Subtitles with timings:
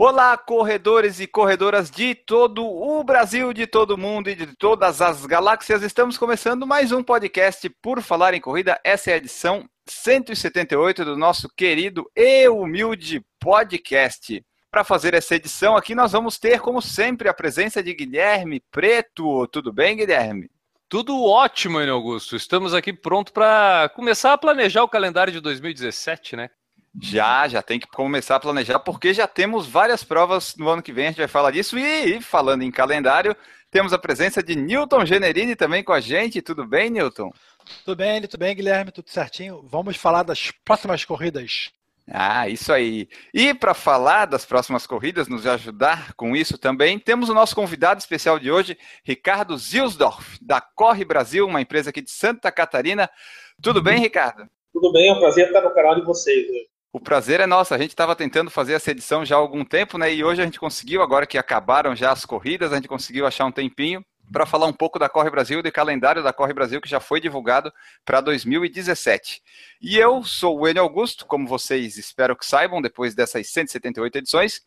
[0.00, 5.02] Olá, corredores e corredoras de todo o Brasil, de todo o mundo e de todas
[5.02, 5.82] as galáxias.
[5.82, 8.80] Estamos começando mais um podcast por falar em corrida.
[8.84, 14.40] Essa é a edição 178 do nosso querido e humilde podcast.
[14.70, 19.48] Para fazer essa edição aqui, nós vamos ter, como sempre, a presença de Guilherme Preto.
[19.48, 20.48] Tudo bem, Guilherme?
[20.88, 22.36] Tudo ótimo, Enio Augusto.
[22.36, 26.50] Estamos aqui pronto para começar a planejar o calendário de 2017, né?
[27.00, 30.92] Já, já tem que começar a planejar, porque já temos várias provas no ano que
[30.92, 31.78] vem, a gente vai falar disso.
[31.78, 33.36] E, falando em calendário,
[33.70, 36.40] temos a presença de Newton Generini também com a gente.
[36.40, 37.30] Tudo bem, Newton?
[37.84, 39.62] Tudo bem, tudo bem, Guilherme, tudo certinho.
[39.68, 41.70] Vamos falar das próximas corridas.
[42.10, 43.06] Ah, isso aí.
[43.34, 48.00] E para falar das próximas corridas, nos ajudar com isso também, temos o nosso convidado
[48.00, 53.10] especial de hoje, Ricardo Zilsdorf, da Corre Brasil, uma empresa aqui de Santa Catarina.
[53.62, 54.48] Tudo bem, Ricardo?
[54.72, 56.46] Tudo bem, é um prazer estar no canal de vocês.
[56.92, 57.74] O prazer é nosso.
[57.74, 60.12] A gente estava tentando fazer essa edição já há algum tempo, né?
[60.12, 63.44] E hoje a gente conseguiu, agora que acabaram já as corridas, a gente conseguiu achar
[63.44, 66.88] um tempinho para falar um pouco da Corre Brasil do calendário da Corre Brasil que
[66.88, 67.72] já foi divulgado
[68.04, 69.42] para 2017.
[69.80, 74.60] E eu sou o Enio Augusto, como vocês espero que saibam, depois dessas 178 edições.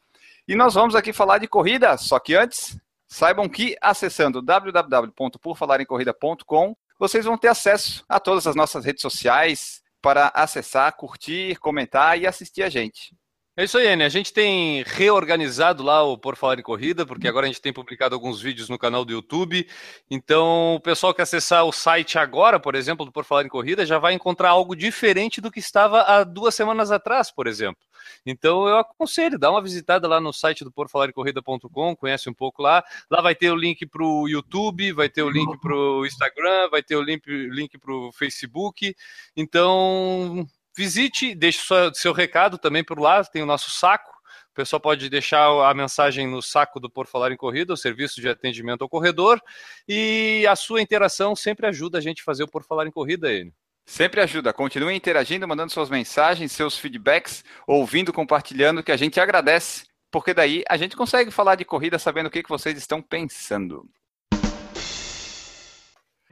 [0.47, 2.75] E nós vamos aqui falar de corrida, só que antes,
[3.07, 10.27] saibam que acessando www.porfalarencorrida.com vocês vão ter acesso a todas as nossas redes sociais, para
[10.29, 13.15] acessar, curtir, comentar e assistir a gente.
[13.61, 14.03] É isso aí, Anne.
[14.03, 17.71] A gente tem reorganizado lá o Por Falar em Corrida, porque agora a gente tem
[17.71, 19.67] publicado alguns vídeos no canal do YouTube.
[20.09, 23.85] Então, o pessoal que acessar o site agora, por exemplo, do Por Falar em Corrida,
[23.85, 27.83] já vai encontrar algo diferente do que estava há duas semanas atrás, por exemplo.
[28.25, 32.83] Então, eu aconselho, dá uma visitada lá no site do porfalarecorrida.com, conhece um pouco lá.
[33.11, 36.67] Lá vai ter o link para o YouTube, vai ter o link para o Instagram,
[36.71, 38.95] vai ter o link, link para o Facebook.
[39.37, 41.61] Então, visite, deixe
[41.93, 44.11] seu, recado também por lá, tem o nosso saco.
[44.51, 48.19] O pessoal pode deixar a mensagem no saco do Por Falar em Corrida, o serviço
[48.19, 49.41] de atendimento ao corredor,
[49.87, 53.31] e a sua interação sempre ajuda a gente a fazer o Por Falar em Corrida,
[53.31, 53.53] ele.
[53.85, 54.53] Sempre ajuda.
[54.53, 60.63] Continue interagindo, mandando suas mensagens, seus feedbacks, ouvindo, compartilhando, que a gente agradece, porque daí
[60.69, 63.89] a gente consegue falar de corrida sabendo o que vocês estão pensando.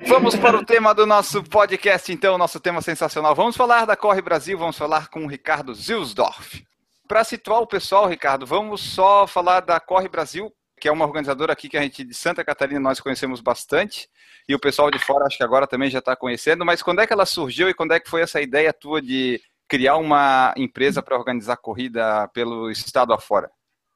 [0.08, 3.36] Vamos para o tema do nosso podcast, então, nosso tema sensacional.
[3.36, 6.64] Vamos falar da Corre Brasil, vamos falar com o Ricardo Zilsdorf.
[7.08, 11.54] Para situar o pessoal, Ricardo, vamos só falar da Corre Brasil, que é uma organizadora
[11.54, 14.08] aqui que a gente de Santa Catarina nós conhecemos bastante,
[14.48, 17.08] e o pessoal de fora acho que agora também já está conhecendo, mas quando é
[17.08, 21.04] que ela surgiu e quando é que foi essa ideia tua de criar uma empresa
[21.04, 23.52] para organizar corrida pelo estado afora?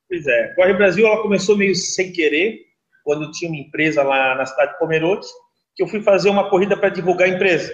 [0.10, 2.60] Pois é, Corre Brasil ela começou meio sem querer,
[3.04, 5.26] quando tinha uma empresa lá na cidade de Pomerode,
[5.76, 7.74] que eu fui fazer uma corrida para divulgar a empresa.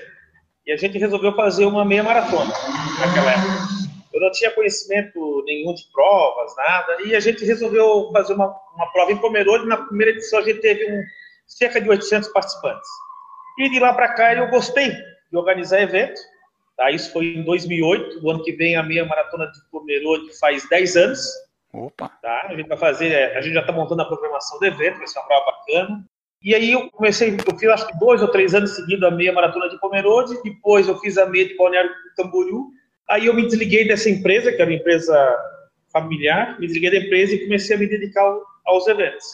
[0.65, 2.53] E a gente resolveu fazer uma meia maratona
[2.99, 3.79] naquela época.
[4.13, 8.91] Eu não tinha conhecimento nenhum de provas, nada, e a gente resolveu fazer uma, uma
[8.91, 9.67] prova em Pomerode.
[9.67, 11.03] Na primeira edição a gente teve um,
[11.47, 12.89] cerca de 800 participantes.
[13.57, 16.19] E de lá para cá eu gostei de organizar evento.
[16.75, 16.91] Tá?
[16.91, 18.25] Isso foi em 2008.
[18.25, 21.21] O ano que vem a meia maratona de Pomerode faz 10 anos.
[21.73, 22.09] Opa!
[22.21, 22.47] Tá?
[22.49, 25.07] A gente vai fazer, é, a gente já está montando a programação do evento, vai
[25.07, 26.05] ser uma prova bacana.
[26.41, 29.33] E aí eu comecei, eu fiz acho que dois ou três anos seguidos a meia
[29.33, 32.69] maratona de Pomerode, depois eu fiz a meia de Balneário Camboriú,
[33.09, 35.37] aí eu me desliguei dessa empresa, que era uma empresa
[35.91, 38.23] familiar, me desliguei da empresa e comecei a me dedicar
[38.65, 39.25] aos eventos.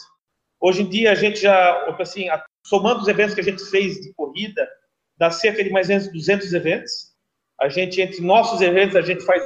[0.60, 2.26] Hoje em dia a gente já, assim,
[2.64, 4.68] somando os eventos que a gente fez de corrida,
[5.16, 7.14] dá cerca de mais ou menos 200 eventos.
[7.60, 9.42] A gente, entre nossos eventos, a gente faz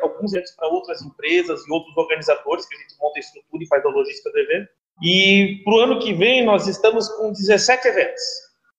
[0.00, 3.66] alguns eventos para outras empresas e outros organizadores, que a gente monta a estrutura e
[3.66, 4.68] faz a logística do evento.
[5.02, 8.22] E para o ano que vem nós estamos com 17 eventos.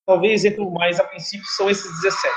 [0.06, 2.34] Talvez entre mais a princípio são esses 17.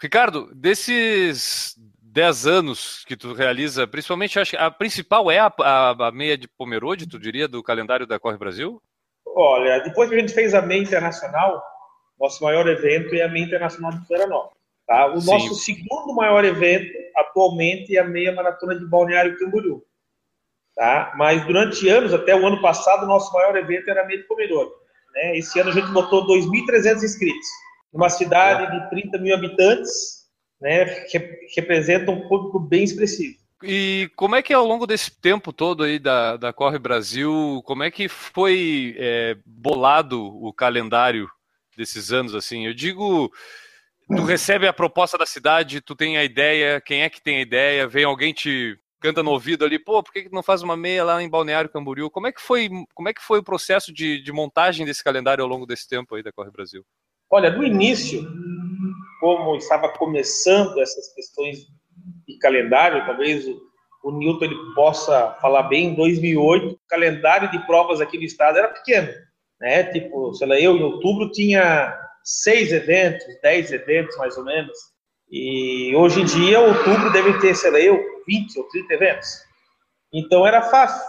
[0.00, 6.08] Ricardo, desses 10 anos que tu realiza, principalmente acho que a principal é a, a,
[6.08, 8.80] a meia de Pomerode, tu diria, do calendário da Corre Brasil?
[9.26, 11.62] Olha, depois que a gente fez a meia internacional,
[12.18, 14.58] nosso maior evento é a meia internacional de Florianópolis.
[14.86, 15.06] Tá?
[15.12, 15.30] O Sim.
[15.30, 19.82] nosso segundo maior evento atualmente é a meia maratona de Balneário Camboriú.
[20.78, 21.12] Tá?
[21.16, 24.70] Mas durante anos, até o ano passado, o nosso maior evento era de Pomerode.
[25.12, 25.36] Né?
[25.36, 27.48] Esse ano a gente botou 2.300 inscritos.
[27.92, 29.90] Numa cidade de 30 mil habitantes,
[30.60, 31.18] né, que
[31.56, 33.36] representa um público bem expressivo.
[33.60, 37.82] E como é que ao longo desse tempo todo aí da, da Corre Brasil, como
[37.82, 41.28] é que foi é, bolado o calendário
[41.76, 42.66] desses anos assim?
[42.66, 43.32] Eu digo
[44.16, 47.42] Tu recebe a proposta da cidade, tu tem a ideia, quem é que tem a
[47.42, 51.04] ideia, vem alguém te canta no ouvido ali, pô, por que, não faz uma meia
[51.04, 52.10] lá em Balneário Camboriú?
[52.10, 55.42] Como é que foi, como é que foi o processo de, de montagem desse calendário
[55.42, 56.84] ao longo desse tempo aí da Corre Brasil?
[57.30, 58.26] Olha, no início,
[59.20, 61.58] como estava começando essas questões
[62.26, 63.60] de calendário, talvez o,
[64.04, 68.58] o Newton ele possa falar bem, em 2008, o calendário de provas aqui no estado
[68.58, 69.12] era pequeno,
[69.60, 69.84] né?
[69.84, 74.76] Tipo, sei lá, eu em outubro tinha seis eventos, dez eventos mais ou menos,
[75.30, 79.28] e hoje em dia, outubro deve ter, sei lá, eu, 20 ou 30 eventos.
[80.12, 81.04] Então era fácil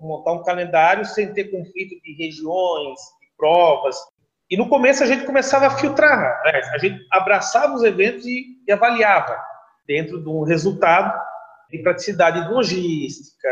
[0.00, 3.96] montar um calendário sem ter conflito de regiões, de provas.
[4.50, 6.60] E no começo a gente começava a filtrar, né?
[6.74, 9.40] a gente abraçava os eventos e, e avaliava
[9.86, 11.18] dentro de um resultado
[11.70, 13.48] de praticidade de logística,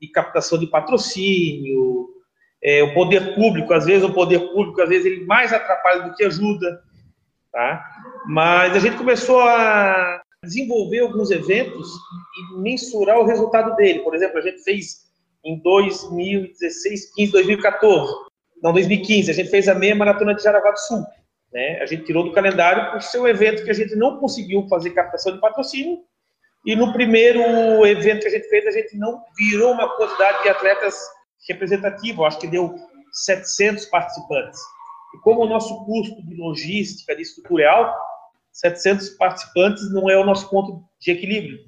[0.00, 2.08] de captação de patrocínio,
[2.62, 6.14] é, o poder público, às vezes o poder público, às vezes ele mais atrapalha do
[6.14, 6.82] que ajuda,
[7.50, 7.84] tá?
[8.26, 11.88] Mas a gente começou a desenvolver alguns eventos
[12.36, 14.00] e mensurar o resultado dele.
[14.00, 15.02] Por exemplo, a gente fez
[15.44, 18.12] em 2016, 15, 2014,
[18.62, 21.04] não, 2015, a gente fez a meia maratona de Jaraguá do Sul.
[21.52, 21.80] Né?
[21.80, 24.90] A gente tirou do calendário por ser um evento que a gente não conseguiu fazer
[24.90, 25.98] captação de patrocínio
[26.64, 30.48] e no primeiro evento que a gente fez, a gente não virou uma quantidade de
[30.48, 30.94] atletas
[31.48, 32.76] representativa, acho que deu
[33.12, 34.60] 700 participantes.
[35.14, 37.98] E como o nosso custo de logística, de estrutura é alto,
[38.52, 41.58] 700 participantes não é o nosso ponto de equilíbrio.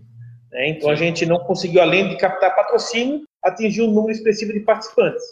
[0.53, 0.69] Né?
[0.69, 5.23] Então a gente não conseguiu, além de captar patrocínio, atingir um número expressivo de participantes.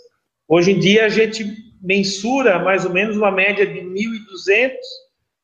[0.49, 1.45] Hoje em dia a gente
[1.81, 4.73] mensura mais ou menos uma média de 1.200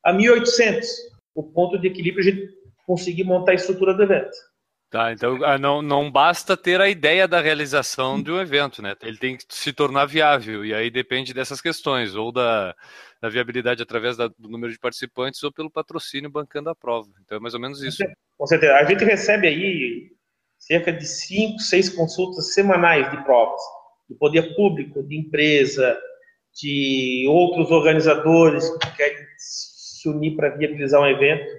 [0.03, 0.83] a 1.800.
[1.35, 2.49] O ponto de equilíbrio a gente
[2.85, 4.31] conseguir montar a estrutura do evento.
[4.89, 8.95] Tá, então ah, não, não basta ter a ideia da realização de um evento, né?
[9.03, 12.75] Ele tem que se tornar viável, e aí depende dessas questões, ou da,
[13.21, 17.09] da viabilidade através da, do número de participantes, ou pelo patrocínio bancando a prova.
[17.23, 18.03] Então é mais ou menos isso.
[18.37, 18.75] Com certeza.
[18.75, 20.11] A gente recebe aí
[20.57, 23.61] cerca de cinco, seis consultas semanais de provas,
[24.09, 25.97] do poder público, de empresa,
[26.61, 31.49] de outros organizadores que querem se unir para viabilizar um evento.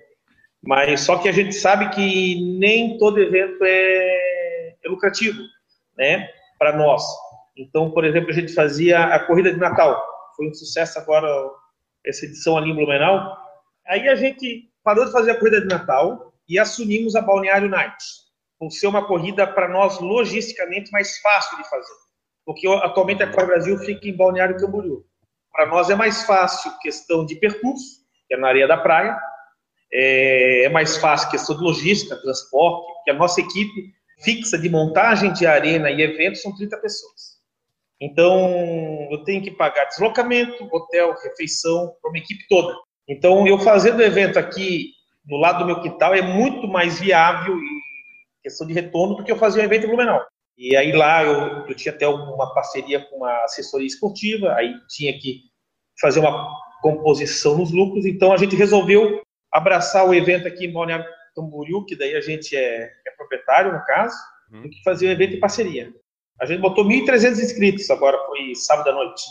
[0.63, 5.41] Mas só que a gente sabe que nem todo evento é, é lucrativo,
[5.97, 6.29] né,
[6.59, 7.03] para nós.
[7.56, 10.03] Então, por exemplo, a gente fazia a corrida de Natal,
[10.41, 11.29] foi um sucesso agora
[12.07, 13.37] essa edição ali em Blumenau.
[13.87, 18.03] Aí a gente parou de fazer a corrida de Natal e assumimos a Balneário Night,
[18.59, 21.93] por ser uma corrida para nós logisticamente mais fácil de fazer,
[22.47, 25.05] porque atualmente a Corre Brasil fica em Balneário Camboriú.
[25.53, 29.21] Para nós é mais fácil questão de percurso, que é na areia da praia,
[29.93, 33.93] é, é mais fácil questão de logística, transporte, porque a nossa equipe
[34.23, 37.40] fixa de montagem de arena e eventos são 30 pessoas.
[38.00, 42.75] Então, eu tenho que pagar deslocamento, hotel, refeição, para uma equipe toda.
[43.06, 44.93] Então, eu fazendo evento aqui
[45.25, 47.81] do lado do meu quintal é muito mais viável e
[48.43, 50.25] questão de retorno do que eu fazer um evento em Blumenau.
[50.56, 55.12] E aí lá eu, eu tinha até uma parceria com uma assessoria esportiva, aí tinha
[55.19, 55.43] que
[56.00, 56.49] fazer uma
[56.81, 59.23] composição nos lucros, então a gente resolveu
[59.53, 61.05] abraçar o evento aqui em Balneário
[61.35, 64.17] Camboriú, que daí a gente é, é proprietário, no caso,
[64.50, 65.93] do que fazer o evento em parceria.
[66.41, 69.23] A gente botou 1.300 inscritos, agora foi sábado à noite.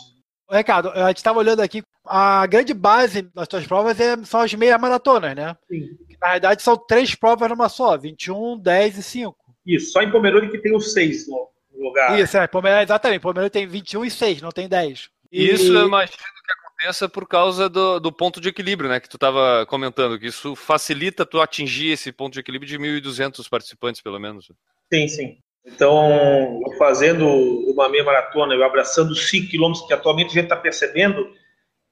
[0.50, 4.52] Ricardo, a gente estava olhando aqui, a grande base das suas provas é, são as
[4.54, 5.56] meia maratonas, né?
[5.68, 5.88] Sim.
[6.20, 9.36] Na verdade, são três provas numa só, 21, 10 e 5.
[9.66, 11.48] Isso, só em Pomerode que tem os seis no
[11.78, 12.18] lugar.
[12.18, 13.20] Isso, é, Pomerode, exatamente.
[13.20, 15.08] Pomerode tem 21 e 6, não tem 10.
[15.32, 15.50] E...
[15.50, 18.98] Isso eu imagino que aconteça por causa do, do ponto de equilíbrio, né?
[18.98, 23.48] Que tu estava comentando, que isso facilita tu atingir esse ponto de equilíbrio de 1.200
[23.48, 24.50] participantes, pelo menos.
[24.92, 25.38] Sim, sim.
[25.64, 27.26] Então, fazendo
[27.70, 31.30] uma meia maratona, eu abraçando os 5 quilômetros, que atualmente a gente está percebendo,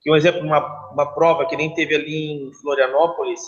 [0.01, 3.41] que um exemplo, uma, uma prova que nem teve ali em Florianópolis,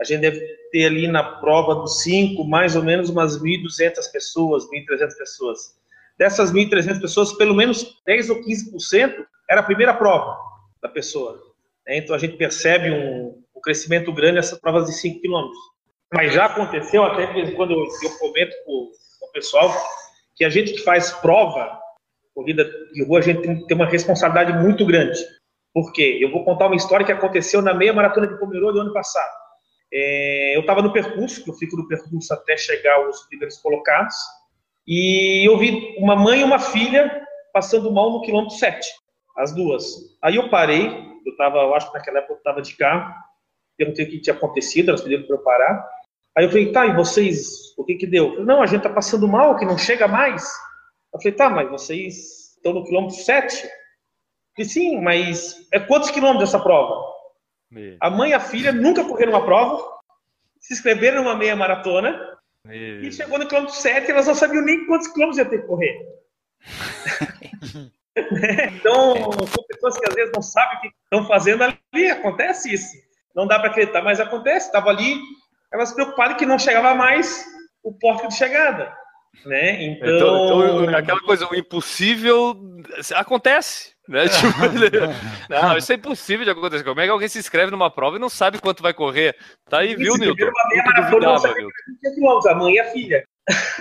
[0.00, 4.64] a gente deve ter ali na prova dos 5, mais ou menos umas 1.200 pessoas,
[4.70, 5.76] 1.300 pessoas.
[6.16, 10.36] Dessas 1.300 pessoas, pelo menos 10 ou 15% era a primeira prova
[10.80, 11.40] da pessoa.
[11.88, 15.58] Então a gente percebe um, um crescimento grande nessas provas de 5 quilômetros.
[16.12, 18.90] Mas já aconteceu, até quando eu, eu comento com
[19.38, 19.72] pessoal,
[20.34, 21.78] que a gente que faz prova,
[22.34, 25.18] corrida de rua, a gente tem, tem uma responsabilidade muito grande.
[25.72, 26.18] Por quê?
[26.20, 29.32] Eu vou contar uma história que aconteceu na meia maratona de Pomerode do ano passado.
[29.92, 34.14] É, eu estava no percurso, que eu fico no percurso até chegar aos primeiros colocados,
[34.86, 38.88] e eu vi uma mãe e uma filha passando mal no quilômetro 7,
[39.36, 39.84] as duas.
[40.22, 40.88] Aí eu parei,
[41.24, 43.14] eu estava, eu acho que naquela época eu estava de carro,
[43.76, 45.97] perguntei o que tinha acontecido, elas pediram para eu parar.
[46.38, 48.30] Aí eu falei, tá, e vocês, o que que deu?
[48.30, 50.48] Falei, não, a gente tá passando mal, que não chega mais.
[51.12, 53.64] Eu falei, tá, mas vocês estão no quilômetro 7?
[53.64, 53.70] Eu
[54.54, 56.94] falei, sim, mas é quantos quilômetros essa prova?
[58.00, 59.84] A mãe e a filha nunca correram uma prova,
[60.60, 62.38] se inscreveram numa meia maratona
[62.70, 66.06] e chegou no quilômetro 7 elas não sabiam nem quantos quilômetros ia ter que correr.
[68.76, 72.96] então, são pessoas que às vezes não sabem o que estão fazendo ali, acontece isso.
[73.34, 74.66] Não dá para acreditar, mas acontece.
[74.66, 75.20] Estava ali,
[75.72, 77.44] elas preocupadas que não chegava mais
[77.82, 78.92] o porto de chegada.
[79.44, 79.84] Né?
[79.84, 80.08] Então...
[80.08, 82.56] Então, então, aquela coisa, o impossível
[83.14, 83.92] acontece.
[84.08, 84.24] Né?
[84.28, 84.58] Tipo,
[85.50, 86.82] não, isso é impossível de acontecer.
[86.82, 89.36] Como é que alguém se inscreve numa prova e não sabe quanto vai correr?
[89.68, 90.46] Tá aí, viu, Nilton?
[92.48, 93.24] A mãe e a filha.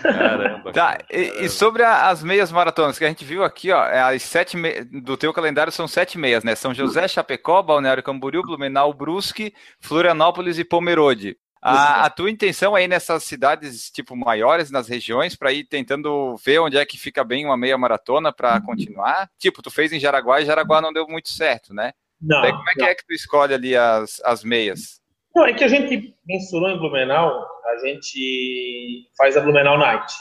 [0.01, 0.71] Caramba.
[0.71, 3.99] Tá, e, e, sobre a, as meias maratonas que a gente viu aqui, ó, é
[3.99, 4.83] as sete me...
[4.83, 6.55] do teu calendário são sete meias, né?
[6.55, 11.37] São José, Chapecó, Balneário Camboriú, Blumenau, Brusque, Florianópolis e Pomerode.
[11.61, 16.59] A, a, tua intenção aí nessas cidades tipo maiores, nas regiões, para ir tentando ver
[16.59, 19.29] onde é que fica bem uma meia maratona para continuar?
[19.37, 21.93] Tipo, tu fez em Jaraguá e Jaraguá não deu muito certo, né?
[22.21, 22.41] Não.
[22.41, 22.87] Daí, como é que não.
[22.87, 25.01] é que tu escolhe ali as, as meias?
[25.35, 30.13] Não, é que a gente mensurou em Blumenau, a gente faz a Blumenau Night.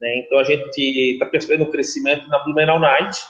[0.00, 0.18] Né?
[0.18, 0.78] Então a gente
[1.12, 3.20] está percebendo o crescimento na Blumenau Night,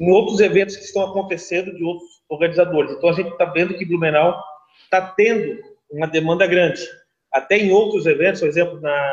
[0.00, 2.92] em outros eventos que estão acontecendo de outros organizadores.
[2.92, 4.40] Então a gente está vendo que Blumenau
[4.84, 6.82] está tendo uma demanda grande
[7.34, 9.12] até em outros eventos, por exemplo, na,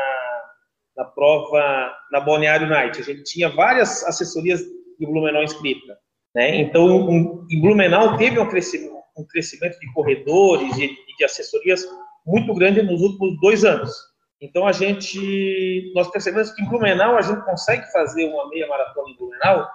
[0.96, 5.96] na prova na Balneário Night, a gente tinha várias assessorias de Blumenau inscritas.
[6.32, 6.60] Né?
[6.60, 11.84] Então, em, em Blumenau teve um crescimento, um crescimento de corredores e de, de assessorias
[12.24, 13.92] muito grande nos últimos dois anos.
[14.40, 19.10] Então, a gente, nós percebemos que em Blumenau a gente consegue fazer uma meia maratona
[19.10, 19.68] em Blumenau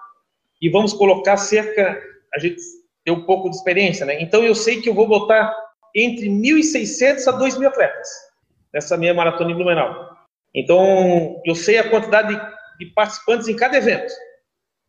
[0.62, 2.02] e vamos colocar cerca,
[2.34, 2.62] a gente
[3.04, 4.22] tem um pouco de experiência, né?
[4.22, 5.54] Então, eu sei que eu vou botar
[5.94, 8.28] entre 1.600 a 2.000 atletas
[8.74, 10.18] nessa minha maratona em Blumenau.
[10.54, 12.42] Então, eu sei a quantidade de,
[12.80, 14.12] de participantes em cada evento.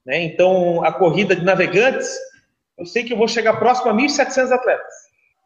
[0.06, 0.22] Né?
[0.22, 2.10] Então, a corrida de navegantes,
[2.78, 4.94] eu sei que eu vou chegar próximo a 1.700 atletas.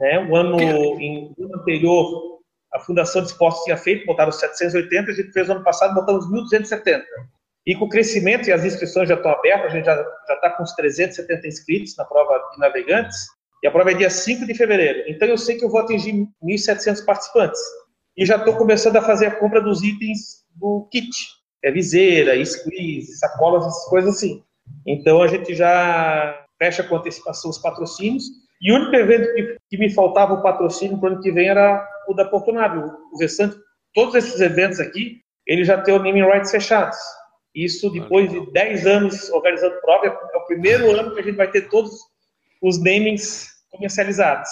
[0.01, 0.19] Né?
[0.31, 0.61] O ano,
[1.01, 2.39] em, ano anterior,
[2.73, 7.03] a Fundação de Esportes tinha feito, botaram 780, a gente fez ano passado, botamos 1.270.
[7.67, 10.63] E com o crescimento e as inscrições já estão abertas, a gente já está com
[10.63, 13.27] uns 370 inscritos na prova de navegantes,
[13.63, 15.05] e a prova é dia 5 de fevereiro.
[15.09, 17.61] Então eu sei que eu vou atingir 1.700 participantes
[18.17, 21.11] e já estou começando a fazer a compra dos itens do kit.
[21.65, 24.43] É viseira, squeeze, sacolas, essas coisas assim.
[24.87, 28.25] Então a gente já fecha com antecipação os patrocínios.
[28.61, 31.49] E o único evento que, que me faltava o patrocínio para o ano que vem
[31.49, 32.93] era o da Portonado.
[33.13, 33.57] O restante,
[33.95, 36.97] todos esses eventos aqui, ele já tem o naming rights fechados.
[37.55, 41.51] Isso depois de 10 anos organizando prova, é o primeiro ano que a gente vai
[41.51, 41.93] ter todos
[42.63, 44.49] os namings comercializados.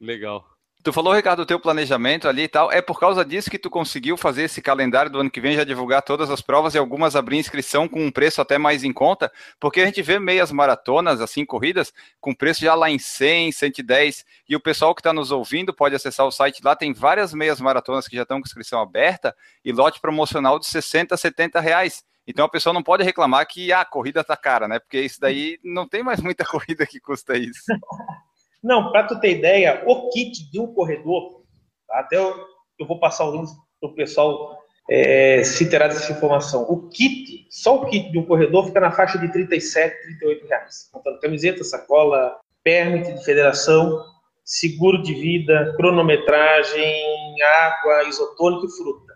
[0.00, 0.44] Legal.
[0.80, 2.70] Tu falou, Ricardo, do teu planejamento ali e tal.
[2.70, 5.64] É por causa disso que tu conseguiu fazer esse calendário do ano que vem, já
[5.64, 9.30] divulgar todas as provas e algumas abrir inscrição com um preço até mais em conta?
[9.58, 14.24] Porque a gente vê meias maratonas, assim, corridas, com preço já lá em 100, 110.
[14.48, 16.76] E o pessoal que está nos ouvindo pode acessar o site lá.
[16.76, 21.16] Tem várias meias maratonas que já estão com inscrição aberta e lote promocional de 60,
[21.16, 22.04] 70 reais.
[22.24, 24.78] Então a pessoa não pode reclamar que ah, a corrida tá cara, né?
[24.78, 27.64] Porque isso daí não tem mais muita corrida que custa isso.
[28.62, 31.42] Não, para tu ter ideia, o kit de um corredor,
[31.90, 32.34] até eu,
[32.78, 33.48] eu, vou passar o link
[33.80, 34.58] para o pessoal
[34.90, 36.62] é, se terá dessa informação.
[36.62, 40.88] O kit, só o kit de um corredor fica na faixa de 37, 38 reais.
[40.92, 44.04] Contando camiseta, sacola, permit de federação,
[44.44, 49.14] seguro de vida, cronometragem, água, isotônico e fruta.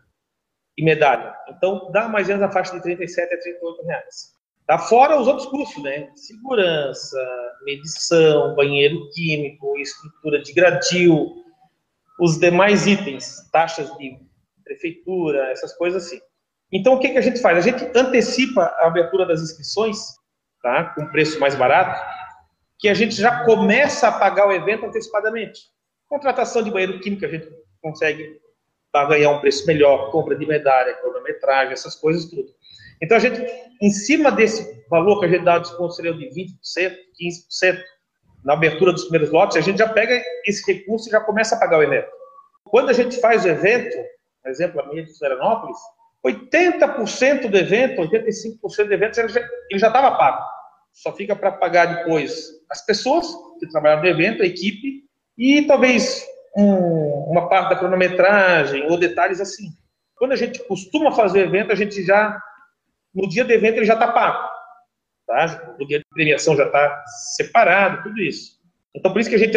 [0.76, 1.34] E medalha.
[1.48, 4.31] Então, dá mais ou menos na faixa de 37 a 38 reais.
[4.66, 6.10] Tá fora os outros custos, né?
[6.14, 7.18] Segurança,
[7.64, 11.44] medição, banheiro químico, estrutura de gradil,
[12.20, 14.18] os demais itens, taxas de
[14.64, 16.20] prefeitura, essas coisas assim.
[16.70, 17.58] Então, o que, que a gente faz?
[17.58, 19.98] A gente antecipa a abertura das inscrições,
[20.62, 20.84] tá?
[20.94, 22.00] com preço mais barato,
[22.78, 25.60] que a gente já começa a pagar o evento antecipadamente.
[26.08, 27.48] Contratação de banheiro químico, a gente
[27.80, 28.40] consegue
[29.08, 32.48] ganhar um preço melhor, compra de medalha, cronometragem, essas coisas tudo.
[33.02, 33.44] Então, a gente,
[33.80, 36.94] em cima desse valor que a gente dá desconto seria de 20%,
[37.60, 37.82] 15%,
[38.44, 41.58] na abertura dos primeiros lotes, a gente já pega esse recurso e já começa a
[41.58, 42.08] pagar o evento.
[42.64, 43.96] Quando a gente faz o evento,
[44.42, 45.76] por exemplo, a minha de Florianópolis,
[46.24, 50.44] 80% do evento, 85% do evento, ele já estava pago.
[50.92, 53.26] Só fica para pagar depois as pessoas
[53.58, 55.02] que trabalharam no evento, a equipe,
[55.36, 56.24] e talvez
[56.56, 59.70] um, uma parte da cronometragem ou detalhes assim.
[60.16, 62.38] Quando a gente costuma fazer o evento, a gente já
[63.14, 64.48] no dia do evento ele já está pago.
[65.26, 65.74] Tá?
[65.80, 67.04] O dia de premiação já está
[67.36, 68.60] separado, tudo isso.
[68.94, 69.56] Então, por isso que a gente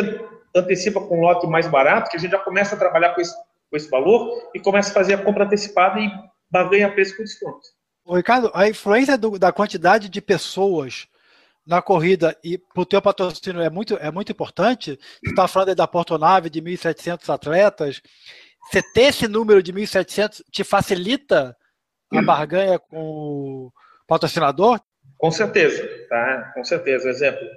[0.55, 3.35] antecipa com um lote mais barato, que a gente já começa a trabalhar com esse,
[3.69, 6.09] com esse valor e começa a fazer a compra antecipada e
[6.69, 7.67] ganha preço com desconto.
[8.07, 11.07] Ricardo, a influência do, da quantidade de pessoas
[11.65, 15.00] na corrida e para o teu patrocínio é muito, é muito importante.
[15.24, 18.01] Você está falando da Portonave de 1.700 atletas.
[18.69, 21.57] Você ter esse número de 1.700 te facilita
[22.13, 23.74] a barganha com o
[24.07, 24.79] patrocinador?
[25.17, 26.51] Com certeza, tá?
[26.53, 27.09] Com certeza.
[27.09, 27.47] Exemplo,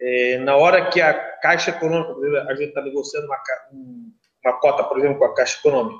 [0.00, 3.38] é, na hora que a Caixa Econômica, a gente está negociando uma,
[4.44, 5.98] uma cota, por exemplo, com a Caixa Econômica,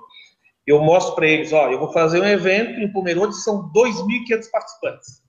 [0.66, 5.22] eu mostro para eles, ó, eu vou fazer um evento em Pomerode, são 2.500 participantes.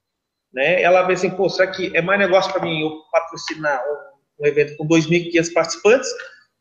[0.53, 0.81] Né?
[0.81, 3.81] Ela vê assim, pô, será que é mais negócio para mim eu patrocinar
[4.39, 6.09] um, evento com 2.500 participantes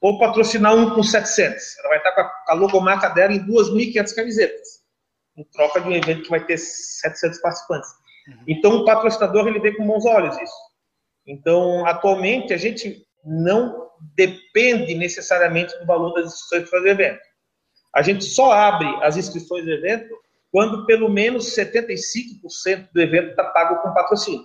[0.01, 1.79] ou patrocinar um com 700?
[1.79, 4.82] Ela vai estar com a, com a logomarca dela em 2.500 camisetas,
[5.37, 7.91] em troca de um evento que vai ter 700 participantes.
[8.29, 8.45] Uhum.
[8.49, 10.73] Então, o patrocinador, ele vê com bons olhos isso.
[11.27, 17.21] Então, atualmente, a gente não depende necessariamente do valor das inscrições para fazer evento.
[17.95, 20.15] A gente só abre as inscrições do evento
[20.51, 24.45] quando pelo menos 75% do evento está pago com patrocínio.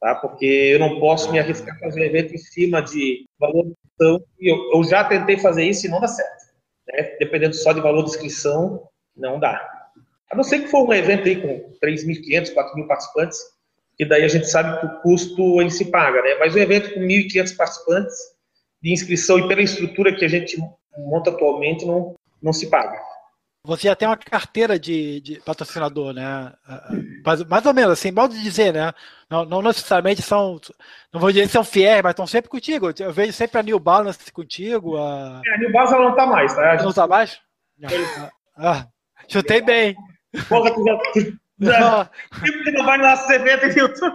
[0.00, 0.14] Tá?
[0.14, 3.70] Porque eu não posso me arriscar a fazer um evento em cima de valor de
[3.70, 4.24] inscrição.
[4.38, 6.44] Eu, eu já tentei fazer isso e não dá certo.
[6.88, 7.16] Né?
[7.18, 9.79] Dependendo só de valor de inscrição, não dá.
[10.32, 13.38] A não ser que for um evento aí com 3.500, 4.000 participantes,
[13.98, 16.36] e daí a gente sabe que o custo ele se paga, né?
[16.38, 18.16] Mas um evento com 1.500 participantes
[18.82, 20.56] de inscrição e pela estrutura que a gente
[20.96, 22.98] monta atualmente não, não se paga.
[23.62, 26.50] Você já tem uma carteira de, de patrocinador, né?
[27.22, 28.90] Mais, mais, ou menos, assim, modo de dizer, né?
[29.28, 30.58] Não, não, necessariamente são,
[31.12, 32.90] não vou dizer que são fiéis, mas estão sempre contigo.
[32.98, 34.96] Eu vejo sempre a New Balance contigo.
[34.96, 36.82] A, é, a New Balance não está mais, tá?
[36.82, 37.38] Não está mais?
[37.84, 38.86] Ah, ah,
[39.28, 39.94] chutei bem.
[40.48, 40.96] Porra, tu já...
[41.60, 42.08] Não.
[42.64, 44.14] que não vai no nosso evento, Hilton.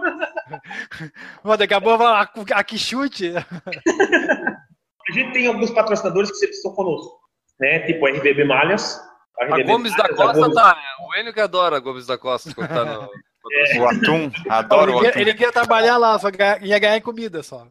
[1.44, 3.32] Mas daqui a pouco vai lá, aqui chute.
[3.36, 7.20] A gente tem alguns patrocinadores que sempre estão conosco,
[7.60, 7.80] né?
[7.80, 9.00] Tipo a RBB Malhas,
[9.38, 10.54] a, Gomes da Costa Gomes...
[10.54, 10.76] tá.
[10.76, 13.10] É o Enio que adora a Gomes da Costa tá no.
[13.52, 13.78] É.
[13.78, 15.20] O atum, adoro ele, o atum.
[15.20, 16.28] Ele queria trabalhar lá, só
[16.62, 17.68] ia ganhar em comida só.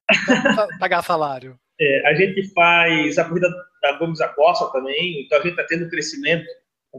[0.79, 1.59] pagar salário.
[1.77, 3.49] É, a gente faz a corrida
[3.81, 6.45] da Gomes da Costa também, então a gente está tendo um crescimento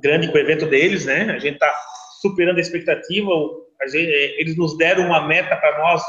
[0.01, 1.31] grande com o evento deles, né?
[1.31, 1.73] A gente está
[2.21, 3.31] superando a expectativa.
[3.81, 6.03] A gente, é, eles nos deram uma meta para nós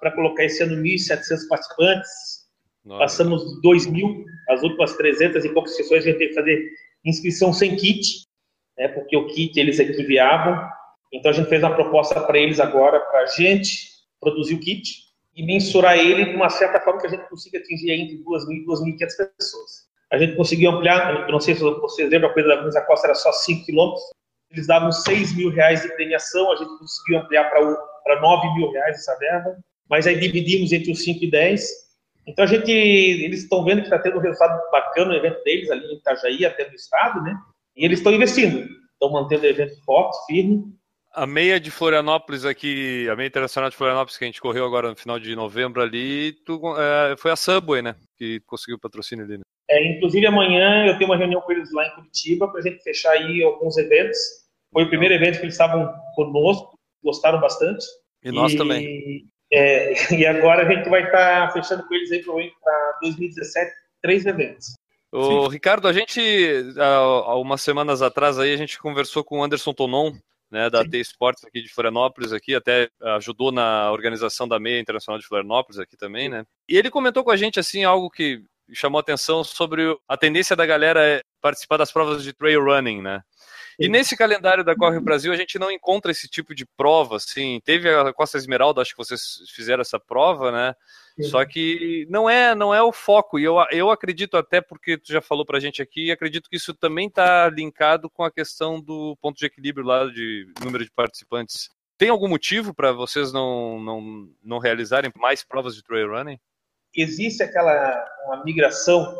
[0.00, 2.42] para colocar esse ano 1.700 participantes.
[2.84, 3.00] Nossa.
[3.00, 6.70] Passamos 2.000, as últimas 300 e poucas sessões a gente tem que fazer
[7.04, 8.26] inscrição sem kit,
[8.76, 10.68] né, porque o kit eles equiviavam.
[11.12, 15.12] Então a gente fez uma proposta para eles agora, para a gente produzir o kit
[15.36, 18.66] e mensurar ele de uma certa forma que a gente consiga atingir entre 2.000 e
[18.66, 18.98] 2.500
[19.38, 19.91] pessoas.
[20.12, 23.06] A gente conseguiu ampliar, não sei se vocês lembram, a coisa da Cruz da Costa
[23.06, 24.04] era só 5 quilômetros,
[24.50, 28.96] eles davam 6 mil reais de premiação, a gente conseguiu ampliar para 9 mil reais
[28.96, 29.56] essa verba,
[29.88, 31.66] mas aí dividimos entre os 5 e 10,
[32.26, 35.70] então a gente, eles estão vendo que está tendo um resultado bacana no evento deles
[35.70, 37.34] ali em Itajaí, até no estado, né?
[37.74, 40.62] E eles estão investindo, estão mantendo o evento forte, firme.
[41.14, 44.88] A meia de Florianópolis aqui, a meia internacional de Florianópolis que a gente correu agora
[44.88, 47.94] no final de novembro ali, tu, é, foi a Subway, né?
[48.16, 49.36] Que conseguiu o patrocínio ali.
[49.36, 49.42] Né?
[49.68, 52.82] É, inclusive amanhã eu tenho uma reunião com eles lá em Curitiba para a gente
[52.82, 54.18] fechar aí alguns eventos.
[54.72, 57.84] Foi o primeiro evento que eles estavam conosco, gostaram bastante.
[58.24, 59.26] E nós e, também.
[59.52, 63.70] É, e agora a gente vai estar tá fechando com eles aí para 2017,
[64.00, 64.74] três eventos.
[65.14, 66.20] O Ricardo, a gente,
[66.78, 70.14] há umas semanas atrás aí, a gente conversou com o Anderson Tonon,
[70.52, 70.90] né, da Sim.
[70.90, 75.78] T Sports aqui de Florianópolis, aqui, até ajudou na organização da meia internacional de Florianópolis
[75.80, 76.44] aqui também, né?
[76.68, 80.66] E ele comentou com a gente, assim, algo que chamou atenção sobre a tendência da
[80.66, 83.22] galera participar das provas de trail running, né?
[83.78, 87.58] E nesse calendário da Corre Brasil a gente não encontra esse tipo de prova, assim.
[87.64, 90.74] Teve a Costa Esmeralda, acho que vocês fizeram essa prova, né?
[91.16, 91.22] Sim.
[91.24, 93.38] Só que não é, não é o foco.
[93.38, 96.74] E eu, eu acredito até porque tu já falou pra gente aqui, acredito que isso
[96.74, 101.68] também está linkado com a questão do ponto de equilíbrio lá de número de participantes.
[101.98, 106.38] Tem algum motivo para vocês não, não, não realizarem mais provas de trail running?
[106.94, 109.16] Existe aquela uma migração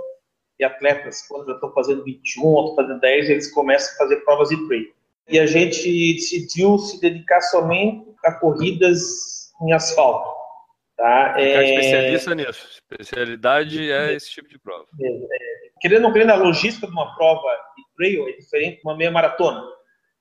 [0.59, 4.17] de atletas, quando já estão fazendo 21 ou estão fazendo 10, eles começam a fazer
[4.25, 4.93] provas de trail.
[5.29, 10.42] E a gente decidiu se dedicar somente a corridas em asfalto.
[11.03, 11.35] Tá?
[11.37, 11.65] É...
[11.65, 12.81] especialista nisso.
[12.93, 14.87] Especialidade é esse tipo de prova.
[15.01, 15.29] É, é...
[15.81, 19.11] Querendo ou querendo, a logística de uma prova de trail é diferente de uma meia
[19.11, 19.65] maratona.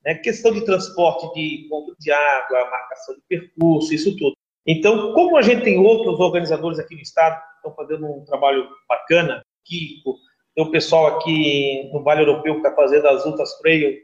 [0.04, 0.16] Né?
[0.16, 4.36] Questão de transporte de ponto de água, marcação de percurso, isso tudo.
[4.66, 8.68] Então, como a gente tem outros organizadores aqui no estado que estão fazendo um trabalho
[8.88, 10.16] bacana, Kiko,
[10.56, 13.98] tem o pessoal aqui no Vale Europeu que está fazendo as Ultras Trail,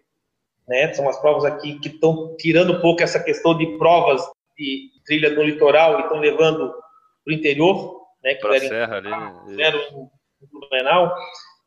[0.69, 0.95] né?
[0.95, 4.23] São as provas aqui que estão tirando um pouco essa questão de provas
[4.59, 6.73] de trilha no litoral e estão levando
[7.25, 8.35] para o interior, né?
[8.35, 9.11] Para a serra ali,
[9.57, 9.71] né?
[9.71, 10.11] no
[10.53, 11.15] Blumenau.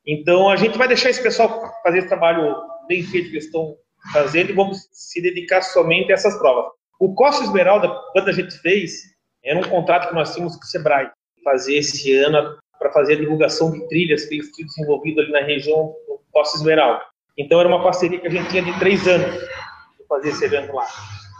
[0.06, 2.56] Então a gente vai deixar esse pessoal fazer esse trabalho
[2.88, 3.76] bem feito que eles estão
[4.12, 6.72] fazendo e vamos se dedicar somente a essas provas.
[7.00, 9.12] O Costa Esmeralda, quando a gente fez,
[9.44, 11.10] Era um contrato que nós tínhamos com o Sebrae,
[11.44, 15.42] fazer esse ano para fazer a divulgação de trilhas que eles tinham desenvolvido ali na
[15.42, 17.04] região do Costa Esmeralda.
[17.38, 20.74] Então era uma parceria que a gente tinha de três anos para fazer esse evento
[20.74, 20.88] lá.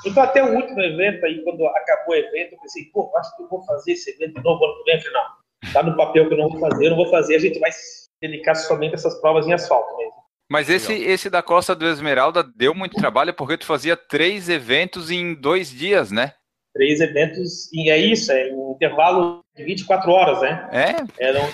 [0.06, 3.44] Então até o último evento aí, quando acabou o evento, eu pensei, pô, acho que
[3.44, 4.96] eu vou fazer esse evento de novo ano que vem.
[4.96, 7.36] Eu falei, não, tá no papel que eu não vou fazer, eu não vou fazer,
[7.36, 10.22] a gente vai se dedicar somente a essas provas em asfalto mesmo.
[10.50, 15.10] Mas esse, esse da Costa do Esmeralda deu muito trabalho porque tu fazia três eventos
[15.10, 16.34] em dois dias, né?
[16.74, 20.70] Três eventos, e é isso, é um intervalo de 24 horas, né?
[20.72, 21.26] É?
[21.26, 21.50] Eram,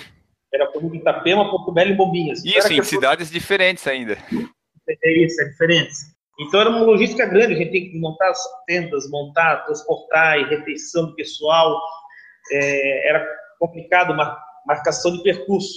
[0.52, 2.44] era por Itapema, Porto Belo e Bombinhas.
[2.44, 4.18] Isso, era em cidades diferentes ainda.
[4.88, 5.92] É isso, é diferente.
[6.38, 10.44] Então era uma logística grande, a gente tem que montar as tendas, montar, transportar, e
[10.44, 11.80] refeição do pessoal.
[12.52, 13.26] É, era
[13.58, 15.74] complicado, mar, marcação de percurso.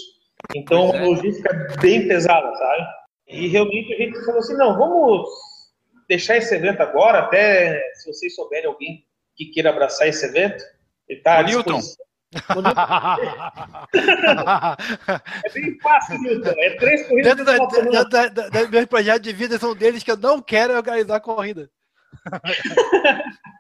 [0.56, 1.04] Então, Pois é.
[1.04, 2.84] uma logística bem pesada, sabe?
[3.28, 5.28] E realmente a gente falou assim, não, vamos
[6.08, 10.63] deixar esse evento agora, até se vocês souberem alguém que queira abraçar esse evento.
[11.08, 11.78] Ele tá à O Newton.
[11.78, 12.06] disposição.
[15.46, 16.54] É bem fácil, Newton.
[16.58, 20.12] É três corridas dentro, da, da, da, da meu projeto de vida são deles que
[20.12, 21.70] eu não quero organizar corrida.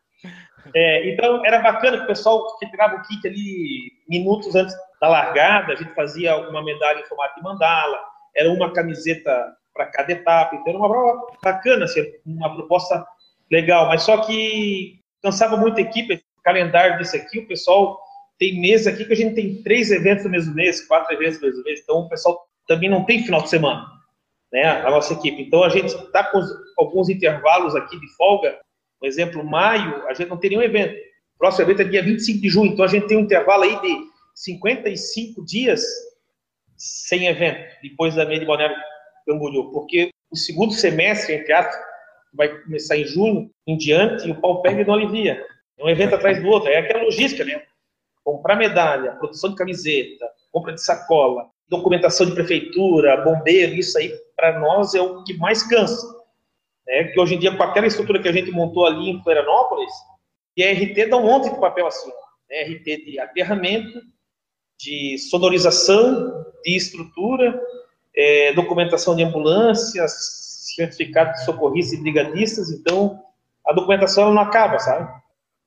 [0.73, 5.09] É, então era bacana que o pessoal que tirava o kit ali minutos antes da
[5.09, 7.99] largada, a gente fazia uma medalha em formato de mandala,
[8.35, 13.05] era uma camiseta para cada etapa, então era uma prova bacana, assim, uma proposta
[13.51, 17.99] legal, mas só que cansava muito a equipe, o calendário desse aqui, o pessoal
[18.41, 21.47] tem mês aqui que a gente tem três eventos no mesmo mês, quatro eventos no
[21.47, 23.85] mesmo mês, então o pessoal também não tem final de semana,
[24.51, 26.41] né, a nossa equipe, então a gente está com
[26.79, 28.59] alguns intervalos aqui de folga,
[28.99, 30.95] por exemplo, maio, a gente não tem nenhum evento.
[31.35, 33.79] O próximo evento é dia 25 de junho, então a gente tem um intervalo aí
[33.79, 33.97] de
[34.33, 35.83] 55 dias
[36.75, 38.75] sem evento, depois da meia de Balneário
[39.27, 41.79] Camboriú, porque o segundo semestre, entre aspas,
[42.33, 45.45] vai começar em junho em diante e o pau pega e não alivia.
[45.77, 47.61] É um evento atrás do outro, é aquela logística, né?
[48.23, 54.59] Comprar medalha, produção de camiseta, compra de sacola, documentação de prefeitura, bombeiro, isso aí para
[54.59, 56.21] nós é o que mais cansa
[56.91, 59.91] né, que hoje em dia, com aquela estrutura que a gente montou ali em Florianópolis,
[60.55, 62.11] e a RT dá um monte de papel assim,
[62.49, 64.01] né, RT de aterramento,
[64.77, 67.59] de sonorização, de estrutura,
[68.15, 70.11] é, documentação de ambulâncias,
[70.75, 73.21] certificado de socorristas e brigadistas, então
[73.65, 75.20] a documentação não acaba, sabe?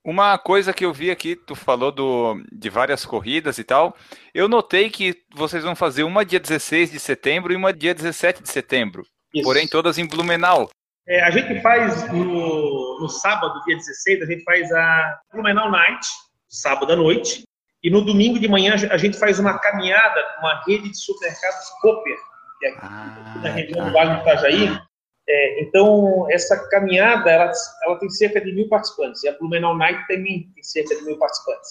[0.05, 3.97] Uma coisa que eu vi aqui, tu falou do, de várias corridas e tal.
[4.35, 8.43] Eu notei que vocês vão fazer uma dia 16 de setembro e uma dia 17
[8.43, 9.03] de setembro.
[9.35, 9.43] Isso.
[9.43, 10.69] Porém, todas em Blumenau.
[11.09, 16.07] É, a gente faz no, no sábado, dia 16, a gente faz a Blumenau Night,
[16.49, 17.43] sábado à noite,
[17.83, 21.69] e no domingo de manhã a gente faz uma caminhada com uma rede de supermercados
[21.81, 22.17] Cooper,
[22.59, 24.79] que é aqui na região do Vale do Itajaí.
[25.27, 27.51] É, então, essa caminhada, ela,
[27.85, 31.19] ela tem cerca de mil participantes, e a Blumenau Night também tem cerca de mil
[31.19, 31.71] participantes.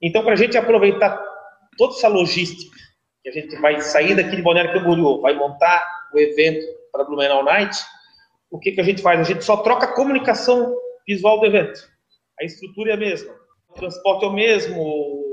[0.00, 1.22] Então, para a gente aproveitar
[1.76, 2.76] toda essa logística,
[3.22, 7.04] que a gente vai sair daqui de Balneário Camboriú, vai montar o evento para a
[7.04, 7.76] Blumenau Night,
[8.50, 9.20] o que, que a gente faz?
[9.20, 10.74] A gente só troca a comunicação
[11.06, 11.80] visual do evento.
[12.40, 13.34] A estrutura é a mesma,
[13.68, 15.24] o transporte é o mesmo,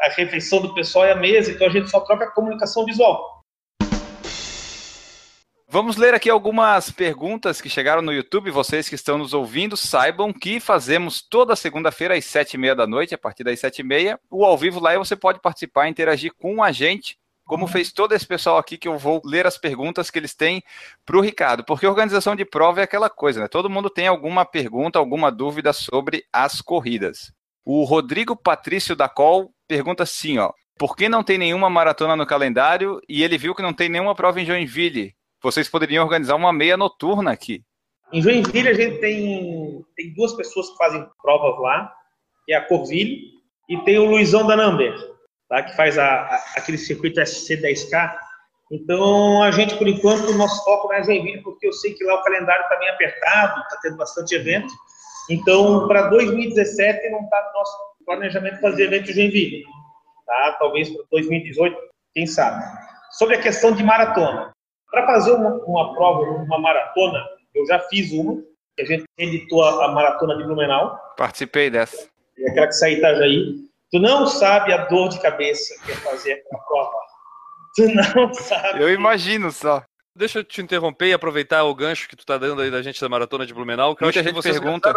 [0.00, 3.33] a refeição do pessoal é a mesma, então a gente só troca a comunicação visual.
[5.74, 8.48] Vamos ler aqui algumas perguntas que chegaram no YouTube.
[8.48, 12.86] Vocês que estão nos ouvindo, saibam que fazemos toda segunda-feira às sete e meia da
[12.86, 15.88] noite, a partir das sete e meia, o ao vivo lá e você pode participar,
[15.88, 19.58] interagir com a gente, como fez todo esse pessoal aqui, que eu vou ler as
[19.58, 20.62] perguntas que eles têm
[21.04, 21.64] para o Ricardo.
[21.64, 23.48] Porque organização de prova é aquela coisa, né?
[23.48, 27.32] Todo mundo tem alguma pergunta, alguma dúvida sobre as corridas.
[27.64, 30.52] O Rodrigo Patrício da Col pergunta assim, ó.
[30.78, 34.14] Por que não tem nenhuma maratona no calendário e ele viu que não tem nenhuma
[34.14, 35.16] prova em Joinville?
[35.44, 37.62] Vocês poderiam organizar uma meia noturna aqui.
[38.10, 41.92] Em Joinville, a gente tem, tem duas pessoas que fazem provas lá,
[42.46, 43.34] que é a Corville
[43.68, 44.94] e tem o Luizão da Number,
[45.46, 45.62] tá?
[45.62, 48.16] que faz a, a, aquele circuito SC10K.
[48.72, 52.14] Então, a gente, por enquanto, o nosso foco é Joinville, porque eu sei que lá
[52.14, 54.72] o calendário está bem apertado, está tendo bastante evento.
[55.28, 57.76] Então, para 2017, não está no nosso
[58.06, 59.64] planejamento fazer evento em Joinville.
[60.24, 60.56] Tá?
[60.58, 61.76] Talvez para 2018,
[62.14, 62.64] quem sabe.
[63.18, 64.53] Sobre a questão de maratona.
[64.94, 67.18] Para fazer uma, uma prova, uma maratona,
[67.52, 68.36] eu já fiz uma,
[68.76, 72.08] que a gente editou a, a maratona de Blumenau, Participei dessa.
[72.38, 73.54] e aquela que sai em Itajaí.
[73.90, 76.96] Tu não sabe a dor de cabeça que é fazer aquela prova.
[77.74, 78.80] Tu não sabe.
[78.82, 79.82] Eu imagino só.
[80.16, 83.00] Deixa eu te interromper e aproveitar o gancho que tu tá dando aí da gente
[83.00, 84.94] da Maratona de Blumenau, que eu Muita acho que gente pergunta.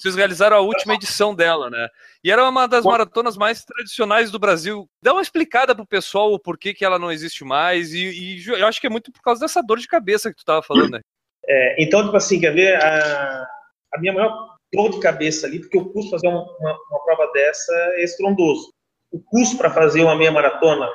[0.00, 1.88] Vocês realizaram a última edição dela, né?
[2.22, 4.88] E era uma das maratonas mais tradicionais do Brasil.
[5.02, 7.92] Dá uma explicada pro pessoal o porquê que ela não existe mais.
[7.92, 8.04] E,
[8.38, 10.62] e eu acho que é muito por causa dessa dor de cabeça que tu tava
[10.62, 11.00] falando, né?
[11.48, 12.82] É, então, tipo assim, quer ver?
[12.82, 13.46] A,
[13.94, 17.30] a minha maior dor de cabeça ali, porque o custo fazer uma, uma, uma prova
[17.32, 18.72] dessa é estrondoso.
[19.10, 20.88] O custo para fazer uma meia maratona,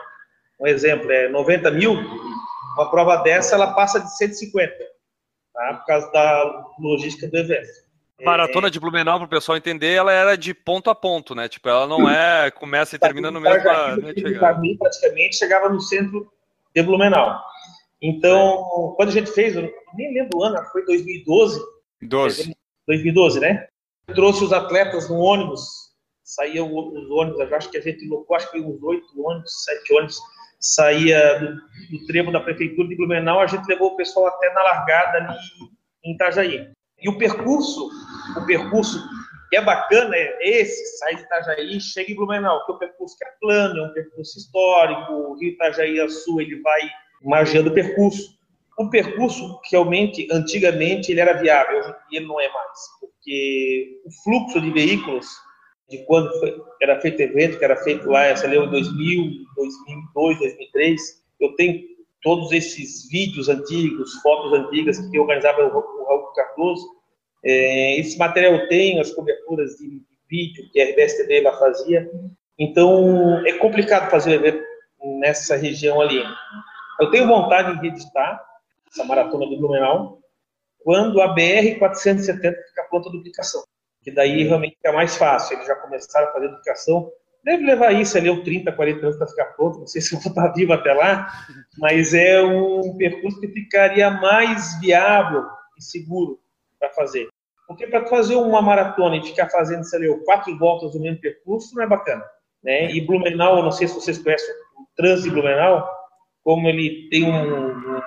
[0.59, 1.93] um exemplo, é 90 mil,
[2.75, 4.73] uma prova dessa ela passa de 150,
[5.53, 5.73] tá?
[5.75, 7.69] por causa da logística do evento.
[8.23, 11.47] Maratona de Blumenau, para o pessoal entender, ela era de ponto a ponto, né?
[11.47, 13.57] Tipo, ela não é começa e termina no mesmo.
[13.57, 16.31] Itajaí, praticamente chegava no centro
[16.73, 17.39] de Blumenau.
[18.01, 21.61] Então, quando a gente fez, eu nem lembro o ano, foi 2012.
[22.01, 22.55] 12.
[22.87, 23.67] 2012, né?
[24.15, 25.61] Trouxe os atletas no ônibus,
[26.23, 29.93] saíam os ônibus, eu acho que a gente locou, acho que uns oito ônibus, sete
[29.93, 30.19] ônibus,
[30.59, 31.55] saía do,
[31.97, 35.37] do trevo da prefeitura de Blumenau, a gente levou o pessoal até na largada ali
[36.03, 36.71] em Itajaí.
[37.01, 37.89] E o percurso,
[38.37, 39.03] o percurso
[39.49, 42.79] que é bacana é esse, sai de Itajaí e chega em Blumenau, que é um
[42.79, 46.81] percurso que é plano, é um percurso histórico, o Rio Itajaí a Sul, ele vai
[47.23, 48.39] margeando o percurso.
[48.79, 54.61] O percurso, realmente, antigamente, ele era viável, hoje ele não é mais, porque o fluxo
[54.61, 55.27] de veículos,
[55.89, 60.39] de quando foi, era feito evento, que era feito lá, essa leu em 2000, 2002,
[60.39, 61.01] 2003,
[61.41, 67.00] eu tenho todos esses vídeos antigos, fotos antigas que organizava o Raul Cardoso.
[67.43, 72.09] É, esse material eu tenho, as coberturas de vídeo que a RBS TV fazia.
[72.57, 74.63] Então, é complicado fazer evento
[75.19, 76.23] nessa região ali.
[76.99, 78.41] Eu tenho vontade de editar
[78.87, 80.19] essa maratona do Blumenau
[80.83, 83.63] quando a BR-470 ficar pronta a duplicação.
[84.03, 85.55] Que daí realmente fica mais fácil.
[85.55, 87.11] Eles já começaram a fazer duplicação
[87.43, 89.79] Deve levar isso ali, uns 30, 40 anos para ficar pronto.
[89.79, 91.27] Não sei se eu vou estar vivo até lá,
[91.79, 95.45] mas é um percurso que ficaria mais viável
[95.77, 96.39] e seguro
[96.81, 97.29] para fazer.
[97.67, 101.73] Porque para fazer uma maratona e ficar fazendo, sei lá, quatro voltas do mesmo percurso
[101.75, 102.25] não é bacana.
[102.63, 102.91] Né?
[102.91, 105.87] E Blumenau, não sei se vocês conhecem o trânsito de Blumenau,
[106.43, 108.01] como ele tem um,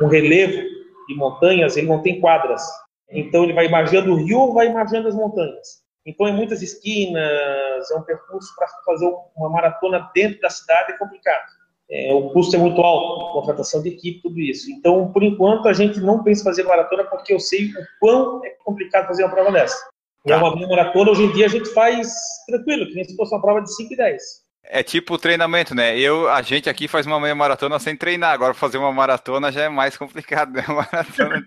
[0.00, 0.62] um relevo
[1.08, 2.62] de montanhas, ele não tem quadras.
[3.10, 5.80] Então ele vai margeando o rio ou vai margeando as montanhas.
[6.06, 10.96] Então, em muitas esquinas, é um percurso para fazer uma maratona dentro da cidade é
[10.96, 11.59] complicado.
[11.90, 14.70] É, o custo é muito alto, contratação de equipe, tudo isso.
[14.70, 18.44] Então, por enquanto, a gente não pensa em fazer maratona porque eu sei o quão
[18.44, 19.76] é complicado fazer uma prova dessa.
[20.24, 20.44] E é tá.
[20.44, 22.12] uma maratona, hoje em dia, a gente faz
[22.46, 24.22] tranquilo, que nem se fosse uma prova de 5 e 10.
[24.62, 25.98] É tipo treinamento, né?
[25.98, 28.32] Eu, a gente aqui faz uma meia maratona sem treinar.
[28.32, 30.64] Agora, fazer uma maratona já é mais complicado, né?
[30.68, 31.46] Maratona,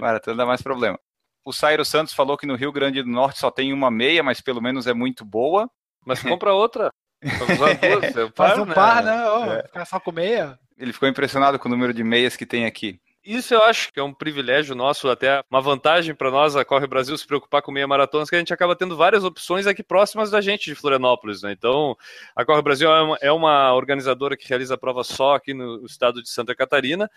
[0.00, 0.98] maratona dá mais problema.
[1.44, 4.40] O Sairo Santos falou que no Rio Grande do Norte só tem uma meia, mas
[4.40, 5.68] pelo menos é muito boa.
[6.06, 6.90] Mas compra outra.
[8.34, 9.28] Faz um par, né?
[9.28, 9.62] Oh, é.
[9.62, 10.58] Ficar só com meia.
[10.78, 13.00] Ele ficou impressionado com o número de meias que tem aqui.
[13.24, 16.86] Isso eu acho que é um privilégio nosso, até uma vantagem para nós, a Corre
[16.86, 20.30] Brasil, se preocupar com meia maratonas, que a gente acaba tendo várias opções aqui próximas
[20.30, 21.40] da gente de Florianópolis.
[21.40, 21.52] Né?
[21.52, 21.96] Então,
[22.36, 26.22] a Corre Brasil é uma, é uma organizadora que realiza prova só aqui no estado
[26.22, 27.10] de Santa Catarina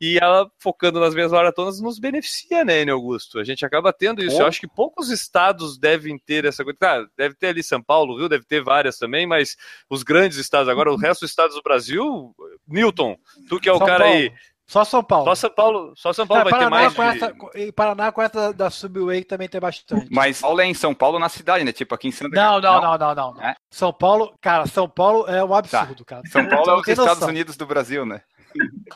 [0.00, 3.38] e ela focando nas meias maratonas nos beneficia, né, Enio Augusto?
[3.38, 4.36] A gente acaba tendo isso.
[4.36, 4.42] Oh.
[4.42, 6.78] Eu acho que poucos estados devem ter essa coisa.
[6.78, 9.56] Claro, deve ter ali São Paulo, Rio, deve ter várias também, mas
[9.90, 12.34] os grandes estados agora, o resto dos estados do Brasil,
[12.66, 13.16] Newton,
[13.48, 14.16] tu que é o São cara Paulo.
[14.16, 14.32] aí.
[14.68, 15.24] Só São Paulo.
[15.24, 16.94] Só São Paulo, só São Paulo é, vai Paraná ter mais.
[16.94, 20.08] Com essa, e Paraná com essa da Subway também tem bastante.
[20.10, 21.72] Mas Paulo é em São Paulo na cidade, né?
[21.72, 23.42] Tipo aqui em Santa Não, não, não, não, não.
[23.42, 23.56] É?
[23.70, 26.16] São Paulo, cara, São Paulo é um absurdo, tá.
[26.16, 26.22] cara.
[26.28, 28.20] São Paulo é os Estados Unidos do Brasil, né?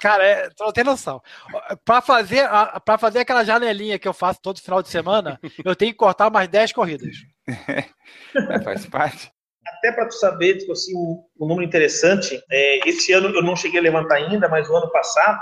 [0.00, 1.22] Cara, é, tu não tem noção.
[1.84, 2.48] Para fazer,
[2.84, 6.30] pra fazer aquela janelinha que eu faço todo final de semana, eu tenho que cortar
[6.30, 7.16] mais 10 corridas.
[7.46, 9.30] é, faz parte.
[9.66, 13.54] Até para tu saber, tipo assim, um, um número interessante, é, esse ano eu não
[13.54, 15.40] cheguei a levantar ainda, mas o ano passado,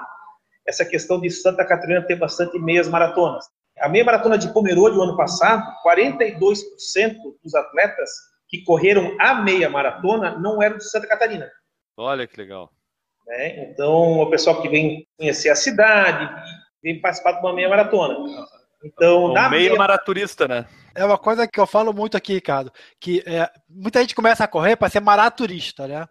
[0.66, 3.44] essa questão de Santa Catarina ter bastante meias maratonas.
[3.78, 6.64] A meia maratona de Pomerode, o ano passado, 42%
[7.42, 8.10] dos atletas
[8.46, 11.50] que correram a meia maratona não eram de Santa Catarina.
[11.96, 12.70] Olha que legal.
[13.26, 13.70] Né?
[13.70, 16.28] Então, o pessoal que vem conhecer a cidade,
[16.83, 18.16] vem participar de uma meia maratona.
[18.85, 20.66] Então, um meia, meia maraturista, né?
[20.94, 24.48] É uma coisa que eu falo muito aqui, Ricardo, que é, muita gente começa a
[24.48, 26.09] correr para ser maraturista, né?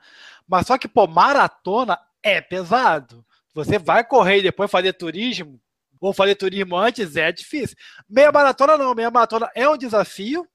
[0.47, 3.25] Mas só que, pô, maratona é pesado.
[3.53, 5.59] Você vai correr e depois fazer turismo,
[5.99, 7.75] ou fazer turismo antes, é difícil.
[8.09, 10.47] Meia maratona não, meia maratona é um desafio,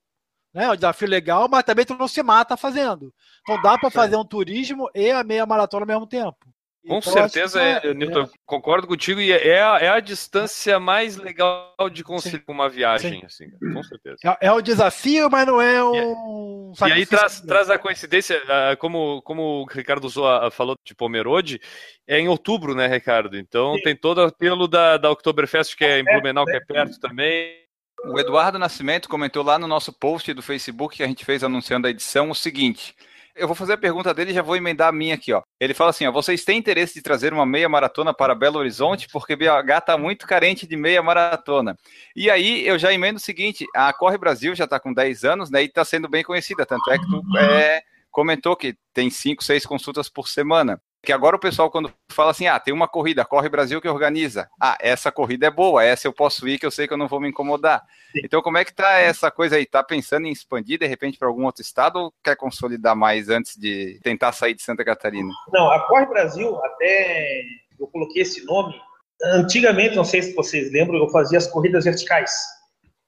[0.55, 0.64] né?
[0.64, 3.12] É um desafio legal, mas também tu não se mata fazendo.
[3.43, 6.38] Então dá para fazer um turismo e a meia maratona ao mesmo tempo.
[6.87, 8.29] Com então, certeza, é, é, Newton, é.
[8.45, 13.23] concordo contigo, e é a, é a distância mais legal de conseguir com uma viagem,
[13.25, 14.17] assim, com certeza.
[14.23, 16.75] É, é o desafio, mas não é um.
[16.87, 18.38] E, aí traz, traz a coincidência,
[18.79, 21.59] como, como o Ricardo Zoa falou de Pomerode,
[22.07, 23.38] é em outubro, né, Ricardo?
[23.38, 23.83] Então Sim.
[23.83, 27.63] tem todo o apelo da, da Oktoberfest, que é em Blumenau, que é perto também.
[28.07, 31.87] O Eduardo Nascimento comentou lá no nosso post do Facebook que a gente fez anunciando
[31.87, 32.95] a edição o seguinte:
[33.35, 35.43] Eu vou fazer a pergunta dele e já vou emendar a minha aqui, ó.
[35.59, 39.09] Ele fala assim, ó, vocês têm interesse de trazer uma meia maratona para Belo Horizonte?
[39.11, 41.77] Porque BH está muito carente de meia maratona.
[42.14, 45.51] E aí eu já emendo o seguinte, a Corre Brasil já está com 10 anos,
[45.51, 49.43] né, e está sendo bem conhecida, tanto é que tu é, comentou que tem 5,
[49.43, 50.81] 6 consultas por semana.
[51.05, 54.49] Que agora o pessoal, quando fala assim, ah, tem uma corrida, Corre Brasil que organiza.
[54.61, 57.07] Ah, essa corrida é boa, essa eu posso ir, que eu sei que eu não
[57.07, 57.83] vou me incomodar.
[58.12, 58.21] Sim.
[58.25, 59.67] Então, como é que tá essa coisa aí?
[59.67, 63.57] Tá pensando em expandir, de repente, para algum outro estado ou quer consolidar mais antes
[63.57, 65.31] de tentar sair de Santa Catarina?
[65.53, 67.43] Não, a Corre Brasil, até
[67.79, 68.75] eu coloquei esse nome.
[69.23, 72.33] Antigamente, não sei se vocês lembram, eu fazia as corridas verticais.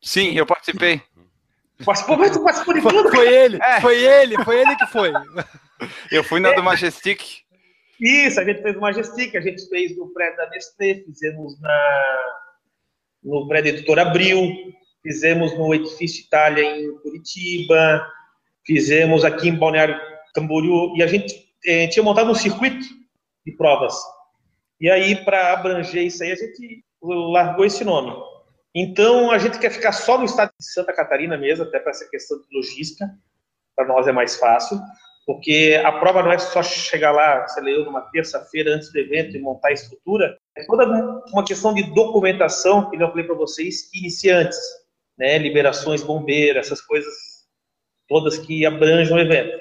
[0.02, 1.02] Sim, eu participei.
[1.84, 3.10] Participou, mas tu participou de tudo?
[3.10, 3.80] Foi ele, é.
[3.80, 5.12] foi ele, foi ele que foi.
[6.10, 6.54] Eu fui na é.
[6.54, 7.45] do Majestic.
[8.00, 12.34] Isso, a gente fez o Majestic, a gente fez no prédio da Nestlé, fizemos na,
[13.22, 14.52] no prédio Editor Abril,
[15.02, 18.06] fizemos no Edifício Itália em Curitiba,
[18.66, 19.98] fizemos aqui em Balneário
[20.34, 22.84] Camboriú, e a gente eh, tinha montado um circuito
[23.46, 23.94] de provas.
[24.78, 28.14] E aí, para abranger isso aí, a gente largou esse nome.
[28.74, 32.06] Então, a gente quer ficar só no estado de Santa Catarina mesmo, até para essa
[32.10, 33.08] questão de logística,
[33.74, 34.78] para nós é mais fácil
[35.26, 39.36] porque a prova não é só chegar lá, você leu numa terça-feira antes do evento
[39.36, 40.86] e montar a estrutura, é toda
[41.32, 44.58] uma questão de documentação, que eu falei para vocês, iniciantes,
[45.18, 47.12] né, liberações bombeiras, essas coisas
[48.08, 49.58] todas que abrangem o evento.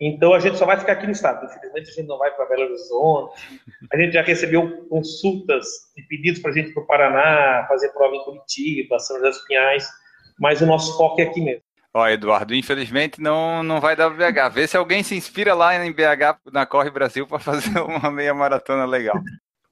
[0.00, 1.44] Então a gente só vai ficar aqui no estado.
[1.44, 3.60] Infelizmente a gente não vai para Belo Horizonte.
[3.92, 8.14] A gente já recebeu consultas e pedidos para a gente para o Paraná, fazer prova
[8.16, 9.88] em Curitiba, São José dos Pinhais,
[10.38, 11.63] mas o nosso foco é aqui mesmo.
[11.96, 14.52] Ó, Eduardo, infelizmente não, não vai dar BH.
[14.52, 18.34] Vê se alguém se inspira lá em BH na Corre Brasil para fazer uma meia
[18.34, 19.16] maratona legal.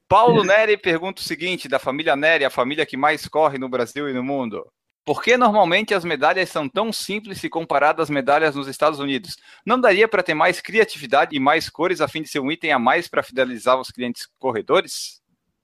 [0.07, 4.09] Paulo Neri pergunta o seguinte: da família Neri, a família que mais corre no Brasil
[4.09, 4.65] e no mundo.
[5.05, 9.35] Por que normalmente as medalhas são tão simples se comparadas às medalhas nos Estados Unidos?
[9.65, 12.71] Não daria para ter mais criatividade e mais cores a fim de ser um item
[12.71, 15.21] a mais para fidelizar os clientes corredores?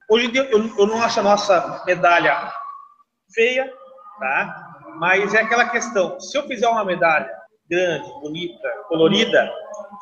[0.10, 2.52] Hoje em dia eu, eu não acho a nossa medalha
[3.34, 3.72] feia,
[4.20, 4.69] tá?
[4.98, 7.30] Mas é aquela questão, se eu fizer uma medalha
[7.70, 9.52] grande, bonita, colorida,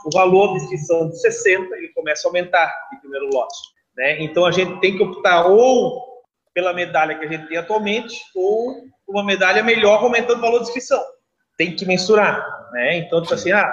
[0.05, 3.57] o valor de inscrição de 60 ele começa a aumentar de primeiro lote.
[3.95, 4.21] Né?
[4.23, 6.01] Então a gente tem que optar ou
[6.53, 10.65] pela medalha que a gente tem atualmente ou uma medalha melhor aumentando o valor de
[10.65, 11.03] inscrição.
[11.57, 12.45] Tem que mensurar.
[12.71, 12.97] Né?
[12.97, 13.71] Então, tipo assim, ah,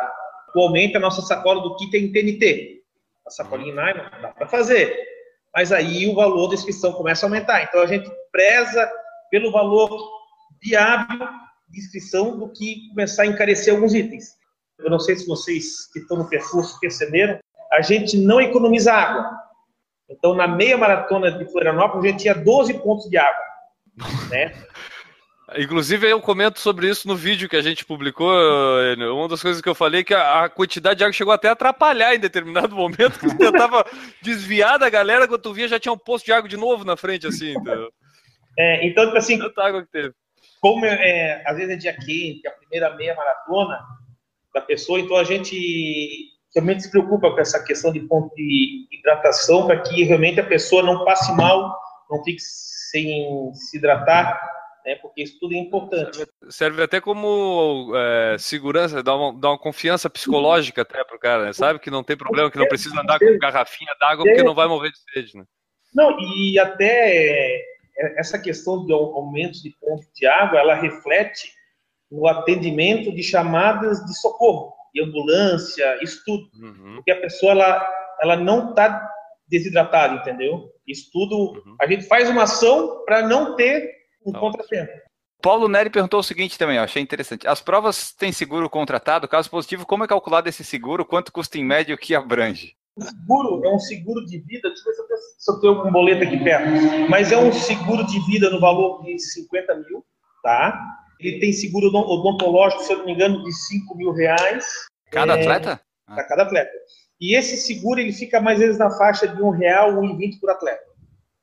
[0.49, 2.83] atualmente a nossa sacola do kit é em TNT.
[3.27, 4.97] A sacolinha nylon dá para fazer.
[5.55, 7.63] Mas aí o valor da inscrição começa a aumentar.
[7.63, 8.91] Então a gente preza
[9.31, 9.89] pelo valor
[10.65, 11.29] viável
[11.69, 14.25] de inscrição do que começar a encarecer alguns itens.
[14.79, 17.39] Eu não sei se vocês que estão no percurso perceberam,
[17.73, 19.31] a gente não economiza água.
[20.09, 23.45] Então, na meia maratona de Florianópolis, a gente tinha 12 pontos de água.
[24.31, 24.53] Né?
[25.57, 28.33] Inclusive, eu comento sobre isso no vídeo que a gente publicou.
[29.13, 31.53] Uma das coisas que eu falei é que a quantidade de água chegou até a
[31.53, 33.85] atrapalhar em determinado momento, que tentava
[34.23, 36.97] desviar da galera, quando tu via já tinha um posto de água de novo na
[36.97, 37.51] frente, assim.
[37.51, 37.89] Então,
[38.59, 40.15] é, então tipo assim, tanta água que teve
[40.65, 43.79] como é, às vezes é dia quente, a primeira meia maratona
[44.55, 45.55] da pessoa, então a gente
[46.55, 50.83] realmente se preocupa com essa questão de ponto de hidratação para que realmente a pessoa
[50.83, 51.79] não passe mal,
[52.11, 54.41] não fique sem se hidratar,
[54.87, 56.17] né, porque isso tudo é importante.
[56.17, 61.21] Serve, serve até como é, segurança, dá uma, dá uma confiança psicológica até para o
[61.21, 61.53] cara, né?
[61.53, 64.67] sabe que não tem problema, que não precisa andar com garrafinha d'água porque não vai
[64.67, 65.37] morrer de sede.
[65.37, 65.45] Né?
[65.95, 71.53] Não, e até essa questão do aumento de pontos de água, ela reflete
[72.11, 76.49] no atendimento de chamadas de socorro, de ambulância, isso tudo.
[76.55, 76.97] Uhum.
[76.97, 77.89] Porque a pessoa, ela,
[78.23, 79.09] ela não está
[79.49, 80.71] desidratada, entendeu?
[80.87, 81.77] Isso tudo, uhum.
[81.81, 83.91] a gente faz uma ação para não ter
[84.25, 84.39] um tá.
[84.39, 84.93] contratempo.
[85.43, 87.47] Paulo Neri perguntou o seguinte também, ó, achei interessante.
[87.47, 89.29] As provas têm seguro contratado?
[89.29, 91.05] Caso positivo, como é calculado esse seguro?
[91.05, 92.75] Quanto custa em média o que abrange?
[92.97, 96.23] O seguro é um seguro de vida, deixa eu ver se eu tenho um boleto
[96.23, 96.71] aqui perto,
[97.11, 100.05] mas é um seguro de vida no valor de 50 mil,
[100.43, 100.81] tá?
[101.19, 104.65] Ele tem seguro odontológico, se eu não me engano, de 5 mil reais.
[105.11, 105.81] Cada é, atleta?
[106.07, 106.71] Para cada atleta.
[107.21, 110.39] E esse seguro ele fica mais vezes na faixa de um real, um e vinte
[110.39, 110.85] por atleta.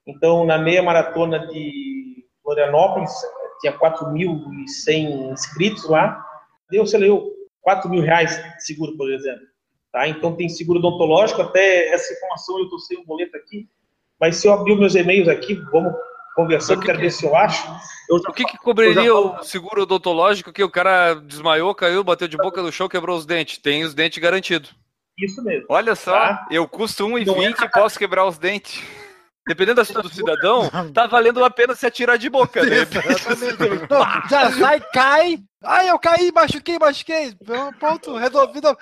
[0.07, 3.11] Então, na meia maratona de Florianópolis,
[3.59, 6.23] tinha 4.100 inscritos lá,
[6.69, 7.21] deu, sei lá,
[7.61, 9.50] 4 mil reais de seguro, por exemplo.
[9.91, 10.07] Tá?
[10.07, 13.67] Então tem seguro odontológico, até essa informação eu estou sem o boleto aqui,
[14.19, 15.93] mas se eu abrir meus e-mails aqui, vamos
[16.35, 17.05] conversando, que quero que...
[17.05, 17.67] ver se eu acho.
[18.09, 22.37] Eu o que, que cobriria o seguro odontológico que o cara desmaiou, caiu, bateu de
[22.37, 23.57] boca no chão, quebrou os dentes?
[23.57, 24.73] Tem os dentes garantidos.
[25.17, 25.65] Isso mesmo.
[25.69, 26.47] Olha só, tá?
[26.49, 27.67] eu custo 1,20 e é...
[27.67, 28.81] posso quebrar os dentes.
[29.47, 32.77] Dependendo da situação do cidadão, tá valendo a pena se atirar de boca, né?
[33.89, 35.39] Não, já sai, cai.
[35.63, 37.35] Ai, eu caí, machuquei, machuquei.
[37.79, 38.75] Pronto, resolvido.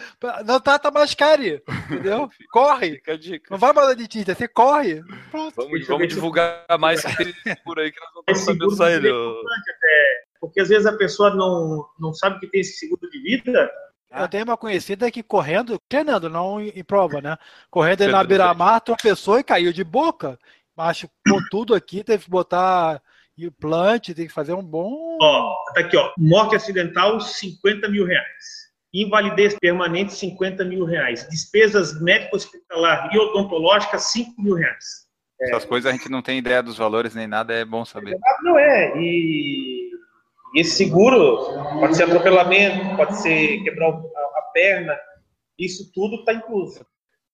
[0.46, 2.30] Não trata mais cari, entendeu?
[2.52, 2.96] Corre.
[2.96, 3.48] Fica a dica.
[3.52, 5.02] Não vai mandar dentista, você corre.
[5.32, 5.56] Pronto.
[5.56, 10.62] Vamos, vamos divulgar mais seguro aí que nós vamos seguro saber de vida é porque
[10.62, 13.70] às vezes a pessoa não, não sabe que tem esse seguro de vida.
[14.12, 17.38] Eu tenho uma conhecida que correndo, treinando, não em prova, né?
[17.70, 20.40] Correndo na beira-mar, tropeçou e caiu de boca.
[20.76, 23.02] Machucou tudo aqui, teve que botar
[23.38, 25.18] implante, tem que fazer um bom.
[25.22, 26.12] Ó, tá aqui, ó.
[26.18, 28.70] Morte acidental, 50 mil reais.
[28.94, 31.28] Invalidez permanente, 50 mil reais.
[31.30, 35.08] Despesas médico-hospitalar e odontológicas, 5 mil reais.
[35.40, 38.18] Essas coisas a gente não tem ideia dos valores nem nada, é bom saber.
[38.42, 38.92] Não é.
[38.98, 39.79] E,
[40.56, 41.38] e esse seguro
[41.80, 44.98] pode ser atropelamento, pode ser quebrar a, perna.
[45.58, 46.86] Isso tudo está incluso.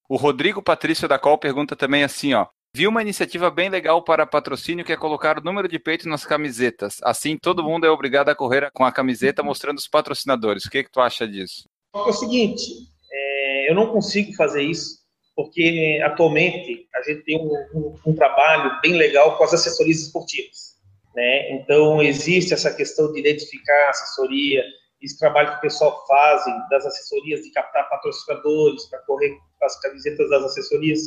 [0.09, 2.47] O Rodrigo Patrício da Col pergunta também assim, ó.
[2.75, 6.25] Vi uma iniciativa bem legal para patrocínio que é colocar o número de peito nas
[6.25, 6.97] camisetas.
[7.03, 10.65] Assim, todo mundo é obrigado a correr com a camiseta mostrando os patrocinadores.
[10.65, 11.69] O que, que tu acha disso?
[11.95, 12.69] É o seguinte,
[13.11, 14.97] é, eu não consigo fazer isso,
[15.33, 20.74] porque atualmente a gente tem um, um- um trabalho bem legal com as assessorias esportivas.
[21.15, 21.51] Né?
[21.53, 24.63] Então, existe essa questão de identificar assessoria,
[25.01, 30.29] esse trabalho que o pessoal faz das assessorias de captar patrocinadores para correr as camisetas
[30.29, 30.99] das assessorias.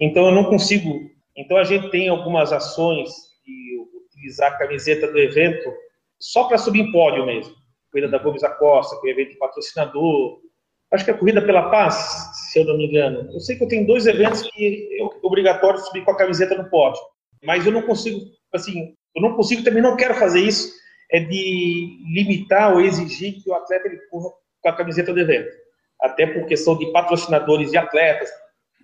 [0.00, 1.10] Então, eu não consigo.
[1.36, 3.10] Então, a gente tem algumas ações
[3.44, 5.72] de utilizar a camiseta do evento
[6.18, 7.54] só para subir em pódio mesmo.
[7.90, 10.38] Corrida da Gomes da Costa, que é evento patrocinador.
[10.92, 13.32] Acho que é a Corrida pela Paz, se eu não me engano.
[13.32, 16.70] Eu sei que eu tenho dois eventos que é obrigatório subir com a camiseta no
[16.70, 17.02] pódio.
[17.42, 18.20] Mas eu não consigo,
[18.52, 20.72] assim, eu não consigo, também não quero fazer isso,
[21.10, 24.30] é de limitar ou exigir que o atleta ele corra
[24.60, 25.50] com a camiseta do evento.
[26.00, 28.30] Até por questão de patrocinadores de atletas,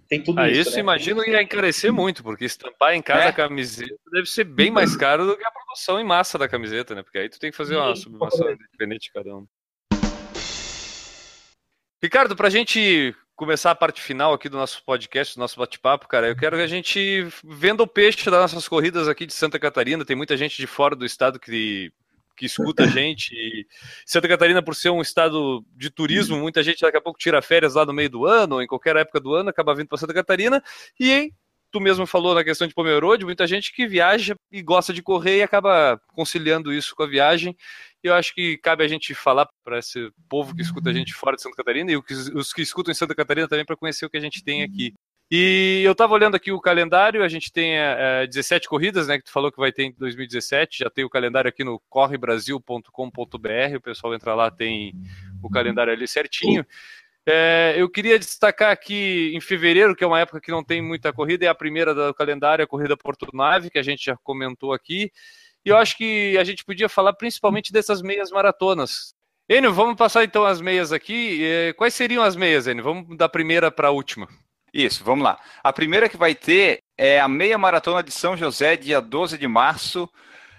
[0.09, 0.61] tem tudo Ah, isso.
[0.63, 0.81] isso né?
[0.81, 3.29] imagino ia encarecer muito, porque estampar em casa É.
[3.29, 6.95] a camiseta deve ser bem mais caro do que a produção em massa da camiseta,
[6.95, 7.03] né?
[7.03, 9.47] Porque aí tu tem que fazer uma sublimação independente de cada um.
[12.03, 16.27] Ricardo, pra gente começar a parte final aqui do nosso podcast, do nosso bate-papo, cara,
[16.27, 20.07] eu quero que a gente venda o peixe das nossas corridas aqui de Santa Catarina.
[20.07, 21.93] Tem muita gente de fora do estado que,
[22.35, 23.35] que escuta a gente.
[23.35, 23.67] E
[24.07, 27.75] Santa Catarina, por ser um estado de turismo, muita gente daqui a pouco tira férias
[27.75, 30.15] lá no meio do ano, ou em qualquer época do ano, acaba vindo para Santa
[30.15, 30.63] Catarina.
[30.99, 31.35] E hein,
[31.77, 35.39] tu mesmo falou na questão de Pomerode, muita gente que viaja e gosta de correr
[35.39, 37.55] e acaba conciliando isso com a viagem.
[38.03, 41.37] Eu acho que cabe a gente falar para esse povo que escuta a gente fora
[41.37, 41.97] de Santa Catarina e
[42.35, 44.95] os que- escutam em Santa Catarina também para conhecer o que a gente tem aqui.
[45.31, 49.25] E eu estava olhando aqui o calendário, a gente tem eh, 17 corridas, né, que
[49.25, 53.81] tu falou que vai ter em 2017, já tem o calendário aqui no correbrasil.com.br, o
[53.81, 54.95] pessoal entra lá, tem
[55.43, 56.65] o calendário ali certinho.
[57.29, 61.13] É, eu queria destacar aqui em fevereiro, que é uma época que não tem muita
[61.13, 64.73] corrida, é a primeira do calendário, a corrida Porto Nave, que a gente já comentou
[64.73, 65.11] aqui.
[65.65, 69.13] E eu acho que a gente podia falar principalmente dessas meias maratonas.
[69.49, 71.45] Enio, vamos passar então as meias aqui.
[71.45, 72.85] Eh, Quais seriam as meias, Enio?
[72.85, 74.29] Vamos da primeira para a última.
[74.73, 75.41] Isso, vamos lá.
[75.65, 79.49] A primeira que vai ter é a meia maratona de São José, dia 12 de
[79.49, 80.09] março,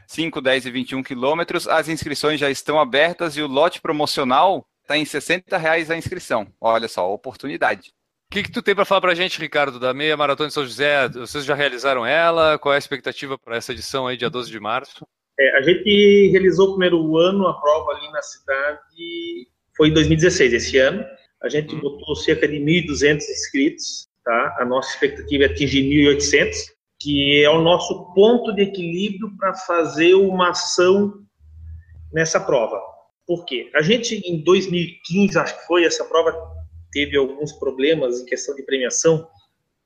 [0.08, 1.68] 5, 10 e 21 quilômetros.
[1.68, 6.48] As inscrições já estão abertas e o lote promocional está em 60 reais a inscrição.
[6.62, 7.92] Olha só, oportunidade.
[8.30, 10.54] O que, que tu tem para falar para a gente, Ricardo, da meia maratona de
[10.54, 11.10] São José?
[11.10, 12.58] Vocês já realizaram ela?
[12.58, 15.06] Qual é a expectativa para essa edição aí, dia 12 de março?
[15.40, 20.54] É, a gente realizou o primeiro ano a prova ali na cidade, foi em 2016,
[20.54, 21.06] esse ano.
[21.44, 21.80] A gente Hum.
[21.82, 24.58] botou cerca de 1.200 inscritos, tá?
[24.60, 26.56] A nossa expectativa é atingir 1.800,
[27.00, 31.14] que é o nosso ponto de equilíbrio para fazer uma ação
[32.12, 32.82] nessa prova.
[33.28, 33.70] Por quê?
[33.76, 36.34] A gente, em 2015, acho que foi, essa prova
[36.92, 39.28] teve alguns problemas em questão de premiação.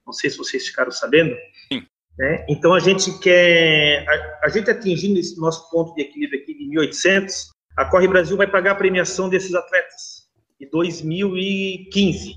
[0.05, 1.35] Não sei se vocês ficaram sabendo.
[2.17, 2.45] Né?
[2.47, 6.65] Então a gente quer, a, a gente atingindo esse nosso ponto de equilíbrio aqui de
[6.65, 10.29] 1.800, a Corre Brasil vai pagar a premiação desses atletas
[10.59, 12.35] de 2015,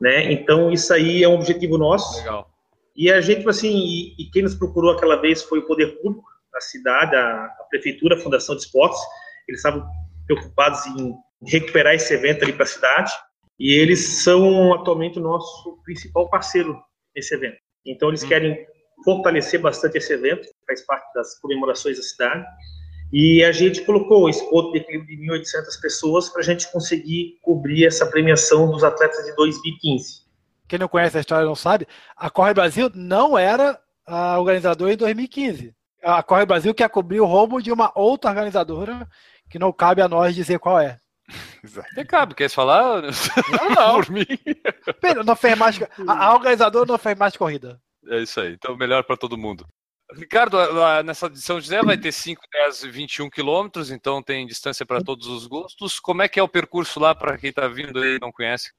[0.00, 0.32] né?
[0.32, 2.18] Então isso aí é um objetivo nosso.
[2.18, 2.48] Legal.
[2.94, 6.24] E a gente, assim, e, e quem nos procurou aquela vez foi o poder público,
[6.54, 8.98] a cidade, a, a prefeitura, a Fundação de Esportes.
[9.46, 9.86] Eles estavam
[10.26, 11.14] preocupados em
[11.46, 13.12] recuperar esse evento ali para a cidade.
[13.58, 16.78] E eles são atualmente o nosso principal parceiro
[17.14, 17.56] nesse evento.
[17.86, 18.28] Então eles Hum.
[18.28, 18.66] querem
[19.04, 22.44] fortalecer bastante esse evento, faz parte das comemorações da cidade.
[23.12, 27.38] E a gente colocou esse ponto de equilíbrio de 1.800 pessoas para a gente conseguir
[27.40, 30.26] cobrir essa premiação dos atletas de 2015.
[30.66, 34.96] Quem não conhece a história não sabe, a Corre Brasil não era a organizadora em
[34.96, 35.72] 2015.
[36.02, 39.08] A Corre Brasil quer cobrir o roubo de uma outra organizadora
[39.50, 40.98] que não cabe a nós dizer qual é.
[41.92, 43.02] Até cabe, quer falar?
[43.02, 43.94] Não, não.
[44.02, 44.26] Por mim.
[45.24, 47.80] Não fez mais, a, a organizadora não fez mais corrida.
[48.08, 48.52] É isso aí.
[48.52, 49.66] Então, melhor para todo mundo.
[50.12, 54.46] Ricardo, lá nessa de São José vai ter 5, 10 e 21 quilômetros, então tem
[54.46, 55.98] distância para todos os gostos.
[55.98, 58.70] Como é que é o percurso lá para quem está vindo aí e não conhece?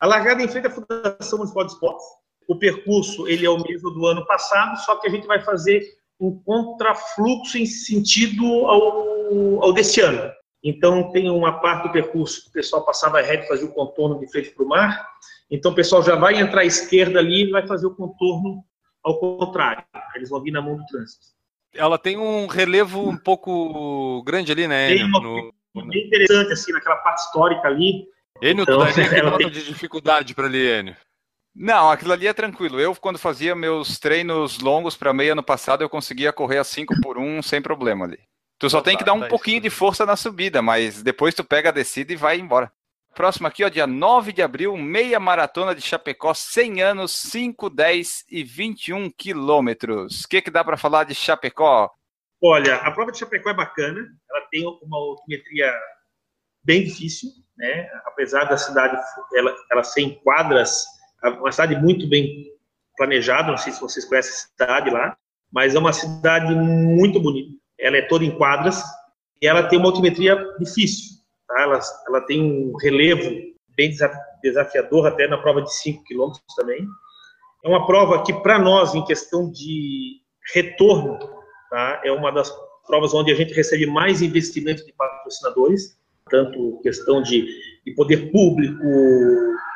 [0.00, 2.04] A largada em frente à Fundação Municipal de Esportes.
[2.48, 5.82] O percurso ele é o mesmo do ano passado, só que a gente vai fazer
[6.20, 10.32] um contrafluxo em sentido ao, ao deste ano.
[10.62, 14.18] Então, tem uma parte do percurso que o pessoal passava reto e fazia o contorno
[14.18, 15.06] de frente para o mar.
[15.50, 18.64] Então, o pessoal já vai entrar à esquerda ali e vai fazer o contorno
[19.02, 19.84] ao contrário.
[20.16, 21.26] Eles vão vir na mão do trânsito.
[21.72, 24.88] Ela tem um relevo um pouco grande ali, né?
[24.88, 25.52] Tem uma no...
[25.86, 28.06] bem interessante, assim, naquela parte histórica ali.
[28.42, 29.50] Enio, então, tu daria que nota tem...
[29.50, 30.96] de dificuldade para ali, Enio?
[31.58, 32.78] Não, aquilo ali é tranquilo.
[32.78, 37.00] Eu, quando fazia meus treinos longos para meia no passado, eu conseguia correr a 5
[37.00, 38.18] por 1 sem problema ali.
[38.58, 41.70] Tu só tem que dar um pouquinho de força na subida, mas depois tu pega
[41.70, 42.70] a descida e vai embora.
[43.14, 48.24] Próximo aqui, ó, dia 9 de abril, meia maratona de Chapecó, 100 anos, 5, 10
[48.30, 50.24] e 21 quilômetros.
[50.24, 51.90] O que, que dá para falar de Chapecó?
[52.42, 54.00] Olha, a prova de Chapecó é bacana,
[54.30, 55.72] ela tem uma altimetria
[56.62, 57.88] bem difícil, né?
[58.04, 58.98] apesar da cidade
[59.34, 60.84] ela, ela ser em quadras,
[61.22, 62.46] uma cidade muito bem
[62.96, 65.16] planejada, não sei se vocês conhecem a cidade lá,
[65.52, 67.50] mas é uma cidade muito bonita.
[67.78, 68.82] Ela é toda em quadras
[69.40, 71.16] e ela tem uma altimetria difícil.
[71.46, 71.62] Tá?
[71.62, 73.30] Ela, ela tem um relevo
[73.76, 73.94] bem
[74.42, 76.86] desafiador, até na prova de 5 km também.
[77.64, 80.20] É uma prova que, para nós, em questão de
[80.54, 81.18] retorno,
[81.70, 82.00] tá?
[82.04, 82.50] é uma das
[82.86, 85.98] provas onde a gente recebe mais investimento de patrocinadores,
[86.30, 87.46] tanto questão de,
[87.84, 88.82] de poder público,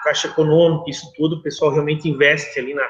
[0.03, 2.88] caixa econômica, isso tudo, o pessoal realmente investe ali na,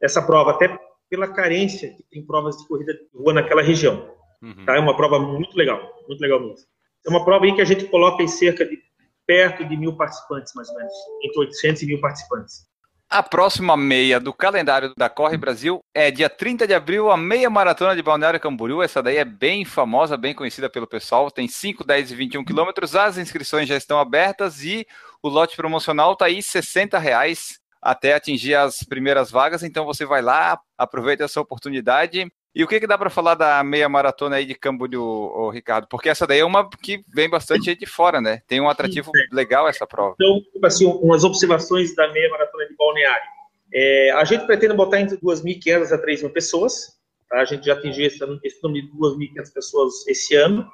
[0.00, 0.78] nessa prova, até
[1.08, 4.14] pela carência que tem provas de corrida de rua naquela região.
[4.42, 4.64] Uhum.
[4.64, 4.76] Tá?
[4.76, 6.66] É uma prova muito legal, muito legal mesmo.
[7.06, 8.78] É uma prova aí que a gente coloca em cerca de
[9.26, 10.92] perto de mil participantes, mais ou menos,
[11.22, 12.66] entre 800 e mil participantes.
[13.12, 17.50] A próxima meia do calendário da Corre Brasil é dia 30 de abril, a meia
[17.50, 18.84] maratona de Balneário Camboriú.
[18.84, 21.28] Essa daí é bem famosa, bem conhecida pelo pessoal.
[21.28, 22.94] Tem 5, 10 e 21 quilômetros.
[22.94, 24.86] As inscrições já estão abertas e
[25.20, 29.64] o lote promocional está aí 60 reais até atingir as primeiras vagas.
[29.64, 32.30] Então você vai lá, aproveita essa oportunidade.
[32.54, 35.86] E o que, que dá para falar da meia maratona aí de Camboriú, Ricardo?
[35.88, 38.42] Porque essa daí é uma que vem bastante gente de fora, né?
[38.48, 40.14] Tem um atrativo Sim, legal essa prova.
[40.20, 43.40] Então, tipo assim, umas observações da meia maratona de Balneário.
[43.72, 46.98] É, a gente pretende botar entre 2.500 a 3.000 pessoas.
[47.28, 47.40] Tá?
[47.40, 50.68] A gente já atingiu esse, esse número de 2.500 pessoas esse ano.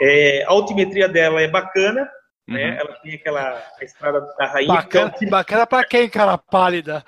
[0.00, 2.08] É, a altimetria dela é bacana,
[2.46, 2.48] né?
[2.48, 2.54] uhum.
[2.54, 2.78] né?
[2.80, 4.74] Ela tem aquela estrada da rainha.
[4.74, 5.30] Bacana, então...
[5.30, 7.04] bacana para quem, cara pálida?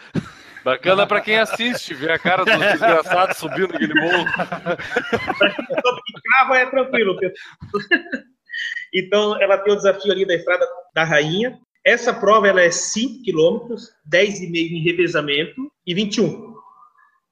[0.64, 4.24] Bacana para quem assiste, ver a cara dos desgraçados subindo aquele morro.
[6.24, 7.18] Carro é tranquilo.
[8.92, 11.58] Então, ela tem o desafio ali da Estrada da Rainha.
[11.84, 16.54] Essa prova ela é 5 quilômetros, 10,5 em revezamento e 21.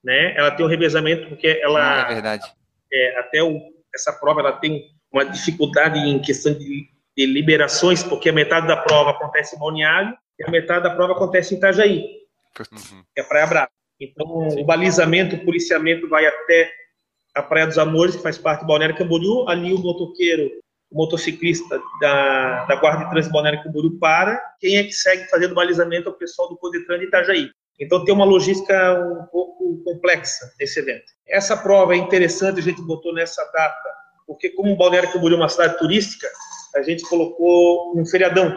[0.02, 0.34] Né?
[0.36, 2.06] Ela tem um revezamento porque ela...
[2.06, 2.46] Ah, é verdade.
[2.90, 3.60] É, até o,
[3.94, 8.76] essa prova ela tem uma dificuldade em questão de, de liberações, porque a metade da
[8.76, 12.18] prova acontece em Balneário e a metade da prova acontece em Itajaí
[12.72, 13.02] uhum.
[13.14, 13.70] que é a Praia Brava.
[14.00, 14.62] Então, Sim.
[14.62, 16.70] o balizamento, o policiamento vai até
[17.34, 19.48] a Praia dos Amores, que faz parte do Balneário Camboriú.
[19.48, 20.50] Ali o motoqueiro,
[20.90, 24.40] o motociclista da, da Guarda de Trânsito Balneário Camboriú para.
[24.60, 27.50] Quem é que segue fazendo balizamento é o pessoal do Codetran de Itajaí.
[27.80, 31.06] Então, tem uma logística um pouco complexa nesse evento.
[31.26, 33.90] Essa prova é interessante, a gente botou nessa data,
[34.26, 36.26] porque como o Balneário Camboriú é uma cidade turística,
[36.74, 38.56] a gente colocou um feriadão.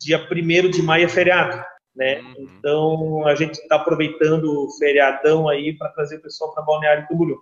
[0.00, 1.64] Dia 1 de maio é feriado
[1.96, 2.20] né?
[2.20, 2.48] Uhum.
[2.58, 7.38] Então a gente está aproveitando o feriadão aí para trazer o pessoal para Balneário Camboriú.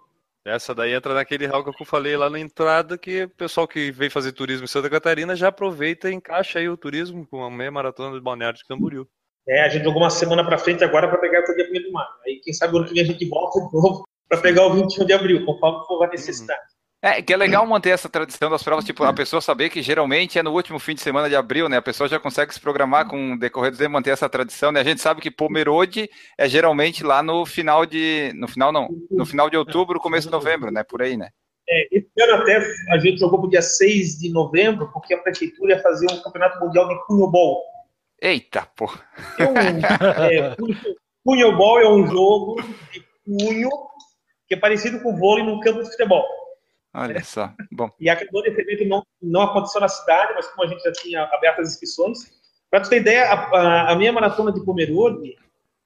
[0.47, 3.91] Essa daí entra naquele rol que eu falei lá na entrada, que o pessoal que
[3.91, 7.51] vem fazer turismo em Santa Catarina já aproveita e encaixa aí o turismo com a
[7.51, 9.09] meia maratona de Balneário de Camboriú.
[9.49, 11.91] É, a gente jogou uma semana para frente agora para pegar o dia 1 de
[11.91, 12.09] maio.
[12.27, 15.07] Aí quem sabe ano que vem a gente volta de novo para pegar o 21
[15.07, 16.61] de abril, conforme for a necessidade.
[16.61, 16.74] Uhum.
[17.05, 20.39] É, que é legal manter essa tradição das provas, tipo, a pessoa saber que geralmente
[20.39, 21.77] é no último fim de semana de abril, né?
[21.77, 24.81] A pessoa já consegue se programar com o decorrer do tempo, manter essa tradição, né?
[24.81, 28.33] A gente sabe que Pomerode é geralmente lá no final de.
[28.35, 30.83] No final não, no final de outubro, começo de novembro, né?
[30.83, 31.29] Por aí, né?
[31.69, 35.75] É, esse ano até a gente jogou pro dia 6 de novembro, porque a prefeitura
[35.75, 37.63] ia fazer um campeonato mundial de punhobol.
[38.19, 38.87] Eita, pô!
[39.39, 40.57] É, é,
[41.23, 43.69] punhobol é um jogo de punho
[44.49, 46.25] que é parecido com vôlei num campo de futebol.
[46.95, 47.53] Olha só.
[47.73, 47.91] Bom.
[47.99, 51.25] E acabou desse evento não, não aconteceu na cidade, mas como a gente já tinha
[51.25, 52.19] aberto as inscrições.
[52.71, 55.37] Para tu ter ideia, a, a, minha maratona de Pomerode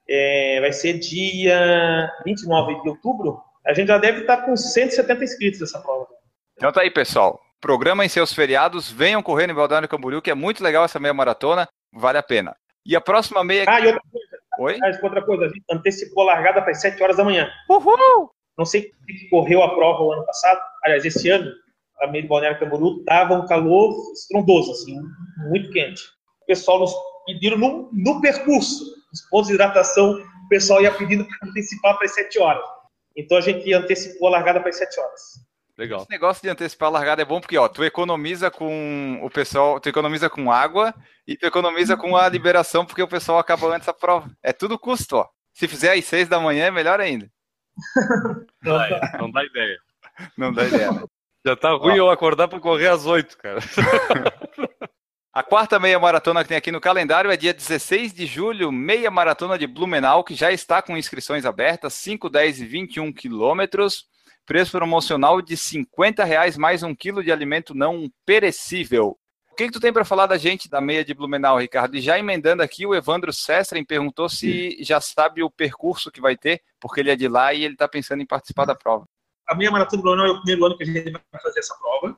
[0.07, 3.41] é, vai ser dia 29 de outubro.
[3.65, 6.07] A gente já deve estar com 170 inscritos nessa prova.
[6.55, 7.39] Então tá aí, pessoal.
[7.59, 11.67] Programem seus feriados, venham correr no Balneário Camboriú, que é muito legal essa meia maratona,
[11.91, 12.55] vale a pena.
[12.85, 13.65] E a próxima meia.
[13.67, 14.75] Ah, e outra coisa, Oi?
[14.75, 17.49] Aliás, outra coisa, a gente antecipou a largada para as 7 horas da manhã.
[17.69, 18.31] Uhul!
[18.59, 21.49] Não sei quem correu a prova o ano passado, aliás, esse ano,
[22.01, 24.99] a meio de Balneário Camboriú, estava um calor estrondoso, assim,
[25.49, 26.01] muito quente.
[26.41, 26.93] O pessoal nos
[27.25, 32.05] pediram no, no percurso, nos pontos de hidratação, o pessoal ia pedindo para antecipar para
[32.05, 32.65] as 7 horas.
[33.15, 35.21] Então a gente antecipou a largada para as 7 horas.
[35.77, 36.01] Legal.
[36.01, 39.79] Esse negócio de antecipar a largada é bom porque, ó, tu economiza com o pessoal,
[39.79, 40.93] tu economiza com água
[41.25, 44.29] e tu economiza com a liberação porque o pessoal acaba antes da prova.
[44.43, 45.29] É tudo custo, ó.
[45.53, 47.31] Se fizer às seis da manhã é melhor ainda.
[49.19, 49.77] Não dá ideia.
[50.37, 50.91] Não dá ideia.
[50.91, 51.03] né?
[51.45, 53.59] Já tá ruim eu acordar pra correr às 8, cara.
[55.31, 59.09] A quarta meia maratona que tem aqui no calendário é dia 16 de julho, meia
[59.11, 64.05] maratona de Blumenau, que já está com inscrições abertas, 5, 10 e 21 quilômetros.
[64.45, 69.17] Preço promocional de 50 reais mais um quilo de alimento não perecível.
[69.59, 71.97] O que, que tu tem para falar da gente da meia de Blumenau, Ricardo?
[71.97, 76.37] E já emendando aqui, o Evandro Sestren perguntou se já sabe o percurso que vai
[76.37, 79.03] ter, porque ele é de lá e ele está pensando em participar da prova.
[79.45, 81.75] a minha maratona de Blumenau é o primeiro ano que a gente vai fazer essa
[81.75, 82.17] prova.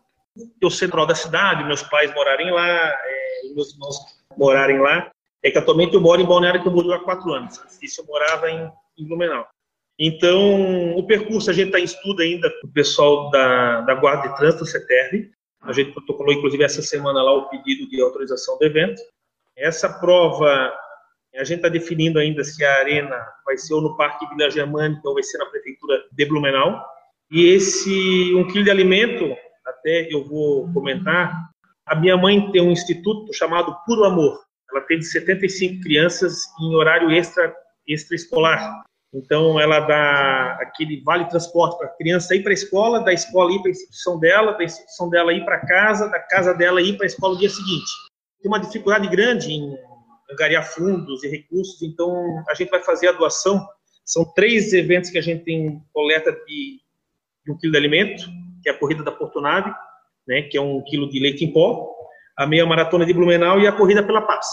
[0.61, 3.97] Eu central da cidade, meus pais morarem lá, é, meus irmãos
[4.37, 5.09] morarem lá.
[5.41, 7.57] É que atualmente eu moro em Balneário Camboriú há quatro anos.
[7.57, 9.47] Antes disso eu morava em, em Blumenau.
[9.97, 14.29] Então, o percurso a gente está em estudo ainda com o pessoal da, da Guarda
[14.29, 15.31] de Trânsito, CETERV.
[15.61, 19.01] A gente protocolou, inclusive, essa semana lá o pedido de autorização do evento.
[19.55, 20.73] Essa prova,
[21.35, 25.01] a gente está definindo ainda se a arena vai ser ou no Parque Vila Germânica
[25.07, 26.83] ou vai ser na Prefeitura de Blumenau.
[27.29, 29.35] E esse um quilo de alimento,
[29.65, 31.49] até eu vou comentar,
[31.85, 34.39] a minha mãe tem um instituto chamado Puro Amor.
[34.71, 37.53] Ela tem 75 crianças em horário extra
[37.87, 38.83] extraescolar.
[39.13, 43.51] Então, ela dá aquele vale transporte para a criança ir para a escola, da escola
[43.51, 46.95] ir para a instituição dela, da instituição dela ir para casa, da casa dela ir
[46.95, 47.91] para a escola no dia seguinte.
[48.41, 49.77] Tem uma dificuldade grande em
[50.31, 52.09] angariar fundos e recursos, então
[52.47, 53.67] a gente vai fazer a doação.
[54.05, 56.79] São três eventos que a gente tem coleta de,
[57.45, 58.23] de um quilo de alimento,
[58.63, 59.73] que é a corrida da Portonave,
[60.25, 61.93] né, que é um quilo de leite em pó,
[62.37, 64.47] a meia maratona de Blumenau e a corrida pela paz.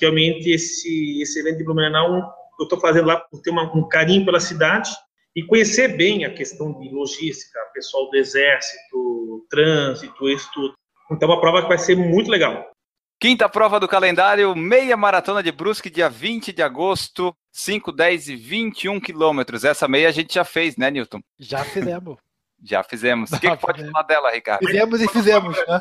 [0.00, 4.24] Realmente, esse, esse evento de Blumenau eu estou fazendo lá por ter uma, um carinho
[4.24, 4.90] pela cidade
[5.34, 10.74] e conhecer bem a questão de logística, pessoal do exército, trânsito, isso tudo.
[11.10, 12.70] Então, é uma prova que vai ser muito legal.
[13.18, 18.36] Quinta prova do calendário, meia maratona de Brusque, dia 20 de agosto, 5, 10 e
[18.36, 19.64] 21 quilômetros.
[19.64, 21.20] Essa meia a gente já fez, né, Newton?
[21.38, 22.18] Já fizemos.
[22.64, 23.30] Já fizemos.
[23.30, 24.66] O que, que pode falar dela, Ricardo?
[24.66, 25.80] Fizemos e fizemos, né?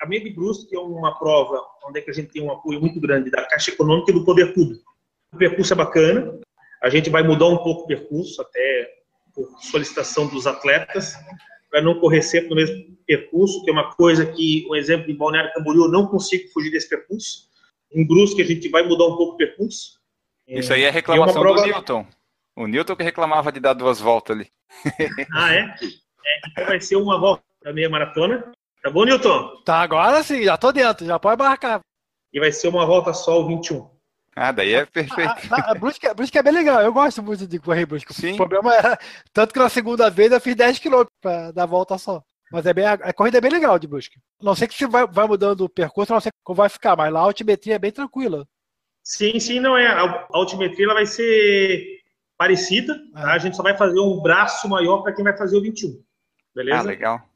[0.00, 2.80] A meia de Brusque é uma prova onde é que a gente tem um apoio
[2.80, 4.89] muito grande da Caixa Econômica e do Poder Público.
[5.32, 6.38] O percurso é bacana,
[6.82, 8.94] a gente vai mudar um pouco o percurso, até
[9.34, 11.14] por solicitação dos atletas,
[11.70, 15.16] para não correr sempre no mesmo percurso, que é uma coisa que, um exemplo, em
[15.16, 17.48] Balneário Camboriú, eu não consigo fugir desse percurso.
[17.92, 20.00] Em Brusque, a gente vai mudar um pouco o percurso.
[20.48, 22.06] Isso aí é E reclamação uma prova- do Newton.
[22.56, 24.48] O Newton que reclamava de dar duas voltas ali.
[25.32, 25.60] Ah, é?
[25.60, 28.52] É, Então vai ser uma volta da meia maratona.
[28.82, 29.62] Tá bom, Newton?
[29.64, 31.80] Tá, agora sim, já tô dentro, já pode marcar.
[32.32, 33.88] E vai ser uma volta só o 21.
[34.34, 35.52] Ah, daí é perfeito.
[35.52, 38.14] A, a, Brusque, a Brusque é bem legal, eu gosto muito de correr Brusque.
[38.14, 38.34] Sim.
[38.34, 38.98] O problema é,
[39.32, 42.22] tanto que na segunda vez eu fiz 10 km pra dar a volta só.
[42.52, 44.18] Mas é bem, a, a corrida é bem legal de Brusque.
[44.40, 47.12] Não sei que se vai, vai mudando o percurso, não sei como vai ficar, mas
[47.12, 48.46] lá a altimetria é bem tranquila.
[49.02, 49.86] Sim, sim, não é.
[49.86, 52.00] A a altimetria ela vai ser
[52.36, 52.98] parecida.
[53.12, 53.32] tá?
[53.32, 56.02] A gente só vai fazer um braço maior para quem vai fazer o 21.
[56.54, 56.78] Beleza?
[56.78, 57.30] Ah, legal.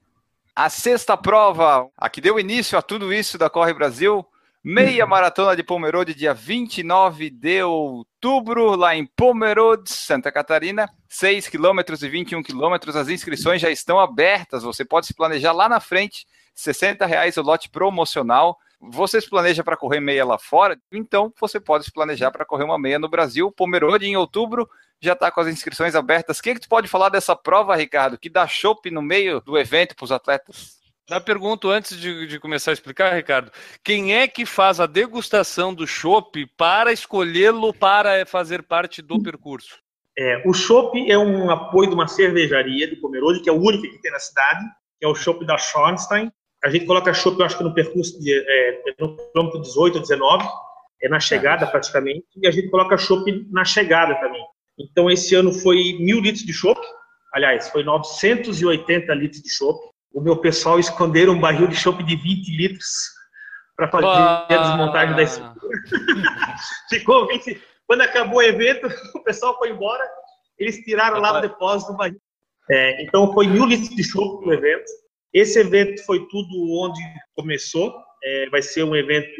[0.56, 4.24] A sexta prova, a que deu início a tudo isso da Corre Brasil,
[4.64, 12.02] meia maratona de Pomerode, dia 29 de outubro, lá em Pomerode, Santa Catarina, 6 quilômetros
[12.02, 12.96] e 21 quilômetros.
[12.96, 17.42] As inscrições já estão abertas, você pode se planejar lá na frente, 60 reais o
[17.42, 18.56] lote promocional.
[18.80, 22.64] Você se planeja para correr meia lá fora, então você pode se planejar para correr
[22.64, 23.52] uma meia no Brasil.
[23.52, 24.66] Pomerode em outubro
[24.98, 26.38] já está com as inscrições abertas.
[26.38, 29.58] O que, que tu pode falar dessa prova, Ricardo, que dá chopp no meio do
[29.58, 30.83] evento para os atletas?
[31.06, 33.50] Já pergunto antes de, de começar a explicar, Ricardo,
[33.82, 39.78] quem é que faz a degustação do chopp para escolhê-lo para fazer parte do percurso?
[40.16, 43.82] É, o chopp é um apoio de uma cervejaria de Pomerode, que é o único
[43.82, 44.64] que tem na cidade,
[44.98, 46.32] que é o chopp da Schornstein.
[46.64, 50.00] A gente coloca chopp, eu acho que no percurso de, é, no quilômetro 18 ou
[50.00, 50.48] 19,
[51.02, 54.42] é na chegada praticamente, e a gente coloca chopp na chegada também.
[54.78, 56.80] Então, esse ano foi mil litros de chopp,
[57.34, 59.93] aliás, foi 980 litros de chopp.
[60.14, 63.12] O meu pessoal esconderam um barril de chopp de 20 litros
[63.76, 65.78] para fazer a desmontagem da estrutura.
[66.88, 67.60] Ficou 20.
[67.84, 70.08] Quando acabou o evento, o pessoal foi embora,
[70.56, 72.20] eles tiraram lá no depósito do barril.
[72.70, 74.84] É, então, foi mil litros de chopp no evento.
[75.32, 77.00] Esse evento foi tudo onde
[77.34, 77.92] começou.
[78.22, 79.36] É, vai ser um evento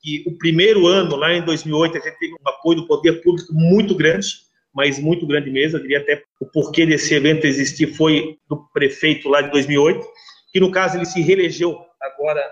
[0.00, 3.52] que o primeiro ano, lá em 2008, a gente teve um apoio do poder público
[3.52, 4.26] muito grande,
[4.74, 5.78] mas muito grande mesmo.
[5.78, 10.04] Eu diria até o porquê desse evento existir foi do prefeito lá de 2008,
[10.52, 12.42] que no caso ele se reelegeu agora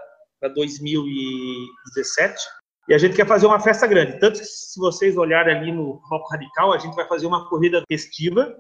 [0.41, 2.37] para 2017.
[2.89, 4.19] E a gente quer fazer uma festa grande.
[4.19, 7.83] Tanto que, se vocês olharem ali no Foco Radical, a gente vai fazer uma corrida
[7.89, 8.55] festiva,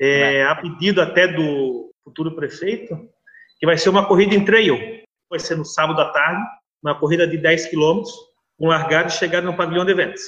[0.00, 2.96] é, a pedido até do futuro prefeito,
[3.58, 4.76] que vai ser uma corrida em trail.
[5.30, 6.42] Vai ser no sábado à tarde,
[6.82, 8.12] uma corrida de 10 quilômetros,
[8.58, 10.22] com largada e chegada no pavilhão de eventos.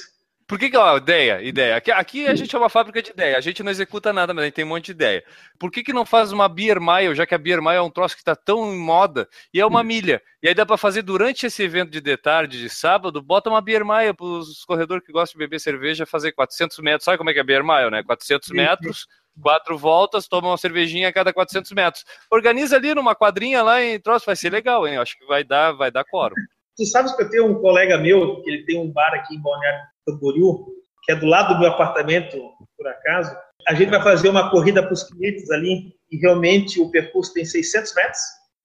[0.51, 1.77] Por que, que ó, ideia, ideia?
[1.77, 4.41] Aqui, aqui, a gente é uma fábrica de ideia, a gente não executa nada, mas
[4.41, 5.23] a gente tem um monte de ideia.
[5.57, 7.89] Por que, que não faz uma Beer Mile, já que a Beer Mile é um
[7.89, 10.21] troço que está tão em moda, e é uma milha?
[10.43, 13.61] E aí dá para fazer durante esse evento de de tarde, de sábado, bota uma
[13.61, 17.05] Beer Mile para os corredores que gostam de beber cerveja fazer 400 metros.
[17.05, 18.03] Sabe como é que é Beer Mile, né?
[18.03, 19.07] 400 metros,
[19.41, 22.03] quatro voltas, toma uma cervejinha a cada 400 metros.
[22.29, 24.97] Organiza ali numa quadrinha lá em troço, vai ser legal, hein?
[24.97, 26.35] Acho que vai dar, vai dar coro.
[26.75, 29.41] Tu sabes que eu tenho um colega meu, que ele tem um bar aqui em
[29.41, 30.67] Balneário Camboriú,
[31.03, 32.37] que é do lado do meu apartamento,
[32.77, 33.35] por acaso.
[33.67, 37.45] A gente vai fazer uma corrida para os clientes ali, e realmente o percurso tem
[37.45, 38.21] 600 metros.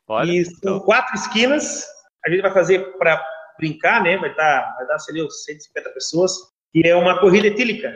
[0.09, 0.81] Olha, e são então.
[0.81, 1.85] quatro esquinas.
[2.25, 3.25] A gente vai fazer para
[3.59, 4.17] brincar, né?
[4.17, 6.33] Vai dar, vai dar sei lá, uns 150 pessoas.
[6.75, 7.93] E é uma corrida etílica.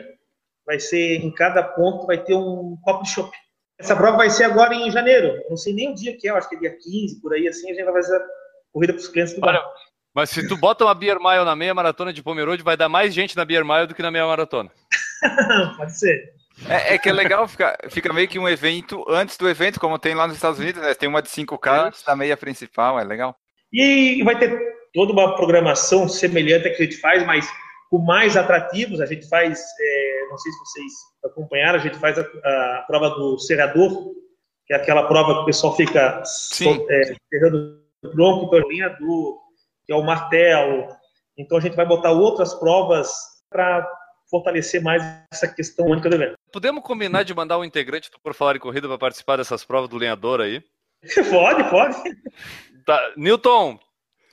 [0.65, 3.31] Vai ser, em cada ponto, vai ter um copo de chopp.
[3.79, 5.33] Essa prova vai ser agora em janeiro.
[5.49, 7.71] Não sei nem o dia que é, acho que é dia 15, por aí assim.
[7.71, 8.25] A gente vai fazer a
[8.71, 9.73] corrida para os clientes do Olha, bar.
[10.13, 13.13] Mas se tu bota uma Beer Mile na meia maratona de Pomerode, vai dar mais
[13.13, 14.71] gente na Beer Mile do que na meia maratona.
[15.77, 16.33] Pode ser.
[16.67, 19.97] É, é que é legal, fica, fica meio que um evento antes do evento, como
[19.97, 20.93] tem lá nos Estados Unidos, né?
[20.93, 23.35] Tem uma de 5K antes da meia principal, é legal.
[23.71, 24.59] E vai ter
[24.93, 27.47] toda uma programação semelhante à que a gente faz, mas
[27.89, 29.01] com mais atrativos.
[29.01, 30.91] A gente faz, é, não sei se vocês
[31.25, 34.11] acompanharam, a gente faz a, a prova do serrador,
[34.67, 36.75] que é aquela prova que o pessoal fica Sim.
[36.75, 39.40] so- é, serrando o tronco, linha do,
[39.91, 40.87] que é o martelo.
[41.37, 43.11] Então a gente vai botar outras provas
[43.49, 43.85] para
[44.29, 46.35] fortalecer mais essa questão única do evento.
[46.53, 49.89] Podemos combinar de mandar um integrante do Por Falar em Corrida para participar dessas provas
[49.89, 50.63] do lenhador aí?
[51.29, 51.97] pode, pode.
[52.85, 53.13] Tá.
[53.17, 53.77] Newton,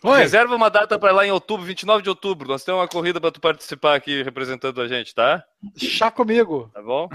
[0.04, 0.18] Oi.
[0.18, 2.46] reserva uma data para lá em outubro, 29 de outubro.
[2.46, 5.42] Nós temos uma corrida para tu participar aqui representando a gente, tá?
[5.76, 6.70] Chá comigo.
[6.72, 7.08] Tá bom?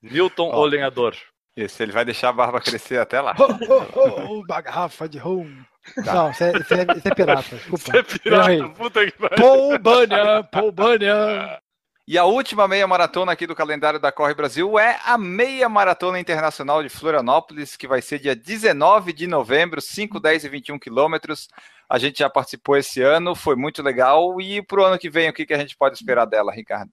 [0.00, 1.16] Newton, o lenhador.
[1.56, 3.34] Isso, ele vai deixar a barba crescer até lá.
[3.38, 5.64] Oh, oh, oh, uma garrafa de rum.
[6.04, 7.56] Não, isso é, é- é pirata.
[7.56, 7.78] Desculpa.
[7.78, 8.68] Você é pirata, Errei.
[8.70, 9.36] puta que pariu.
[9.36, 11.58] Paul Bunyan, Paul Bunyan.
[12.06, 16.18] E a última meia maratona aqui do calendário da Corre Brasil é a Meia Maratona
[16.18, 21.48] Internacional de Florianópolis, que vai ser dia 19 de novembro, 5, 10 e 21 quilômetros.
[21.88, 24.40] A gente já participou esse ano, foi muito legal.
[24.40, 26.90] E para o ano que vem, o que, que a gente pode esperar dela, Ricardo?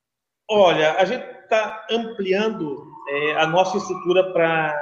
[0.49, 4.79] Olha, a gente está ampliando é, a nossa estrutura para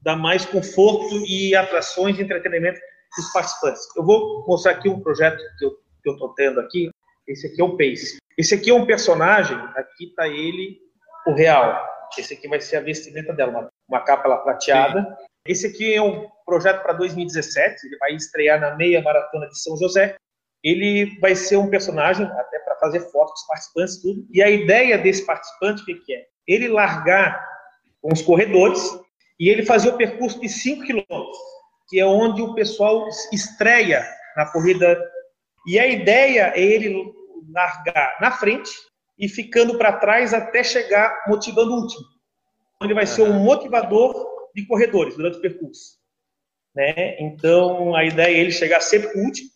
[0.00, 2.80] dar mais conforto e atrações de entretenimento
[3.14, 3.82] para os participantes.
[3.96, 5.66] Eu vou mostrar aqui um projeto que
[6.08, 6.90] eu estou tendo aqui.
[7.26, 8.18] Esse aqui é o Pace.
[8.38, 10.78] Esse aqui é um personagem, aqui está ele,
[11.26, 11.84] o real.
[12.16, 15.16] Esse aqui vai ser a vestimenta dela, uma, uma capa lá prateada.
[15.46, 19.76] Esse aqui é um projeto para 2017, ele vai estrear na meia maratona de São
[19.76, 20.16] José.
[20.62, 24.26] Ele vai ser um personagem, até para fazer fotos com os participantes, tudo.
[24.30, 26.26] E a ideia desse participante, o que, que é?
[26.46, 27.40] Ele largar
[28.02, 28.82] os corredores
[29.38, 31.38] e ele fazer o percurso de 5 quilômetros,
[31.88, 34.04] que é onde o pessoal estreia
[34.36, 35.00] na corrida.
[35.66, 37.12] E a ideia é ele
[37.52, 38.70] largar na frente
[39.18, 42.04] e ficando para trás até chegar motivando o último.
[42.82, 44.14] Ele vai ser um motivador
[44.54, 45.96] de corredores durante o percurso.
[46.74, 47.18] Né?
[47.20, 49.48] Então, a ideia é ele chegar sempre o último,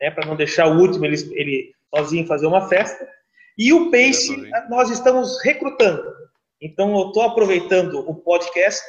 [0.00, 0.10] né?
[0.10, 3.06] para não deixar o último ele, ele sozinho fazer uma festa.
[3.58, 4.34] E o Pace,
[4.70, 6.02] nós estamos recrutando.
[6.60, 8.82] Então, eu estou aproveitando o podcast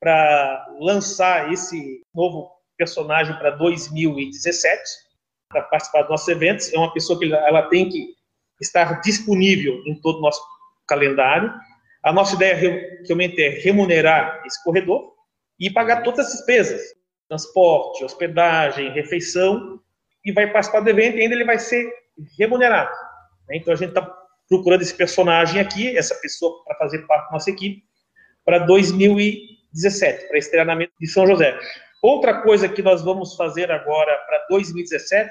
[0.00, 4.82] para lançar esse novo personagem para 2017,
[5.48, 6.72] para participar dos nossos eventos.
[6.72, 8.14] É uma pessoa que ela tem que
[8.60, 10.42] estar disponível em todo o nosso
[10.88, 11.52] calendário.
[12.02, 12.56] A nossa ideia
[13.04, 15.12] realmente é remunerar esse corredor
[15.58, 16.80] e pagar todas as despesas,
[17.28, 19.78] transporte, hospedagem, refeição,
[20.24, 21.90] e vai participar do evento e ainda ele vai ser
[22.38, 22.90] remunerado.
[23.48, 23.56] né?
[23.56, 24.02] Então a gente está
[24.48, 27.84] procurando esse personagem aqui, essa pessoa para fazer parte da nossa equipe,
[28.44, 29.59] para 2017,
[30.28, 31.58] para esse treinamento de São José.
[32.02, 35.30] Outra coisa que nós vamos fazer agora para 2017,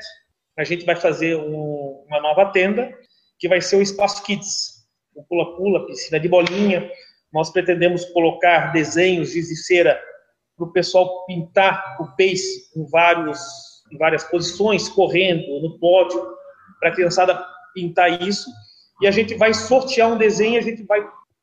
[0.57, 2.91] a gente vai fazer um- uma nova tenda,
[3.39, 4.79] que vai ser o Espaço Kids.
[5.15, 6.89] O pula-pula, piscina de bolinha.
[7.33, 9.99] Nós pretendemos colocar desenhos, giz de cera,
[10.57, 13.39] para o pessoal pintar o pace em, vários,
[13.91, 16.21] em várias posições, correndo, no pódio,
[16.79, 18.49] para a criançada pintar isso.
[19.01, 20.99] E a gente vai sortear um desenho, a gente vai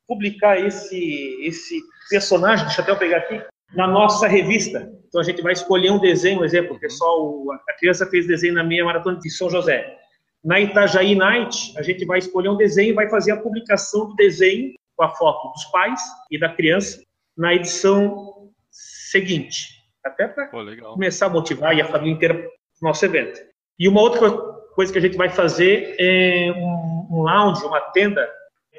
[0.07, 3.43] publicar esse, esse personagem, deixa até eu pegar aqui,
[3.75, 4.91] na nossa revista.
[5.09, 8.65] Então a gente vai escolher um desenho, um exemplo, pessoal, a criança fez desenho na
[8.65, 9.97] meia maratona de São José.
[10.45, 14.15] Na Itajaí Night, a gente vai escolher um desenho e vai fazer a publicação do
[14.15, 16.01] desenho com a foto dos pais
[16.31, 17.03] e da criança
[17.37, 23.05] na edição seguinte, até para começar a motivar e a família inteira para o nosso
[23.05, 23.41] evento.
[23.79, 24.31] E uma outra
[24.75, 28.27] coisa que a gente vai fazer é um, lounge, uma tenda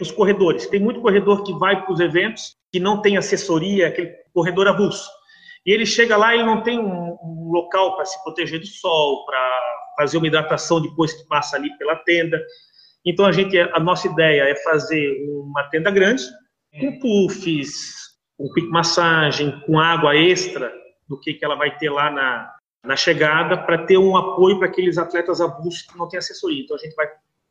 [0.03, 0.67] os corredores.
[0.67, 5.09] Tem muito corredor que vai para os eventos que não tem assessoria, aquele corredor avulso.
[5.65, 9.25] E ele chega lá e não tem um, um local para se proteger do sol,
[9.25, 9.61] para
[9.97, 12.41] fazer uma hidratação depois que passa ali pela tenda.
[13.05, 16.23] Então a gente, a nossa ideia é fazer uma tenda grande
[16.79, 20.71] com puffs, com quick massagem, com água extra
[21.07, 24.67] do que que ela vai ter lá na, na chegada para ter um apoio para
[24.67, 26.63] aqueles atletas avulsos que não têm assessoria.
[26.63, 27.07] Então a gente vai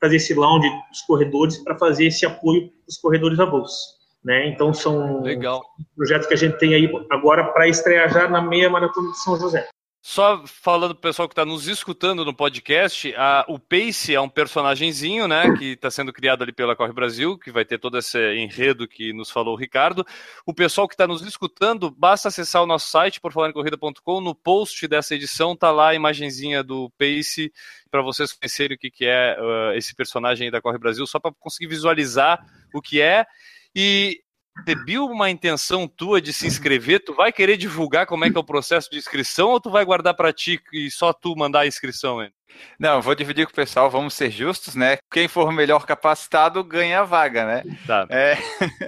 [0.06, 3.96] fazer esse lounge dos corredores para fazer esse apoio para os corredores avulsos.
[4.24, 4.48] Né?
[4.48, 5.62] Então são Legal.
[5.94, 9.36] projetos que a gente tem aí agora para estrear já na meia maratona de São
[9.36, 9.68] José.
[10.08, 14.28] Só falando pro pessoal que está nos escutando no podcast, a, o Pace é um
[14.28, 18.16] personagemzinho, né, que está sendo criado ali pela Corre Brasil, que vai ter todo esse
[18.36, 20.06] enredo que nos falou o Ricardo.
[20.46, 25.12] O pessoal que está nos escutando, basta acessar o nosso site, porfalarencorrida.com, no post dessa
[25.12, 27.52] edição tá lá a imagenzinha do Pace,
[27.90, 31.32] para vocês conhecerem o que, que é uh, esse personagem da Corre Brasil, só para
[31.32, 33.26] conseguir visualizar o que é.
[33.74, 34.22] E
[34.64, 38.40] percebi uma intenção tua de se inscrever, tu vai querer divulgar como é que é
[38.40, 41.66] o processo de inscrição ou tu vai guardar para ti e só tu mandar a
[41.66, 42.22] inscrição?
[42.22, 42.32] Hein?
[42.78, 44.96] Não, vou dividir com o pessoal, vamos ser justos, né?
[45.12, 47.62] Quem for melhor capacitado ganha a vaga, né?
[47.86, 48.06] Tá.
[48.10, 48.36] É...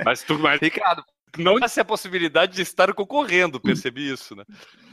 [0.05, 1.05] Mas tu, mas, Ricardo,
[1.37, 4.45] não dá-se a possibilidade de estar concorrendo, percebi isso, né?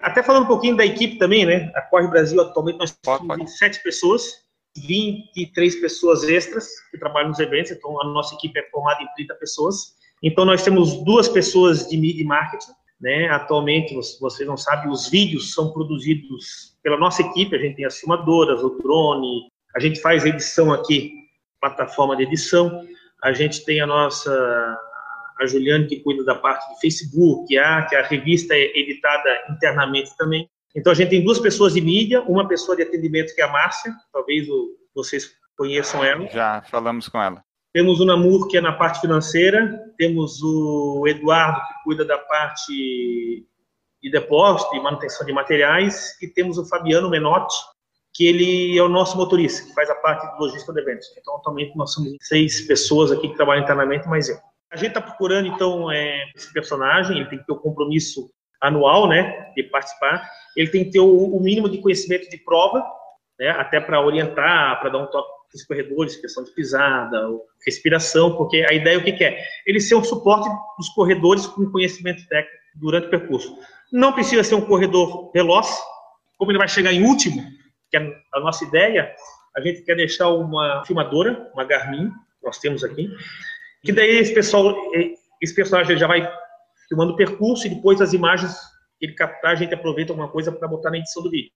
[0.00, 1.70] Até falando um pouquinho da equipe também, né?
[1.74, 4.44] A Corre Brasil atualmente nós temos 27 pessoas,
[4.76, 9.34] 23 pessoas extras que trabalham nos eventos, então a nossa equipe é formada em 30
[9.36, 9.94] pessoas.
[10.22, 13.28] Então nós temos duas pessoas de mídia e marketing, né?
[13.28, 17.98] Atualmente, vocês não sabem, os vídeos são produzidos pela nossa equipe, a gente tem as
[17.98, 21.12] filmadoras, o drone, a gente faz edição aqui,
[21.60, 22.86] plataforma de edição,
[23.22, 24.78] a gente tem a nossa
[25.40, 30.16] a Juliane que cuida da parte de Facebook, a, que a revista é editada internamente
[30.16, 30.48] também.
[30.74, 33.52] Então a gente tem duas pessoas de mídia, uma pessoa de atendimento que é a
[33.52, 36.26] Márcia, talvez o, vocês conheçam ela.
[36.28, 37.42] Já falamos com ela.
[37.72, 43.46] Temos o Namur, que é na parte financeira, temos o Eduardo, que cuida da parte
[44.00, 47.56] de depósito e manutenção de materiais, e temos o Fabiano Menotti,
[48.12, 51.08] que ele é o nosso motorista, que faz a parte de logística de eventos.
[51.18, 54.38] Então, atualmente, nós somos seis pessoas aqui que trabalham internamente, mais eu.
[54.74, 58.28] A gente está procurando, então, é, esse personagem, ele tem que ter o um compromisso
[58.60, 62.84] anual, né, de participar, ele tem que ter o, o mínimo de conhecimento de prova,
[63.38, 67.28] né, até para orientar, para dar um toque para os corredores, questão de pisada,
[67.64, 69.44] respiração, porque a ideia é o que, que é?
[69.64, 73.56] Ele ser um suporte dos corredores com conhecimento técnico durante o percurso.
[73.92, 75.72] Não precisa ser um corredor veloz,
[76.36, 77.40] como ele vai chegar em último,
[77.88, 79.14] que é a nossa ideia,
[79.56, 82.10] a gente quer deixar uma filmadora, uma Garmin,
[82.42, 83.08] nós temos aqui,
[83.84, 84.74] que daí esse pessoal,
[85.40, 86.26] esse personagem já vai
[86.88, 88.54] filmando o percurso e depois as imagens
[88.98, 91.50] que ele captar, a gente aproveita alguma coisa para botar na edição do vídeo.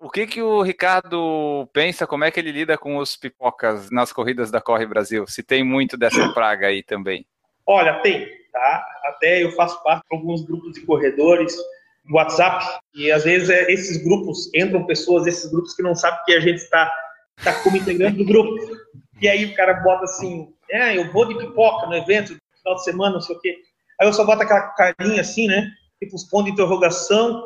[0.00, 4.12] O que que o Ricardo pensa, como é que ele lida com os pipocas nas
[4.12, 5.26] corridas da Corre Brasil?
[5.26, 7.24] Se tem muito dessa praga aí também.
[7.66, 8.86] Olha, tem, tá?
[9.06, 11.56] Até eu faço parte de alguns grupos de corredores
[12.04, 16.20] do WhatsApp e às vezes é, esses grupos entram pessoas desses grupos que não sabem
[16.26, 16.92] que a gente está
[17.42, 18.54] tá como integrante do grupo.
[19.20, 22.84] E aí o cara bota assim, é, eu vou de pipoca no evento, final de
[22.84, 23.56] semana, não sei o quê.
[24.00, 25.70] Aí eu só boto aquela carinha assim, né?
[26.00, 27.44] Tipo, os pontos de interrogação.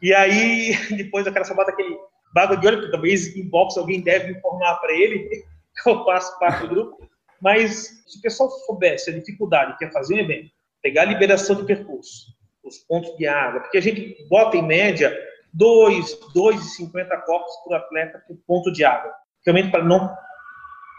[0.00, 1.96] E aí, depois o cara só bota aquele
[2.32, 5.44] bago de olho, porque talvez em box alguém deve informar para ele que
[5.86, 7.10] eu faço parte do grupo.
[7.40, 10.50] Mas se o pessoal soubesse a dificuldade que é fazer um evento,
[10.80, 12.32] pegar a liberação de percurso,
[12.64, 15.12] os pontos de água, porque a gente bota em média
[15.52, 19.12] 2, 2,50 copos por atleta por ponto de água.
[19.44, 20.14] Realmente para não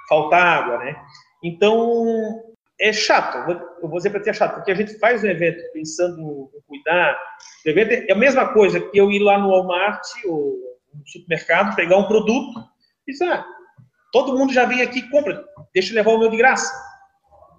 [0.08, 0.96] faltar água, né?
[1.44, 2.44] Então,
[2.80, 3.50] é chato,
[3.82, 6.62] eu vou dizer para ti é chato, porque a gente faz um evento pensando em
[6.68, 7.18] cuidar.
[7.66, 10.58] O evento é a mesma coisa que eu ir lá no Walmart ou
[10.94, 12.60] no supermercado, pegar um produto
[13.08, 13.46] e dizer, ah,
[14.12, 15.44] todo mundo já vem aqui e compra,
[15.74, 16.74] deixa eu levar o meu de graça.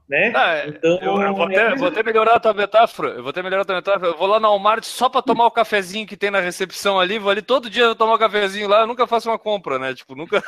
[0.08, 0.32] Né?
[0.36, 3.08] Ah, então, eu, eu vou, até, é vou até melhorar a tua metáfora.
[3.10, 4.06] Eu vou até melhorar a tua metáfora.
[4.08, 7.18] Eu vou lá no Walmart só para tomar o cafezinho que tem na recepção ali.
[7.18, 8.80] Vou ali todo dia eu tomar o um cafezinho lá.
[8.80, 9.94] Eu nunca faço uma compra, né?
[9.94, 10.42] Tipo, nunca.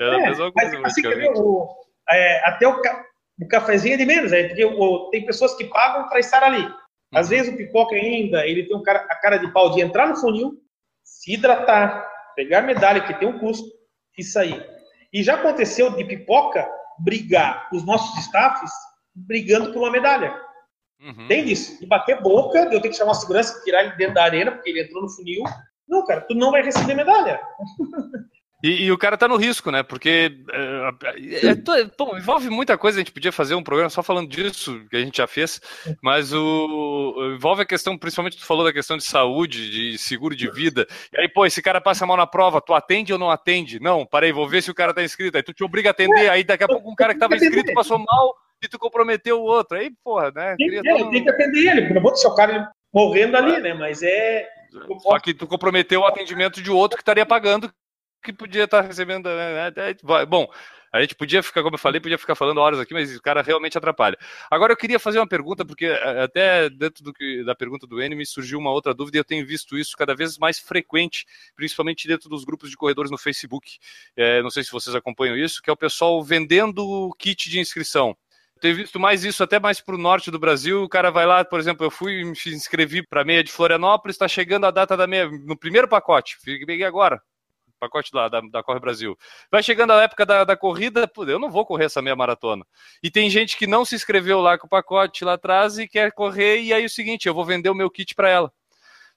[0.00, 0.80] é, é a mesma coisa.
[0.84, 1.02] Assim,
[1.36, 1.68] o,
[2.10, 3.04] é, até o, ca...
[3.40, 6.68] o cafezinho é de menos, é, porque o, tem pessoas que pagam para estar ali.
[7.14, 10.08] Às vezes o pipoca ainda, ele tem um cara, a cara de pau de entrar
[10.08, 10.60] no funil,
[11.02, 13.66] se hidratar, pegar medalha, que tem um custo,
[14.16, 14.62] e sair.
[15.12, 16.68] E já aconteceu de pipoca
[16.98, 18.72] brigar os nossos staffs
[19.14, 20.34] brigando por uma medalha.
[21.00, 21.28] Uhum.
[21.28, 21.78] Tem disso.
[21.80, 24.52] De bater boca, de eu ter que chamar a segurança, tirar ele dentro da arena,
[24.52, 25.42] porque ele entrou no funil.
[25.88, 27.40] Não, cara, tu não vai receber medalha.
[28.62, 29.84] E, e, o cara tá no risco, né?
[29.84, 32.98] Porque é, é, é, envolve muita coisa.
[32.98, 35.60] A gente podia fazer um programa só falando disso, que a gente já fez,
[36.02, 40.50] mas o envolve a questão, principalmente tu falou da questão de saúde, de seguro de
[40.50, 40.88] vida.
[41.12, 43.78] E aí, pô, esse cara passa mal na prova, tu atende ou não atende?
[43.78, 45.36] Não, parei, vou ver se o cara tá inscrito.
[45.36, 47.72] Aí tu te obriga a atender, aí daqui a pouco um cara que tava inscrito
[47.72, 49.78] passou mal e tu comprometeu o outro.
[49.78, 50.56] Aí, porra, né?
[50.56, 51.10] Tem, todo...
[51.10, 53.72] tem que atender ele, porque não vou deixar o cara morrendo ali, né?
[53.72, 54.48] Mas é.
[55.00, 57.72] Só que tu comprometeu o atendimento de outro que estaria pagando
[58.22, 59.28] que podia estar recebendo.
[59.28, 59.72] Né?
[60.28, 60.48] Bom,
[60.92, 63.42] a gente podia ficar, como eu falei, podia ficar falando horas aqui, mas o cara
[63.42, 64.16] realmente atrapalha.
[64.50, 68.24] Agora eu queria fazer uma pergunta, porque até dentro do que, da pergunta do me
[68.24, 72.28] surgiu uma outra dúvida e eu tenho visto isso cada vez mais frequente, principalmente dentro
[72.28, 73.78] dos grupos de corredores no Facebook.
[74.16, 78.16] É, não sei se vocês acompanham isso, que é o pessoal vendendo kit de inscrição.
[78.60, 80.82] Tenho visto mais isso até mais para o norte do Brasil.
[80.82, 84.16] O cara vai lá, por exemplo, eu fui me inscrevi para a meia de Florianópolis,
[84.16, 86.38] está chegando a data da meia no primeiro pacote.
[86.44, 87.22] Peguei agora,
[87.78, 89.16] pacote lá da, da Corre Brasil.
[89.50, 92.64] Vai chegando a época da, da corrida, pô, eu não vou correr essa meia maratona.
[93.02, 96.12] E tem gente que não se inscreveu lá com o pacote lá atrás e quer
[96.12, 98.52] correr, e aí é o seguinte, eu vou vender o meu kit para ela.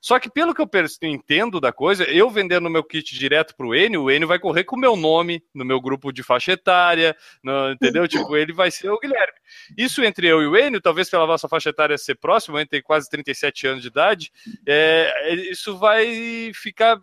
[0.01, 0.69] Só que pelo que eu
[1.03, 4.63] entendo da coisa, eu vendendo o meu kit direto pro Enio, o Enio vai correr
[4.63, 8.07] com o meu nome, no meu grupo de faixa etária, no, entendeu?
[8.07, 9.37] tipo, ele vai ser o Guilherme.
[9.77, 13.07] Isso entre eu e o Enio, talvez pela nossa faixa etária ser próximo, entre quase
[13.11, 14.31] 37 anos de idade,
[14.67, 16.99] é, isso vai ficar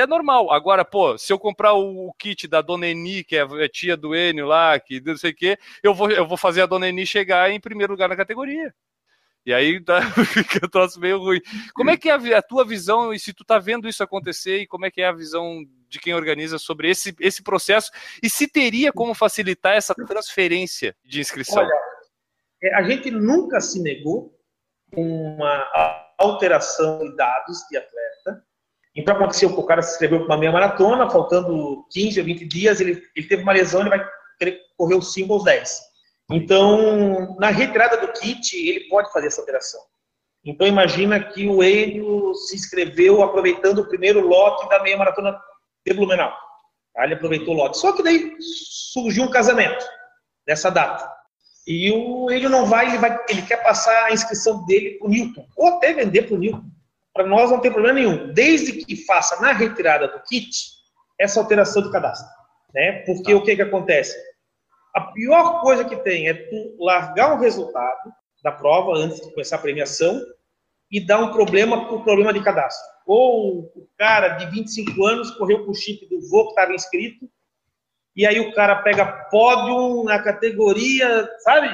[0.00, 0.50] é normal.
[0.50, 3.96] Agora, pô, se eu comprar o, o kit da Dona Eni, que é a tia
[3.96, 6.88] do Enio lá, que não sei o quê, eu vou, eu vou fazer a Dona
[6.88, 8.74] Eni chegar em primeiro lugar na categoria.
[9.46, 11.40] E aí tá, fica um troço meio ruim.
[11.72, 14.58] Como é que é a, a, tua visão, e se tu tá vendo isso acontecer,
[14.58, 18.28] e como é que é a visão de quem organiza sobre esse, esse processo, e
[18.28, 21.62] se teria como facilitar essa transferência de inscrição?
[21.62, 21.80] Olha,
[22.60, 24.36] é, a gente nunca se negou
[24.92, 25.64] uma
[26.18, 28.44] alteração de dados de atleta,
[28.96, 32.46] então aconteceu que o cara se inscreveu para uma meia maratona, faltando 15 ou 20
[32.46, 35.80] dias, ele, ele teve uma lesão, ele vai querer correr 5 ou 10.
[36.32, 39.80] Então, na retirada do kit, ele pode fazer essa operação.
[40.44, 45.38] Então, imagina que o Enio se inscreveu aproveitando o primeiro lote da meia maratona
[45.84, 46.32] de Blumenau.
[46.98, 47.78] Ele aproveitou o lote.
[47.78, 48.34] Só que daí
[48.92, 49.84] surgiu um casamento
[50.46, 51.12] nessa data.
[51.66, 55.10] E o Enio não vai ele, vai, ele quer passar a inscrição dele para o
[55.10, 56.75] Newton, ou até vender para o Newton
[57.16, 60.50] para nós não tem problema nenhum, desde que faça na retirada do kit
[61.18, 62.28] essa alteração de cadastro.
[62.74, 63.02] Né?
[63.06, 63.38] Porque tá.
[63.38, 64.14] o que, que acontece?
[64.94, 68.12] A pior coisa que tem é tu largar um resultado
[68.44, 70.20] da prova antes de começar a premiação
[70.90, 72.86] e dar um problema por problema de cadastro.
[73.06, 77.28] Ou o cara de 25 anos correu com o chip do voo que estava inscrito,
[78.14, 81.68] e aí o cara pega pódio na categoria, sabe?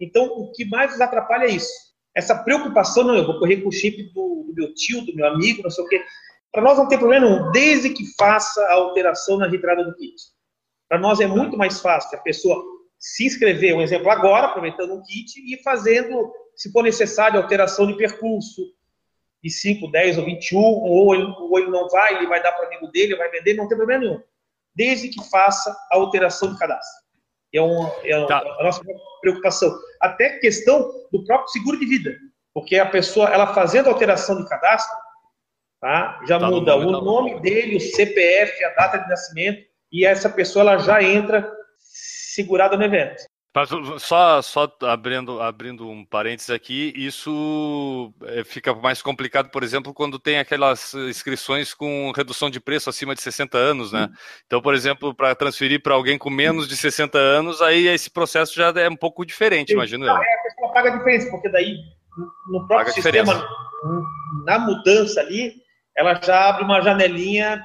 [0.00, 3.68] Então, o que mais nos atrapalha é isso essa preocupação, não, eu vou correr com
[3.68, 6.02] o chip do, do meu tio, do meu amigo, não sei o quê.
[6.50, 10.16] Para nós não tem problema nenhum, desde que faça a alteração na retirada do kit.
[10.88, 12.64] Para nós é muito mais fácil a pessoa
[12.98, 17.96] se inscrever, um exemplo agora, aproveitando o kit, e fazendo, se for necessário, alteração de
[17.96, 18.62] percurso,
[19.42, 22.64] de 5, 10 ou 21, ou ele, ou ele não vai, ele vai dar para
[22.64, 24.20] o amigo dele, vai vender, não tem problema nenhum.
[24.74, 27.07] Desde que faça a alteração de cadastro.
[27.54, 28.38] É, um, é tá.
[28.38, 28.82] a nossa
[29.20, 29.74] preocupação.
[30.00, 32.16] Até questão do próprio seguro de vida.
[32.52, 34.96] Porque a pessoa, ela fazendo alteração de cadastro,
[35.80, 36.20] tá?
[36.26, 40.04] já tá muda no nome, o nome dele, o CPF, a data de nascimento, e
[40.04, 43.24] essa pessoa ela já entra segurada no evento.
[43.98, 50.18] Só, só abrindo, abrindo um parênteses aqui, isso é, fica mais complicado, por exemplo, quando
[50.18, 54.08] tem aquelas inscrições com redução de preço acima de 60 anos, né?
[54.46, 58.54] Então, por exemplo, para transferir para alguém com menos de 60 anos, aí esse processo
[58.54, 60.16] já é um pouco diferente, imagino eu.
[60.16, 61.76] É, a pessoa paga a diferença, porque daí
[62.48, 63.48] no próprio paga sistema,
[64.44, 65.54] na mudança ali,
[65.96, 67.62] ela já abre uma janelinha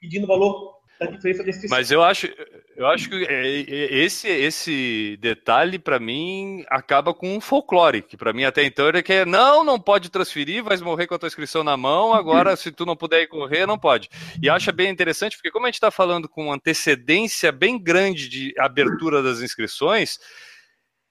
[0.00, 2.28] pedindo valor da diferença desse Mas eu acho,
[2.76, 8.16] eu acho que é, é, esse, esse detalhe, para mim, acaba com um folclore, que
[8.16, 11.18] para mim até então era que é, não, não pode transferir, vai morrer com a
[11.18, 14.08] tua inscrição na mão, agora se tu não puder ir correr, não pode.
[14.42, 18.54] E acha bem interessante, porque como a gente está falando com antecedência bem grande de
[18.58, 20.18] abertura das inscrições,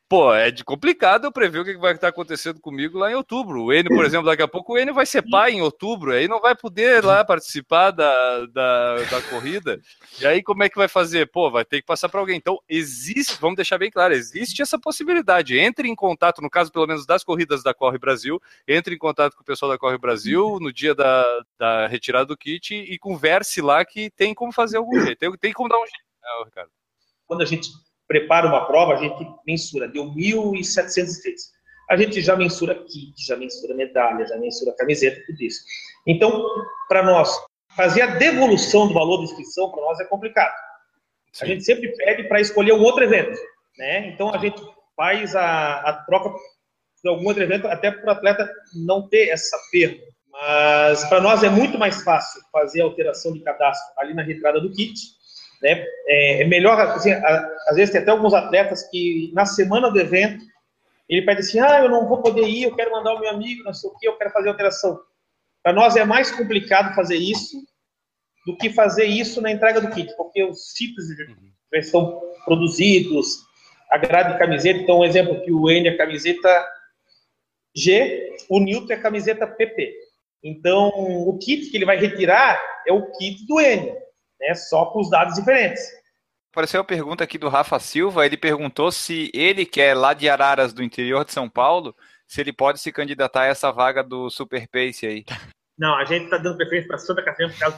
[0.07, 3.63] pô, é de complicado eu prever o que vai estar acontecendo comigo lá em outubro.
[3.63, 6.27] O Enio, por exemplo, daqui a pouco o Enio vai ser pai em outubro, aí
[6.27, 9.79] não vai poder lá participar da, da, da corrida.
[10.19, 11.29] E aí como é que vai fazer?
[11.31, 12.37] Pô, vai ter que passar para alguém.
[12.37, 15.57] Então, existe, vamos deixar bem claro, existe essa possibilidade.
[15.57, 19.35] Entre em contato, no caso, pelo menos das corridas da Corre Brasil, entre em contato
[19.35, 21.25] com o pessoal da Corre Brasil no dia da,
[21.57, 25.17] da retirada do kit e converse lá que tem como fazer algum jeito.
[25.17, 26.71] Tem, tem como dar um jeito, né, Ricardo?
[27.27, 27.69] Quando a gente
[28.07, 31.43] prepara uma prova, a gente mensura, deu 1.700 inscritos.
[31.89, 35.59] A gente já mensura kit, já mensura medalha, já mensura camiseta, tudo isso.
[36.07, 36.45] Então,
[36.87, 37.29] para nós,
[37.75, 40.53] fazer a devolução do valor da inscrição, para nós é complicado.
[41.31, 41.45] Sim.
[41.45, 43.39] A gente sempre pede para escolher um outro evento.
[43.77, 44.07] Né?
[44.07, 44.61] Então, a gente
[44.95, 46.33] faz a, a troca
[47.03, 50.01] de algum outro evento, até para o atleta não ter essa perda.
[50.31, 54.59] Mas para nós é muito mais fácil fazer a alteração de cadastro ali na retirada
[54.59, 54.99] do kit
[55.65, 55.83] né?
[56.07, 59.99] É, é melhor, assim, a, às vezes tem até alguns atletas que na semana do
[59.99, 60.45] evento
[61.09, 63.63] ele pede assim, ah, eu não vou poder ir, eu quero mandar o meu amigo,
[63.63, 64.99] não sei o que, eu quero fazer alteração.
[65.63, 67.57] Para nós é mais complicado fazer isso
[68.45, 71.05] do que fazer isso na entrega do kit, porque os tipos
[71.73, 73.39] já estão produzidos,
[73.89, 76.67] a grade de camiseta, então um exemplo que o N é camiseta
[77.75, 79.95] G, o Newton é camiseta PP.
[80.43, 84.04] Então, o kit que ele vai retirar é o kit do N
[84.47, 85.81] né, só com os dados diferentes.
[86.51, 90.73] Apareceu a pergunta aqui do Rafa Silva, ele perguntou se ele quer lá de Araras,
[90.73, 91.93] do interior de São Paulo,
[92.27, 95.25] se ele pode se candidatar a essa vaga do Super Pace aí.
[95.77, 97.77] Não, a gente está dando preferência para Santa Catarina por causa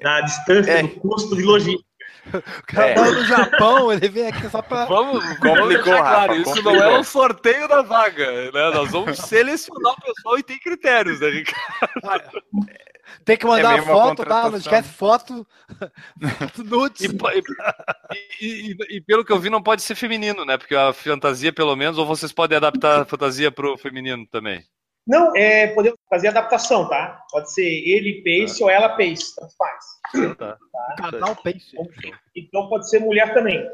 [0.00, 0.82] da distância, é.
[0.82, 1.92] do custo de logística.
[2.32, 2.94] O cara é.
[2.94, 4.84] no Japão, ele vem aqui só para.
[4.84, 6.72] Vamos, vamos deixar claro, isso complicou.
[6.74, 8.70] não é um sorteio da vaga, né?
[8.70, 12.42] Nós vamos selecionar o pessoal e tem critérios, né, Ricardo?
[13.24, 14.50] Tem que mandar é foto, tá?
[14.50, 15.46] Não esquece foto.
[16.64, 17.02] nudes.
[17.02, 17.08] E,
[18.40, 20.58] e, e, e, pelo que eu vi, não pode ser feminino, né?
[20.58, 24.62] Porque a fantasia, pelo menos, ou vocês podem adaptar a fantasia pro feminino também.
[25.06, 27.20] Não, é, podemos fazer adaptação, tá?
[27.30, 28.64] Pode ser ele pace tá.
[28.64, 29.84] ou ela pace, tanto faz.
[30.36, 30.56] Tá.
[30.56, 31.10] tá?
[31.10, 31.36] Casal.
[32.36, 33.68] Então pode ser mulher também.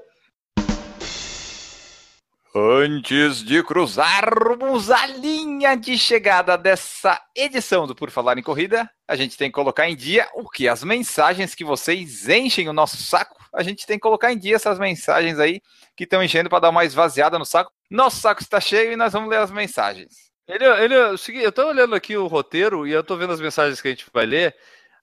[2.55, 9.15] Antes de cruzarmos a linha de chegada dessa edição do Por Falar em Corrida, a
[9.15, 10.67] gente tem que colocar em dia o que?
[10.67, 13.37] As mensagens que vocês enchem o nosso saco.
[13.53, 15.61] A gente tem que colocar em dia essas mensagens aí
[15.95, 17.71] que estão enchendo para dar uma esvaziada no saco.
[17.91, 20.29] Nosso saco está cheio e nós vamos ler as mensagens.
[20.49, 21.15] Ele, ele, eu
[21.51, 24.25] estou olhando aqui o roteiro e eu estou vendo as mensagens que a gente vai
[24.25, 24.57] ler.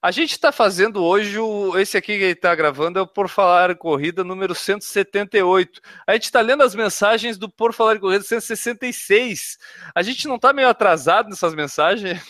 [0.06, 3.28] A gente está fazendo hoje, o, esse aqui que ele está gravando é o Por
[3.28, 5.80] Falar em Corrida número 178.
[6.06, 9.58] A gente está lendo as mensagens do Por Falar em Corrida 166.
[9.92, 12.22] A gente não está meio atrasado nessas mensagens?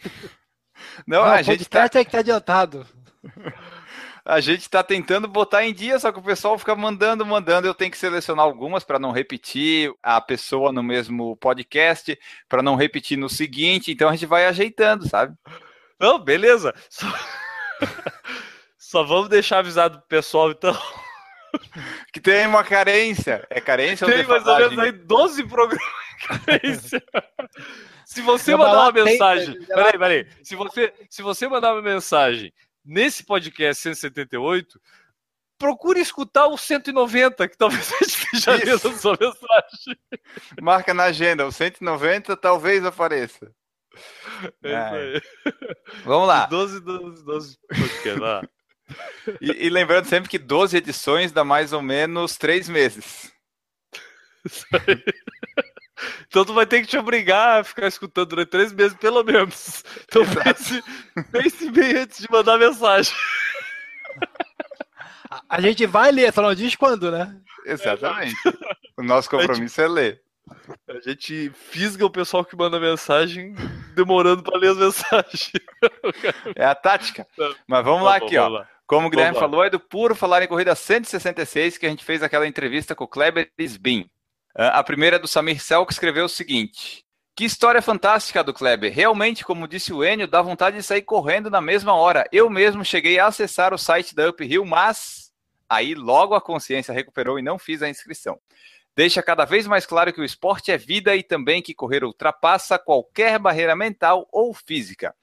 [1.06, 2.86] Não, não a gente está é que tá adiantado.
[4.24, 7.66] A gente está tentando botar em dia, só que o pessoal fica mandando, mandando.
[7.66, 12.16] Eu tenho que selecionar algumas para não repetir a pessoa no mesmo podcast,
[12.48, 13.90] para não repetir no seguinte.
[13.90, 15.34] Então a gente vai ajeitando, sabe?
[16.04, 16.74] Não, beleza.
[16.90, 17.06] Só,
[18.76, 20.78] Só vamos deixar avisado pro pessoal, então.
[22.12, 23.46] Que tem uma carência.
[23.48, 25.88] É carência tem ou mais ou menos aí 12 programas
[26.20, 27.02] de carência.
[28.04, 29.64] Se você mandar uma mensagem.
[29.64, 30.28] Peraí, peraí.
[30.42, 32.52] Se você, se você mandar uma mensagem
[32.84, 34.78] nesse podcast 178,
[35.56, 39.96] procure escutar o 190, que talvez a gente esteja vendo a sua mensagem.
[40.60, 43.50] Marca na agenda, o 190 talvez apareça.
[44.62, 45.22] É isso aí.
[46.04, 46.46] Vamos lá.
[46.46, 48.42] 12, 12, 12 podcast, lá.
[49.40, 53.32] E, e, lembrando sempre que 12 edições dá mais ou menos 3 meses.
[54.44, 55.02] Isso aí.
[56.26, 59.84] Então tu vai ter que te obrigar a ficar escutando durante 3 meses, pelo menos.
[60.04, 60.82] Então pense,
[61.30, 63.14] pense bem antes de mandar mensagem.
[65.48, 67.34] A gente vai ler, só não diz quando, né?
[67.64, 68.34] Exatamente.
[68.96, 70.23] O nosso compromisso é ler.
[70.88, 73.54] A gente fisga o pessoal que manda mensagem,
[73.94, 75.52] demorando para ler as mensagens.
[76.54, 77.26] É a tática.
[77.66, 78.64] Mas vamos tá lá aqui, ó.
[78.86, 82.22] Como o Guilherme falou, é do Puro Falar em Corrida 166 que a gente fez
[82.22, 84.08] aquela entrevista com o Kleber Sbin.
[84.54, 87.02] Ah, a primeira é do Samir Sel, que escreveu o seguinte:
[87.34, 88.92] Que história fantástica do Kleber.
[88.92, 92.28] Realmente, como disse o Enio, dá vontade de sair correndo na mesma hora.
[92.30, 95.32] Eu mesmo cheguei a acessar o site da Uphill, mas
[95.68, 98.38] aí logo a consciência recuperou e não fiz a inscrição
[98.96, 102.78] deixa cada vez mais claro que o esporte é vida e também que correr ultrapassa
[102.78, 105.14] qualquer barreira mental ou física.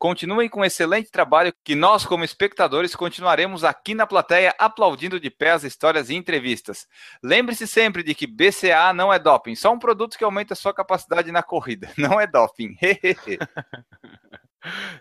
[0.00, 5.28] Continuem com um excelente trabalho que nós, como espectadores, continuaremos aqui na plateia aplaudindo de
[5.28, 6.88] pé as histórias e entrevistas.
[7.22, 10.72] Lembre-se sempre de que BCA não é doping, só um produto que aumenta a sua
[10.72, 11.90] capacidade na corrida.
[11.98, 12.78] Não é doping.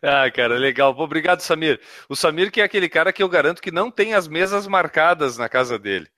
[0.03, 0.93] ah, cara, legal.
[0.99, 1.79] Obrigado, Samir.
[2.09, 5.37] O Samir que é aquele cara que eu garanto que não tem as mesas marcadas
[5.37, 6.09] na casa dele.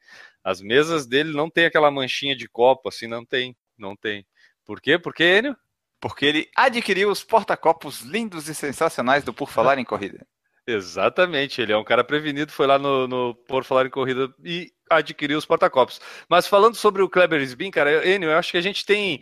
[0.44, 4.26] As mesas dele não tem aquela manchinha de copo, assim, não tem, não tem.
[4.66, 4.98] Por quê?
[4.98, 5.56] Porque, Enio?
[6.00, 10.26] Porque ele adquiriu os porta-copos lindos e sensacionais do Por Falar em Corrida.
[10.66, 14.72] Exatamente, ele é um cara prevenido, foi lá no, no Por Falar em Corrida e
[14.90, 16.02] adquiriu os porta-copos.
[16.30, 19.22] Mas falando sobre o Kleber Sbin, cara, Enio, eu acho que a gente tem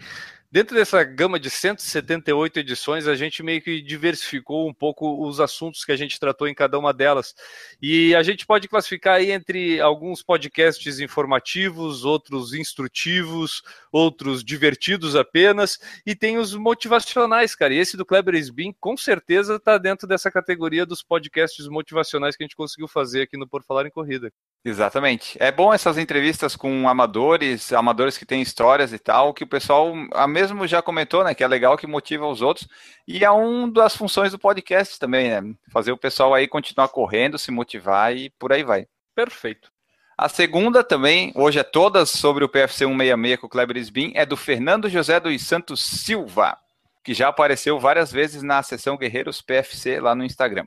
[0.52, 5.86] Dentro dessa gama de 178 edições, a gente meio que diversificou um pouco os assuntos
[5.86, 7.36] que a gente tratou em cada uma delas.
[7.80, 13.62] E a gente pode classificar aí entre alguns podcasts informativos, outros instrutivos,
[13.92, 17.76] outros divertidos apenas, e tem os motivacionais, cara.
[17.76, 22.42] E esse do Kleber Sbin, com certeza, está dentro dessa categoria dos podcasts motivacionais que
[22.42, 24.32] a gente conseguiu fazer aqui no Por Falar em Corrida.
[24.66, 25.38] Exatamente.
[25.40, 29.94] É bom essas entrevistas com amadores, amadores que têm histórias e tal, que o pessoal
[30.14, 32.68] a mesmo já comentou, né, que é legal que motiva os outros,
[33.06, 37.38] e é uma das funções do podcast também, né, fazer o pessoal aí continuar correndo,
[37.38, 38.88] se motivar e por aí vai.
[39.14, 39.70] Perfeito.
[40.18, 44.26] A segunda também, hoje é todas sobre o PFC 166 com o Kleber Sbin, é
[44.26, 46.57] do Fernando José dos Santos Silva,
[47.03, 50.66] que já apareceu várias vezes na sessão Guerreiros PFC lá no Instagram.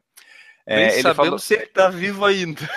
[0.67, 1.39] É, ele sabemos falou...
[1.39, 2.61] se ele tá vivo ainda.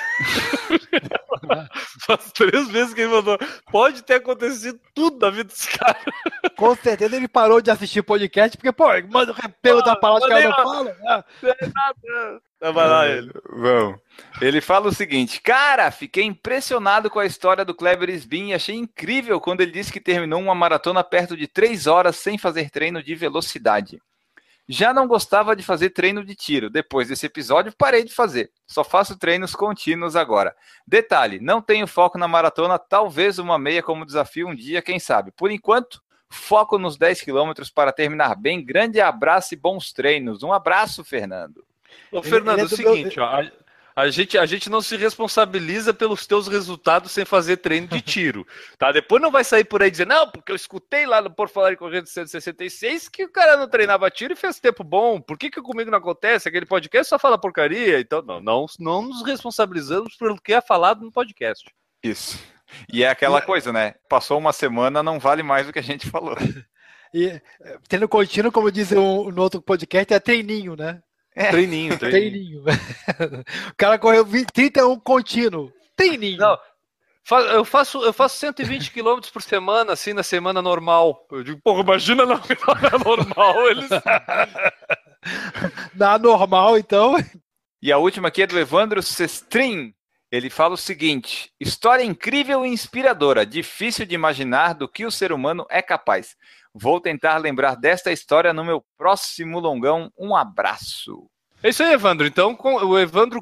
[2.05, 3.37] Faz três vezes que ele mandou.
[3.71, 5.99] Pode ter acontecido tudo na vida desse cara.
[6.57, 10.33] Com certeza ele parou de assistir podcast, porque, pô, manda o repelo da palavra que
[10.33, 10.95] ela não fala.
[11.41, 12.41] Não é nada.
[12.73, 13.31] Vai lá ele.
[13.49, 13.99] Vamos.
[14.41, 18.75] Ele fala o seguinte: Cara, fiquei impressionado com a história do Kleber Sbin e achei
[18.75, 23.03] incrível quando ele disse que terminou uma maratona perto de três horas sem fazer treino
[23.03, 24.01] de velocidade.
[24.67, 26.69] Já não gostava de fazer treino de tiro.
[26.69, 28.51] Depois desse episódio, parei de fazer.
[28.65, 30.55] Só faço treinos contínuos agora.
[30.87, 35.31] Detalhe: não tenho foco na maratona, talvez uma meia como desafio um dia, quem sabe.
[35.31, 38.63] Por enquanto, foco nos 10 quilômetros para terminar bem.
[38.63, 40.41] Grande abraço e bons treinos.
[40.41, 41.63] Um abraço, Fernando.
[42.11, 43.43] Ô, Fernando, é o seguinte, ó,
[43.95, 48.45] a gente, a gente não se responsabiliza pelos teus resultados sem fazer treino de tiro,
[48.77, 48.91] tá?
[48.91, 51.71] Depois não vai sair por aí dizendo, não, porque eu escutei lá no Por Falar
[51.71, 55.21] em Corrida 166 que o cara não treinava tiro e fez tempo bom.
[55.21, 56.49] Por que que comigo não acontece?
[56.49, 57.99] Aquele podcast só fala porcaria.
[57.99, 61.63] Então, não, não, não nos responsabilizamos pelo que é falado no podcast.
[62.03, 62.37] Isso.
[62.91, 63.95] E é aquela coisa, né?
[64.09, 66.35] Passou uma semana, não vale mais do que a gente falou.
[67.13, 67.41] E
[67.87, 71.01] tendo contínuo, como diz o, no outro podcast, é treininho, né?
[71.35, 71.51] É.
[71.51, 72.63] Treininho, treininho.
[72.63, 72.63] treininho.
[73.69, 75.71] o cara correu 31 contínuo.
[75.95, 76.37] Treininho.
[76.37, 76.57] Não,
[77.31, 81.25] eu faço, eu faço 120 km por semana, assim, na semana normal.
[81.31, 82.35] Eu digo, porra, imagina na,
[82.91, 83.67] na normal.
[83.67, 83.89] Eles...
[85.95, 87.15] na normal, então.
[87.81, 89.93] E a última aqui é do Evandro Sestrin.
[90.31, 95.31] Ele fala o seguinte: história incrível e inspiradora, difícil de imaginar do que o ser
[95.31, 96.35] humano é capaz.
[96.77, 100.11] Vou tentar lembrar desta história no meu próximo longão.
[100.19, 101.25] Um abraço.
[101.63, 102.27] É isso aí, Evandro.
[102.27, 103.41] Então, o Evandro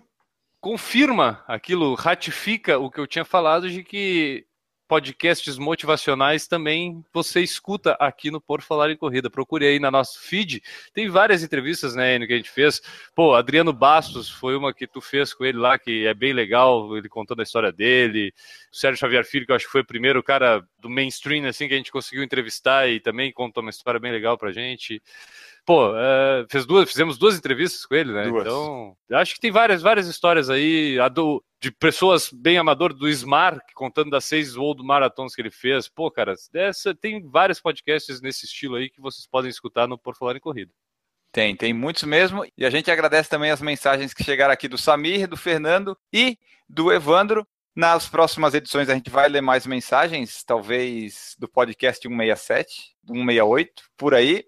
[0.62, 4.46] confirma aquilo, ratifica o que eu tinha falado de que
[4.94, 9.28] podcasts motivacionais também você escuta aqui no Por Falar em Corrida.
[9.28, 10.62] Procure aí na nosso feed.
[10.94, 12.80] Tem várias entrevistas, né, no que a gente fez.
[13.16, 16.96] Pô, Adriano Bastos foi uma que tu fez com ele lá, que é bem legal,
[16.96, 18.32] ele contando a história dele.
[18.72, 21.68] O Sérgio Xavier Filho, que eu acho que foi o primeiro cara do mainstream, assim,
[21.68, 25.02] que a gente conseguiu entrevistar e também contou uma história bem legal pra gente.
[25.66, 28.24] Pô, é, fez duas, fizemos duas entrevistas com ele, né?
[28.28, 28.42] Duas.
[28.42, 31.00] Então, acho que tem várias, várias histórias aí.
[31.00, 35.52] A do, de pessoas bem amadoras do Smar, contando das seis World Marathons que ele
[35.52, 35.88] fez.
[35.88, 40.18] Pô, cara, essa, tem vários podcasts nesse estilo aí que vocês podem escutar no Por
[40.18, 40.74] Falar em Corrida.
[41.32, 42.46] Tem, tem muitos mesmo.
[42.58, 46.38] E a gente agradece também as mensagens que chegaram aqui do Samir, do Fernando e
[46.68, 47.48] do Evandro.
[47.76, 54.14] Nas próximas edições a gente vai ler mais mensagens, talvez do podcast 167, 168, por
[54.14, 54.46] aí.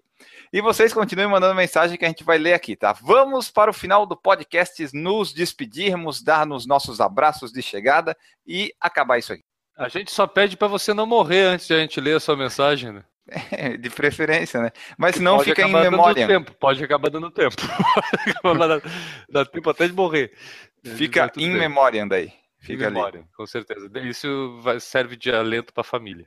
[0.52, 2.92] E vocês continuem mandando mensagem que a gente vai ler aqui, tá?
[2.92, 8.16] Vamos para o final do podcast nos despedirmos, dar nos nossos abraços de chegada
[8.46, 9.44] e acabar isso aqui.
[9.76, 12.36] A gente só pede para você não morrer antes de a gente ler a sua
[12.36, 13.04] mensagem, né?
[13.50, 14.70] É, de preferência, né?
[14.96, 16.26] Mas não fica em memória.
[16.26, 17.56] Tempo, pode acabar dando tempo.
[18.58, 18.90] dá,
[19.28, 20.32] dá tempo até de morrer.
[20.82, 22.32] Fica em memória daí.
[22.60, 23.28] Fica em memória, ali.
[23.36, 23.90] com certeza.
[24.00, 26.26] Isso vai, serve de alento para a família.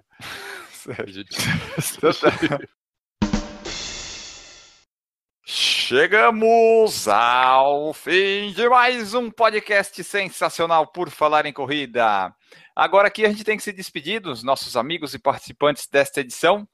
[5.52, 12.32] Chegamos ao fim de mais um podcast sensacional por falar em corrida.
[12.76, 16.70] Agora aqui a gente tem que se despedir dos nossos amigos e participantes desta edição.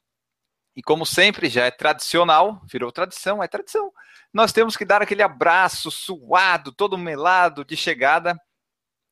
[0.76, 3.90] E como sempre, já é tradicional, virou tradição, é tradição.
[4.30, 8.38] Nós temos que dar aquele abraço suado, todo melado de chegada,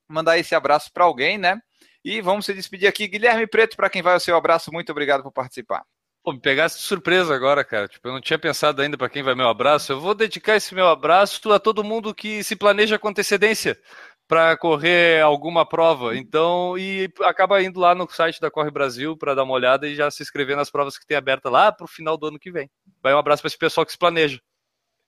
[0.06, 1.58] mandar esse abraço para alguém, né?
[2.04, 3.08] E vamos se despedir aqui.
[3.08, 5.86] Guilherme Preto, para quem vai o seu abraço, muito obrigado por participar.
[6.24, 7.86] Pô, me pegasse de surpresa agora, cara.
[7.86, 9.92] Tipo, eu não tinha pensado ainda para quem vai meu abraço.
[9.92, 13.78] Eu vou dedicar esse meu abraço a todo mundo que se planeja com antecedência.
[14.26, 16.16] para correr alguma prova.
[16.16, 19.94] Então, e acaba indo lá no site da Corre Brasil para dar uma olhada e
[19.94, 22.50] já se inscrever nas provas que tem aberta lá para o final do ano que
[22.50, 22.70] vem.
[23.02, 24.40] Vai um abraço para esse pessoal que se planeja.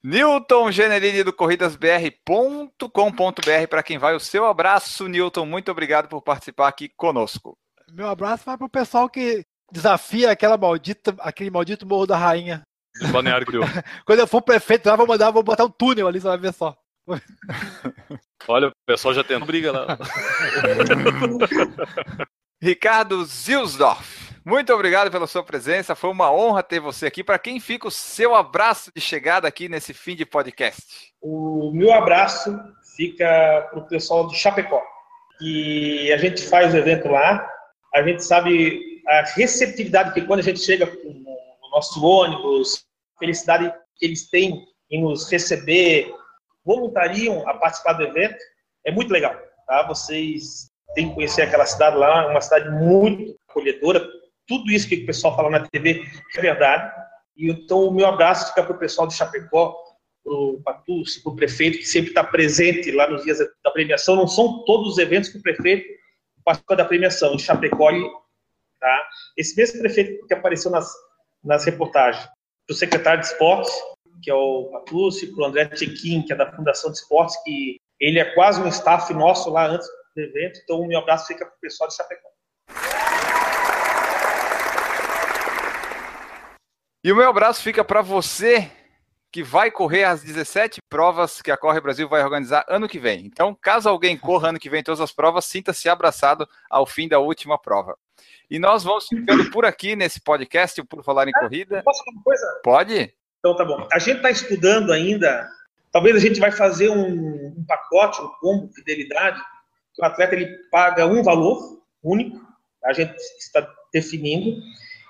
[0.04, 5.46] Newton Genelini do corridasbr.com.br para quem vai o seu abraço, Newton.
[5.46, 7.56] Muito obrigado por participar aqui conosco.
[7.90, 12.62] Meu abraço vai para o pessoal que desafia aquela maldita, aquele maldito Morro da Rainha.
[13.00, 13.46] Do Balneário.
[14.06, 16.52] Quando eu for prefeito lá, vou mandar, vou botar um túnel ali, você vai ver
[16.52, 16.76] só.
[18.48, 19.98] Olha, o pessoal já tem briga lá.
[22.60, 25.94] Ricardo Zilsdorf, muito obrigado pela sua presença.
[25.94, 27.22] Foi uma honra ter você aqui.
[27.22, 31.12] Para quem fica o seu abraço de chegada aqui nesse fim de podcast?
[31.20, 32.58] O meu abraço
[32.96, 34.82] fica para o pessoal de Chapecó.
[35.40, 37.46] E a gente faz o evento lá.
[37.94, 42.84] A gente sabe a receptividade que quando a gente chega no nosso ônibus,
[43.16, 46.12] a felicidade que eles têm em nos receber,
[46.64, 48.38] voluntariam a participar do evento.
[48.84, 49.36] É muito legal.
[49.66, 49.86] Tá?
[49.86, 54.06] Vocês têm que conhecer aquela cidade lá, uma cidade muito acolhedora.
[54.46, 56.04] Tudo isso que o pessoal fala na TV
[56.36, 56.92] é verdade.
[57.36, 59.76] E então o meu abraço fica para o pessoal de Chapecó,
[60.24, 64.16] para o Patucci, para o prefeito, que sempre está presente lá nos dias da premiação.
[64.16, 65.86] Não são todos os eventos que o prefeito
[66.44, 67.34] participa da premiação.
[67.34, 67.90] Em Chapecó,
[68.80, 69.08] tá?
[69.36, 70.90] esse mesmo prefeito que apareceu nas,
[71.42, 72.28] nas reportagens,
[72.68, 73.72] o secretário de esportes,
[74.22, 78.18] que é o para o André Tchequim, que é da Fundação de Esportes, que ele
[78.18, 80.60] é quase um staff nosso lá antes do evento.
[80.62, 82.28] Então, o meu abraço fica para o pessoal de Chapecó.
[87.04, 88.70] E o meu abraço fica para você
[89.30, 93.26] que vai correr as 17 provas que a Corre Brasil vai organizar ano que vem.
[93.26, 97.18] Então, caso alguém corra ano que vem todas as provas, sinta-se abraçado ao fim da
[97.18, 97.96] última prova.
[98.50, 101.82] E nós vamos ficando por aqui nesse podcast, Por Falar em Corrida.
[101.82, 102.60] Posso falar uma coisa?
[102.62, 103.14] Pode?
[103.38, 103.86] Então tá bom.
[103.92, 105.48] A gente está estudando ainda.
[105.92, 109.40] Talvez a gente vai fazer um, um, pacote, um combo fidelidade,
[109.94, 112.40] que o atleta ele paga um valor único.
[112.84, 114.60] A gente está definindo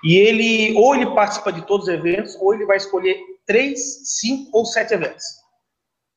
[0.03, 4.57] e ele ou ele participa de todos os eventos ou ele vai escolher três, cinco
[4.57, 5.23] ou sete eventos.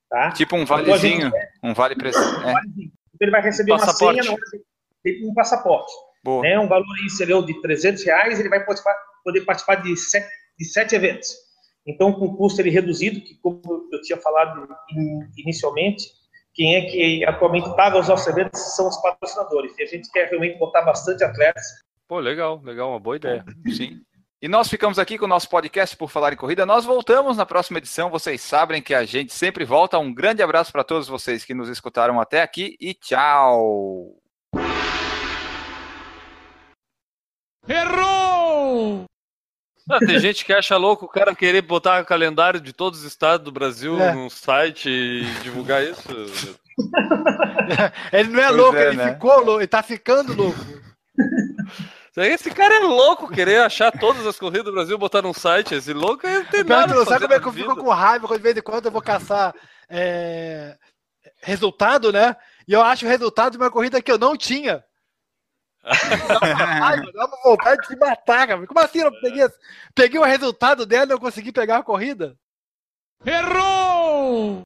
[0.09, 0.33] Tá?
[0.33, 1.51] Tipo um valezinho, então, gente...
[1.63, 2.19] um vale preço.
[2.19, 2.55] É.
[3.21, 4.23] Ele vai receber uma senha,
[5.23, 5.93] um passaporte.
[6.23, 6.43] Boa.
[6.43, 6.59] Né?
[6.59, 8.95] Um valor inicial de 300 reais, ele vai participar,
[9.25, 10.29] poder participar de sete,
[10.59, 11.29] de sete eventos.
[11.87, 14.69] Então, com custo ele reduzido, que como eu tinha falado
[15.37, 16.05] inicialmente,
[16.55, 19.77] quem é que atualmente paga os nossos eventos são os patrocinadores.
[19.79, 21.65] E a gente quer realmente botar bastante atletas.
[22.07, 23.45] Pô, legal, legal, uma boa ideia.
[23.75, 24.01] Sim.
[24.43, 26.65] E nós ficamos aqui com o nosso podcast por falar em corrida.
[26.65, 28.11] Nós voltamos na próxima edição.
[28.11, 29.99] Vocês sabem que a gente sempre volta.
[29.99, 34.17] Um grande abraço para todos vocês que nos escutaram até aqui e tchau.
[37.71, 39.05] Errou!
[39.89, 43.05] Ah, tem gente que acha louco o cara querer botar o calendário de todos os
[43.05, 44.13] estados do Brasil é.
[44.13, 46.09] num site e divulgar isso.
[48.13, 49.13] ele não é pois louco, é, ele né?
[49.13, 50.59] ficou louco, ele tá ficando louco.
[52.17, 55.75] Esse cara é louco querer achar todas as corridas do Brasil botar num site.
[55.75, 56.93] Esse louco é ter nada.
[56.93, 58.93] Não sabe como é que eu fico com raiva quando de vez em quando eu
[58.93, 59.55] vou caçar
[59.89, 60.77] é,
[61.41, 62.37] resultado, né?
[62.67, 64.85] E eu acho o resultado de uma corrida que eu não tinha.
[65.83, 68.67] Dá uma vontade de se matar, cara.
[68.67, 69.01] Como assim?
[69.01, 69.47] Eu peguei,
[69.95, 72.37] peguei o resultado dela e não consegui pegar a corrida?
[73.25, 74.63] Errou!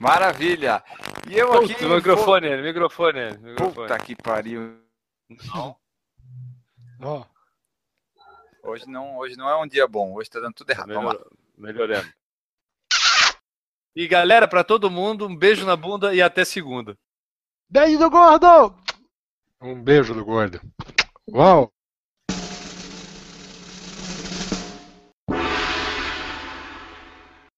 [0.00, 0.82] Maravilha!
[1.28, 1.74] E eu aqui.
[1.74, 2.64] Puta, microfone, vou...
[2.64, 3.74] microfone, microfone.
[3.74, 4.80] Puta que pariu.
[5.28, 5.76] Não.
[7.00, 7.24] Oh.
[8.62, 10.88] Hoje, não, hoje não é um dia bom, hoje tá dando tudo errado.
[10.88, 11.24] Melhor.
[11.56, 12.08] Melhorando.
[13.94, 16.96] E galera, para todo mundo, um beijo na bunda e até segunda.
[17.68, 18.74] Beijo do gordo!
[19.60, 20.60] Um beijo do gordo.
[21.32, 21.72] Uau!